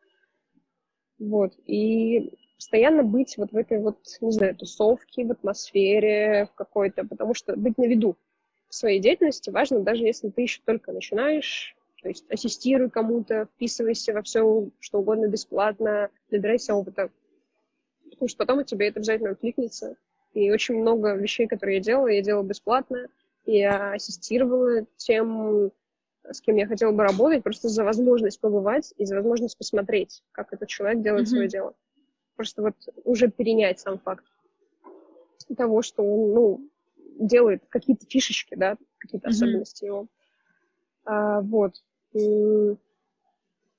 Вот, 1.18 1.52
и 1.66 2.32
постоянно 2.56 3.02
быть 3.02 3.36
вот 3.36 3.52
в 3.52 3.56
этой 3.56 3.78
вот, 3.78 3.98
не 4.20 4.32
знаю, 4.32 4.56
тусовке, 4.56 5.24
в 5.24 5.30
атмосфере 5.30 6.48
в 6.52 6.54
какой-то, 6.54 7.04
потому 7.06 7.34
что 7.34 7.56
быть 7.56 7.78
на 7.78 7.84
виду 7.84 8.16
в 8.68 8.74
своей 8.74 9.00
деятельности 9.00 9.50
важно, 9.50 9.80
даже 9.80 10.04
если 10.04 10.30
ты 10.30 10.42
еще 10.42 10.60
только 10.64 10.92
начинаешь, 10.92 11.76
то 12.02 12.08
есть 12.08 12.24
ассистируй 12.30 12.90
кому-то, 12.90 13.48
вписывайся 13.54 14.12
во 14.12 14.22
все, 14.22 14.68
что 14.80 14.98
угодно 14.98 15.28
бесплатно, 15.28 16.10
набирайся 16.30 16.74
опыта, 16.74 17.10
потому 18.16 18.28
что 18.28 18.38
потом 18.38 18.58
у 18.60 18.62
тебя 18.62 18.88
это 18.88 18.98
обязательно 18.98 19.30
откликнется. 19.30 19.96
И 20.32 20.50
очень 20.50 20.76
много 20.76 21.14
вещей, 21.14 21.46
которые 21.46 21.76
я 21.76 21.82
делала, 21.82 22.08
я 22.08 22.22
делала 22.22 22.44
бесплатно, 22.44 23.08
я 23.44 23.92
ассистировала 23.92 24.86
тем, 24.96 25.70
с 26.24 26.40
кем 26.40 26.56
я 26.56 26.66
хотела 26.66 26.92
бы 26.92 27.02
работать, 27.02 27.42
просто 27.42 27.68
за 27.68 27.84
возможность 27.84 28.40
побывать 28.40 28.92
и 28.96 29.04
за 29.04 29.16
возможность 29.16 29.56
посмотреть, 29.56 30.22
как 30.32 30.52
этот 30.52 30.68
человек 30.68 31.02
делает 31.02 31.26
mm-hmm. 31.26 31.30
свое 31.30 31.48
дело. 31.48 31.74
Просто 32.36 32.62
вот 32.62 32.74
уже 33.04 33.30
перенять 33.30 33.80
сам 33.80 33.98
факт 33.98 34.24
того, 35.56 35.82
что 35.82 36.02
он, 36.02 36.34
ну, 36.34 36.70
делает 37.18 37.62
какие-то 37.68 38.04
фишечки, 38.06 38.54
да, 38.56 38.76
какие-то 38.98 39.28
mm-hmm. 39.28 39.30
особенности 39.30 39.84
его. 39.84 40.06
А, 41.04 41.40
вот. 41.40 41.82
И, 42.12 42.76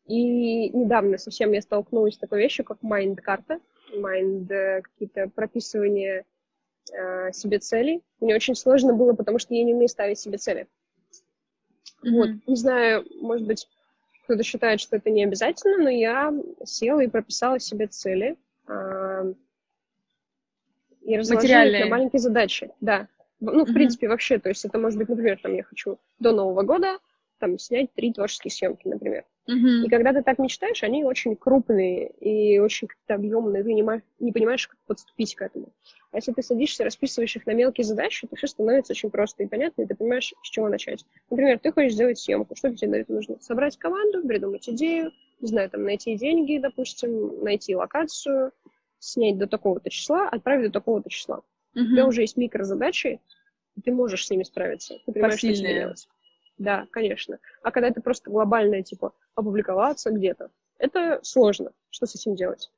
и 0.05 0.69
недавно 0.69 1.17
совсем 1.17 1.51
я 1.51 1.61
столкнулась 1.61 2.15
с 2.15 2.19
такой 2.19 2.39
вещью, 2.41 2.63
как 2.63 2.81
майнд-карта, 2.81 3.59
майнд, 3.95 4.49
э, 4.51 4.81
какие-то 4.81 5.29
прописывания 5.29 6.25
э, 6.91 7.31
себе 7.31 7.59
целей. 7.59 8.01
Мне 8.19 8.35
очень 8.35 8.55
сложно 8.55 8.93
было, 8.93 9.13
потому 9.13 9.39
что 9.39 9.53
я 9.53 9.63
не 9.63 9.73
умею 9.73 9.89
ставить 9.89 10.19
себе 10.19 10.37
цели. 10.37 10.67
Mm-hmm. 12.03 12.11
Вот, 12.11 12.29
не 12.47 12.55
знаю, 12.55 13.05
может 13.21 13.47
быть, 13.47 13.67
кто-то 14.23 14.43
считает, 14.43 14.79
что 14.79 14.97
это 14.97 15.09
не 15.09 15.23
обязательно, 15.23 15.83
но 15.83 15.89
я 15.89 16.33
села 16.63 17.01
и 17.01 17.07
прописала 17.07 17.59
себе 17.59 17.87
цели 17.87 18.37
и 21.07 21.17
разложила 21.17 21.63
их 21.63 21.85
на 21.85 21.89
маленькие 21.89 22.19
задачи. 22.19 22.69
Да. 22.81 23.07
Ну, 23.39 23.63
в 23.63 23.69
mm-hmm. 23.69 23.73
принципе, 23.73 24.09
вообще, 24.09 24.39
то 24.39 24.49
есть 24.49 24.65
это 24.65 24.77
может 24.77 24.99
быть, 24.99 25.07
например, 25.07 25.39
там 25.41 25.53
я 25.53 25.63
хочу 25.63 25.99
до 26.19 26.33
Нового 26.33 26.63
года 26.63 26.99
там 27.39 27.57
снять 27.59 27.93
три 27.93 28.13
творческие 28.13 28.51
съемки, 28.51 28.87
например. 28.87 29.25
Mm-hmm. 29.49 29.85
И 29.85 29.89
когда 29.89 30.11
ты 30.11 30.23
так 30.23 30.39
мечтаешь, 30.39 30.83
они 30.83 31.05
очень 31.05 31.35
крупные 31.35 32.09
и 32.09 32.59
очень 32.59 32.87
как-то 32.87 33.15
объемные, 33.15 33.63
ты 33.63 33.73
не, 33.73 33.85
не 34.19 34.31
понимаешь, 34.31 34.67
как 34.67 34.77
подступить 34.85 35.35
к 35.35 35.41
этому. 35.41 35.71
А 36.11 36.17
если 36.17 36.33
ты 36.33 36.41
садишься, 36.41 36.83
расписываешь 36.83 37.35
их 37.35 37.45
на 37.45 37.51
мелкие 37.51 37.85
задачи, 37.85 38.27
то 38.27 38.35
все 38.35 38.47
становится 38.47 38.91
очень 38.91 39.09
просто 39.09 39.43
и 39.43 39.47
понятно, 39.47 39.83
и 39.83 39.85
ты 39.85 39.95
понимаешь, 39.95 40.33
с 40.43 40.49
чего 40.49 40.67
начать. 40.67 41.05
Например, 41.29 41.59
ты 41.59 41.71
хочешь 41.71 41.93
сделать 41.93 42.19
съемку, 42.19 42.55
что 42.55 42.75
тебе 42.75 42.89
для 42.89 42.99
этого 43.01 43.17
нужно? 43.17 43.39
Собрать 43.39 43.77
команду, 43.77 44.27
придумать 44.27 44.67
идею, 44.67 45.11
не 45.39 45.47
знаю, 45.47 45.69
там, 45.69 45.83
найти 45.83 46.15
деньги, 46.15 46.57
допустим, 46.57 47.43
найти 47.43 47.75
локацию, 47.75 48.51
снять 48.99 49.37
до 49.37 49.47
такого-то 49.47 49.89
числа, 49.89 50.27
отправить 50.27 50.67
до 50.67 50.79
такого-то 50.79 51.09
числа. 51.09 51.41
Угу. 51.75 51.83
У 51.83 51.87
тебя 51.87 52.07
уже 52.07 52.21
есть 52.21 52.37
микрозадачи, 52.37 53.21
и 53.75 53.81
ты 53.81 53.91
можешь 53.91 54.25
с 54.25 54.29
ними 54.29 54.43
справиться. 54.43 54.99
Ты 55.05 55.11
понимаешь, 55.13 55.37
что 55.37 55.53
тебе 55.53 55.73
делать. 55.73 56.07
Да, 56.57 56.87
конечно. 56.91 57.39
А 57.61 57.71
когда 57.71 57.87
это 57.87 58.01
просто 58.01 58.29
глобальное, 58.29 58.81
типа, 58.81 59.13
опубликоваться 59.35 60.11
где-то, 60.11 60.49
это 60.77 61.19
сложно. 61.23 61.71
Что 61.89 62.05
с 62.05 62.15
этим 62.15 62.35
делать? 62.35 62.71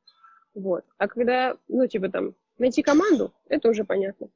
Вот. 0.53 0.83
А 0.97 1.07
когда, 1.07 1.57
ну, 1.67 1.87
типа, 1.87 2.09
там, 2.09 2.35
найти 2.57 2.83
команду, 2.83 3.33
это 3.47 3.69
уже 3.69 3.83
понятно. 3.85 4.29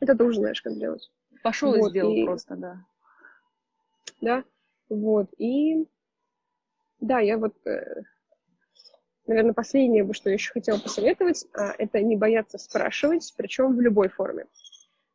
Это 0.00 0.14
ты 0.14 0.24
уже 0.24 0.38
знаешь, 0.38 0.62
как 0.62 0.78
делать. 0.78 1.10
Пошел 1.42 1.70
вот, 1.70 1.88
и 1.88 1.90
сделал 1.90 2.12
и... 2.12 2.24
просто, 2.24 2.56
да. 2.56 2.84
Да, 4.20 4.44
вот. 4.88 5.28
И 5.38 5.86
да, 7.00 7.20
я 7.20 7.38
вот, 7.38 7.54
э, 7.66 8.02
наверное, 9.26 9.54
последнее, 9.54 10.10
что 10.12 10.30
я 10.30 10.34
еще 10.34 10.52
хотела 10.52 10.78
посоветовать, 10.78 11.46
а, 11.54 11.72
это 11.78 12.00
не 12.00 12.16
бояться 12.16 12.58
спрашивать, 12.58 13.32
причем 13.36 13.76
в 13.76 13.80
любой 13.80 14.08
форме. 14.08 14.46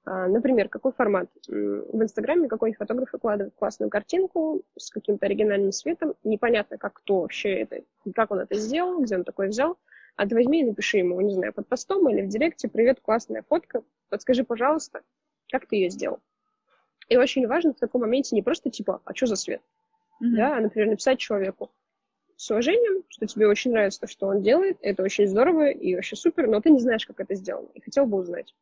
А, 0.06 0.28
например, 0.28 0.70
какой 0.70 0.92
формат? 0.92 1.30
В 1.48 2.02
Инстаграме 2.02 2.48
какой 2.48 2.74
фотограф 2.74 3.14
выкладывает 3.14 3.54
классную 3.56 3.90
картинку 3.90 4.62
с 4.78 4.90
каким-то 4.90 5.26
оригинальным 5.26 5.72
светом, 5.72 6.16
непонятно, 6.24 6.78
как 6.78 6.94
кто 6.94 7.22
вообще 7.22 7.62
это, 7.62 7.84
как 8.14 8.32
он 8.32 8.40
это 8.40 8.56
сделал, 8.56 9.02
где 9.02 9.16
он 9.16 9.24
такой 9.24 9.48
взял, 9.48 9.78
а 10.16 10.28
ты 10.28 10.36
возьми 10.36 10.62
и 10.62 10.66
напиши 10.66 10.98
ему, 10.98 11.20
не 11.22 11.34
знаю, 11.34 11.54
под 11.54 11.68
постом 11.68 12.08
или 12.10 12.22
в 12.22 12.28
директе, 12.28 12.68
привет, 12.68 13.00
классная 13.02 13.44
фотка, 13.48 13.84
подскажи, 14.10 14.44
пожалуйста, 14.44 15.02
как 15.52 15.68
ты 15.68 15.78
ее 15.78 15.90
сделал. 15.90 16.20
И 17.10 17.18
очень 17.18 17.48
важно 17.48 17.74
в 17.74 17.80
таком 17.80 18.02
моменте 18.02 18.36
не 18.36 18.42
просто 18.42 18.70
типа, 18.70 19.02
а 19.06 19.16
что 19.16 19.28
за 19.28 19.36
свет? 19.36 19.62
mm-hmm. 20.24 20.36
да, 20.36 20.58
а, 20.58 20.62
например, 20.62 20.90
написать 20.90 21.20
человеку 21.20 21.72
с 22.36 22.50
уважением, 22.52 23.04
что 23.10 23.26
тебе 23.26 23.48
очень 23.48 23.72
нравится 23.72 24.02
то, 24.02 24.08
что 24.08 24.28
он 24.28 24.42
делает, 24.42 24.78
это 24.82 25.04
очень 25.04 25.28
здорово 25.28 25.70
и 25.70 25.96
вообще 25.96 26.16
супер, 26.16 26.48
но 26.48 26.62
ты 26.62 26.72
не 26.72 26.80
знаешь, 26.80 27.06
как 27.06 27.20
это 27.20 27.36
сделано, 27.36 27.70
и 27.74 27.82
хотел 27.82 28.06
бы 28.06 28.18
узнать. 28.18 28.54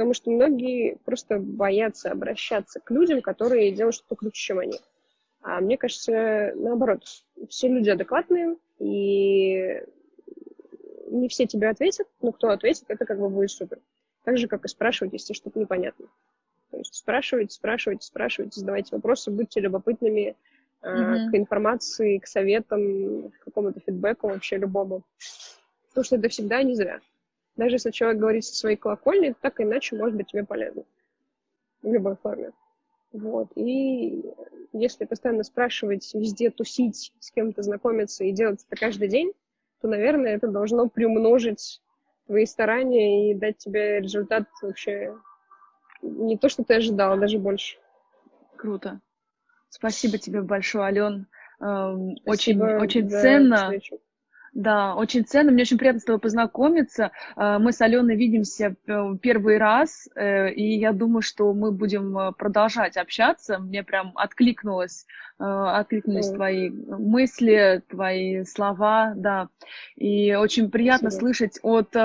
Потому 0.00 0.14
что 0.14 0.30
многие 0.30 0.96
просто 1.04 1.38
боятся 1.38 2.10
обращаться 2.10 2.80
к 2.80 2.90
людям, 2.90 3.20
которые 3.20 3.70
делают 3.70 3.96
что-то 3.96 4.16
круче, 4.16 4.40
чем 4.40 4.58
они. 4.58 4.80
А 5.42 5.60
мне 5.60 5.76
кажется, 5.76 6.54
наоборот, 6.56 7.04
все 7.50 7.68
люди 7.68 7.90
адекватные, 7.90 8.56
и 8.78 9.82
не 11.08 11.28
все 11.28 11.46
тебе 11.46 11.68
ответят, 11.68 12.06
но 12.22 12.32
кто 12.32 12.48
ответит, 12.48 12.84
это 12.88 13.04
как 13.04 13.20
бы 13.20 13.28
будет 13.28 13.50
супер. 13.50 13.78
Так 14.24 14.38
же, 14.38 14.48
как 14.48 14.64
и 14.64 14.68
спрашивать, 14.68 15.12
если 15.12 15.34
что-то 15.34 15.60
непонятно. 15.60 16.06
То 16.70 16.78
есть 16.78 16.94
спрашивайте, 16.94 17.54
спрашивайте, 17.54 18.06
спрашивайте, 18.06 18.58
задавайте 18.58 18.96
вопросы, 18.96 19.30
будьте 19.30 19.60
любопытными, 19.60 20.34
mm-hmm. 20.80 21.30
к 21.30 21.34
информации, 21.34 22.16
к 22.16 22.26
советам, 22.26 23.32
к 23.32 23.44
какому-то 23.44 23.80
фидбэку 23.80 24.28
вообще 24.28 24.56
любому. 24.56 25.02
Потому 25.90 26.04
что 26.06 26.16
это 26.16 26.30
всегда 26.30 26.62
не 26.62 26.74
зря. 26.74 27.00
Даже 27.56 27.76
если 27.76 27.90
человек 27.90 28.20
говорит 28.20 28.44
со 28.44 28.54
своей 28.54 28.76
колокольни, 28.76 29.34
так 29.40 29.60
или 29.60 29.66
иначе 29.66 29.96
может 29.96 30.16
быть 30.16 30.28
тебе 30.28 30.44
полезно. 30.44 30.84
В 31.82 31.92
любой 31.92 32.16
форме. 32.16 32.52
Вот. 33.12 33.48
И 33.56 34.24
если 34.72 35.04
постоянно 35.04 35.42
спрашивать, 35.42 36.14
везде 36.14 36.50
тусить, 36.50 37.12
с 37.18 37.30
кем-то 37.30 37.62
знакомиться 37.62 38.24
и 38.24 38.32
делать 38.32 38.64
это 38.66 38.78
каждый 38.80 39.08
день, 39.08 39.32
то, 39.80 39.88
наверное, 39.88 40.36
это 40.36 40.46
должно 40.46 40.88
приумножить 40.88 41.80
твои 42.26 42.46
старания 42.46 43.30
и 43.30 43.34
дать 43.34 43.58
тебе 43.58 44.00
результат 44.00 44.44
вообще 44.62 45.16
не 46.02 46.38
то, 46.38 46.48
что 46.48 46.64
ты 46.64 46.74
ожидала, 46.74 47.16
даже 47.16 47.38
больше. 47.38 47.78
Круто. 48.56 49.00
Спасибо 49.68 50.18
тебе 50.18 50.42
большое, 50.42 50.84
Ален. 50.84 51.26
Эм, 51.60 52.16
очень, 52.26 52.60
очень 52.62 53.10
ценно. 53.10 53.56
Встречу. 53.56 54.00
Да, 54.52 54.94
очень 54.94 55.24
ценно. 55.24 55.52
Мне 55.52 55.62
очень 55.62 55.78
приятно 55.78 56.00
с 56.00 56.04
тобой 56.04 56.18
познакомиться. 56.20 57.12
Э, 57.36 57.58
мы 57.58 57.72
с 57.72 57.80
Аленой 57.80 58.16
видимся 58.16 58.74
первый 59.20 59.58
раз, 59.58 60.08
э, 60.14 60.52
и 60.52 60.78
я 60.78 60.92
думаю, 60.92 61.22
что 61.22 61.52
мы 61.52 61.70
будем 61.70 62.18
э, 62.18 62.32
продолжать 62.32 62.96
общаться. 62.96 63.58
Мне 63.58 63.84
прям 63.84 64.12
откликнулось, 64.14 65.06
откликнулись 65.38 66.30
mm. 66.30 66.34
твои 66.34 66.70
мысли, 66.70 67.82
твои 67.88 68.44
слова, 68.44 69.12
да. 69.16 69.48
И 69.96 70.34
очень 70.34 70.70
приятно 70.70 71.10
Спасибо. 71.10 71.26
слышать 71.26 71.58
от 71.62 71.96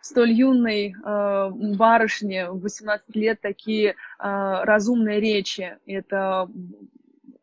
столь 0.00 0.32
юной 0.32 0.94
барышни 1.76 2.46
в 2.50 2.60
18 2.60 3.16
лет 3.16 3.40
такие 3.40 3.94
разумные 4.18 5.18
речи. 5.20 5.78
Это 5.86 6.48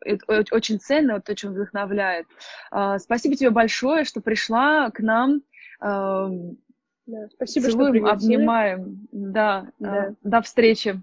это 0.03 0.55
очень 0.55 0.79
ценно, 0.79 1.15
вот 1.15 1.29
очень 1.29 1.49
вдохновляет. 1.49 2.27
А, 2.71 2.99
спасибо 2.99 3.35
тебе 3.35 3.49
большое, 3.49 4.03
что 4.03 4.21
пришла 4.21 4.89
к 4.91 4.99
нам. 4.99 5.41
Да, 5.79 7.27
спасибо, 7.33 7.67
Целуем, 7.67 8.05
что 8.05 8.13
обнимаем. 8.13 9.07
Да, 9.11 9.67
да. 9.79 10.03
А, 10.03 10.13
до 10.21 10.41
встречи. 10.41 11.01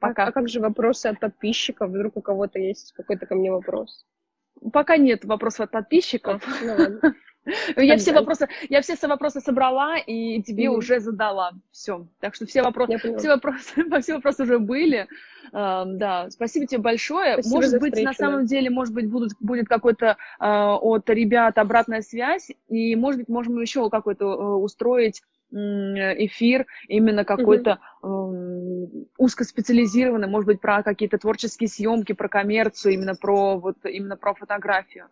Пока. 0.00 0.24
А, 0.24 0.28
а 0.28 0.32
как 0.32 0.48
же 0.48 0.60
вопросы 0.60 1.06
от 1.06 1.20
подписчиков? 1.20 1.90
Вдруг 1.90 2.16
у 2.16 2.22
кого-то 2.22 2.58
есть 2.58 2.92
какой-то 2.92 3.26
ко 3.26 3.34
мне 3.34 3.52
вопрос? 3.52 4.06
Пока 4.72 4.96
нет 4.96 5.24
вопросов 5.24 5.60
от 5.60 5.70
подписчиков. 5.70 6.42
Ну, 6.62 6.74
ладно. 6.74 7.14
Я 7.76 7.96
все 7.96 8.12
вопросы, 8.12 8.48
я 8.68 8.82
все 8.82 8.96
вопросы 9.06 9.40
собрала 9.40 9.96
и 9.98 10.42
тебе 10.42 10.66
mm-hmm. 10.66 10.76
уже 10.76 11.00
задала. 11.00 11.52
Все. 11.70 12.06
Так 12.20 12.34
что 12.34 12.46
все 12.46 12.62
вопросы, 12.62 12.98
все 13.16 13.28
вопросы, 13.28 13.84
все 14.02 14.14
вопросы 14.14 14.42
уже 14.42 14.58
были. 14.58 15.08
Uh, 15.52 15.84
да, 15.96 16.30
спасибо 16.30 16.66
тебе 16.66 16.80
большое. 16.80 17.34
Спасибо 17.34 17.54
может 17.56 17.80
быть, 17.80 17.94
встречу, 17.94 18.06
на 18.06 18.12
самом 18.14 18.40
да. 18.42 18.46
деле, 18.46 18.70
может 18.70 18.94
быть, 18.94 19.10
будут, 19.10 19.32
будет 19.40 19.68
какой-то 19.68 20.16
uh, 20.38 20.76
от 20.76 21.08
ребят 21.10 21.58
обратная 21.58 22.02
связь, 22.02 22.52
и, 22.68 22.94
может 22.94 23.20
быть, 23.20 23.28
можем 23.28 23.60
еще 23.60 23.90
какой-то 23.90 24.26
uh, 24.26 24.54
устроить 24.56 25.22
эфир 25.52 26.66
именно 26.86 27.24
какой-то 27.24 27.80
mm-hmm. 28.04 29.08
узкоспециализированный, 29.18 30.28
может 30.28 30.46
быть, 30.46 30.60
про 30.60 30.84
какие-то 30.84 31.18
творческие 31.18 31.68
съемки, 31.68 32.12
про 32.12 32.28
коммерцию, 32.28 32.94
именно 32.94 33.16
про 33.16 33.58
вот 33.58 33.74
именно 33.82 34.16
про 34.16 34.34
фотографию. 34.34 35.08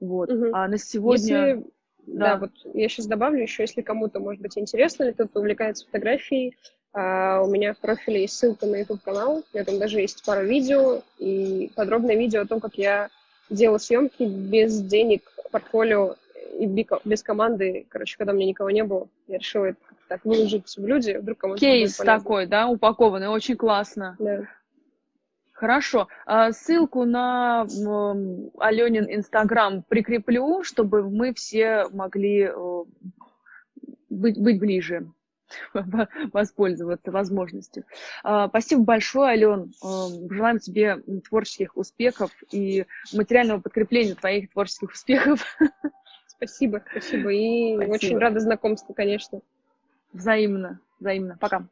Вот. 0.00 0.30
Mm-hmm. 0.30 0.50
А 0.52 0.68
на 0.68 0.78
сегодня. 0.78 1.46
Если... 1.46 1.64
Да. 2.06 2.24
да, 2.24 2.36
вот 2.38 2.50
я 2.72 2.88
сейчас 2.88 3.06
добавлю 3.06 3.42
еще, 3.42 3.64
если 3.64 3.82
кому-то, 3.82 4.18
может 4.18 4.40
быть, 4.40 4.56
интересно, 4.56 5.04
или 5.04 5.12
кто-то 5.12 5.40
увлекается 5.40 5.84
фотографией, 5.84 6.56
а, 6.94 7.42
у 7.42 7.50
меня 7.50 7.74
в 7.74 7.78
профиле 7.78 8.22
есть 8.22 8.34
ссылка 8.34 8.66
на 8.66 8.76
YouTube 8.76 9.02
канал, 9.02 9.44
у 9.52 9.56
меня 9.56 9.64
там 9.64 9.78
даже 9.78 10.00
есть 10.00 10.24
пара 10.24 10.42
видео 10.42 11.02
и 11.18 11.70
подробное 11.76 12.16
видео 12.16 12.42
о 12.42 12.46
том, 12.46 12.60
как 12.60 12.76
я 12.76 13.10
делала 13.50 13.78
съемки 13.78 14.22
без 14.22 14.80
денег, 14.80 15.30
портфолио 15.50 16.16
и 16.58 16.66
без 16.66 17.22
команды, 17.22 17.86
короче, 17.88 18.16
когда 18.16 18.32
у 18.32 18.36
меня 18.36 18.46
никого 18.46 18.70
не 18.70 18.84
было, 18.84 19.08
я 19.26 19.38
решила 19.38 19.66
это 19.66 19.78
так 20.08 20.24
выложить 20.24 20.74
в 20.76 20.86
люди, 20.86 21.12
вдруг 21.12 21.38
кому-то 21.38 21.60
Кейс 21.60 21.96
такой, 21.96 22.46
да, 22.46 22.68
упакованный, 22.68 23.28
очень 23.28 23.56
классно. 23.56 24.16
Да. 24.18 24.48
Хорошо. 25.58 26.06
А 26.24 26.52
ссылку 26.52 27.04
на 27.04 27.62
Аленин 28.60 29.06
Инстаграм 29.12 29.82
прикреплю, 29.82 30.62
чтобы 30.62 31.10
мы 31.10 31.34
все 31.34 31.88
могли 31.90 32.42
э, 32.42 32.84
быть, 34.08 34.38
быть 34.40 34.60
ближе 34.60 35.08
воспользоваться 36.32 37.10
возможностью. 37.10 37.84
А, 38.22 38.46
спасибо 38.46 38.84
большое, 38.84 39.30
Ален. 39.30 39.72
Э, 39.82 40.32
желаем 40.32 40.60
тебе 40.60 40.98
творческих 41.28 41.76
успехов 41.76 42.30
и 42.52 42.86
материального 43.12 43.60
подкрепления 43.60 44.14
твоих 44.14 44.52
творческих 44.52 44.92
успехов. 44.92 45.44
Спасибо, 46.28 46.84
спасибо. 46.92 47.32
И 47.32 47.74
спасибо. 47.74 47.94
очень 47.94 48.18
рада 48.18 48.38
знакомству, 48.38 48.94
конечно. 48.94 49.40
Взаимно, 50.12 50.78
взаимно. 51.00 51.36
Пока. 51.40 51.66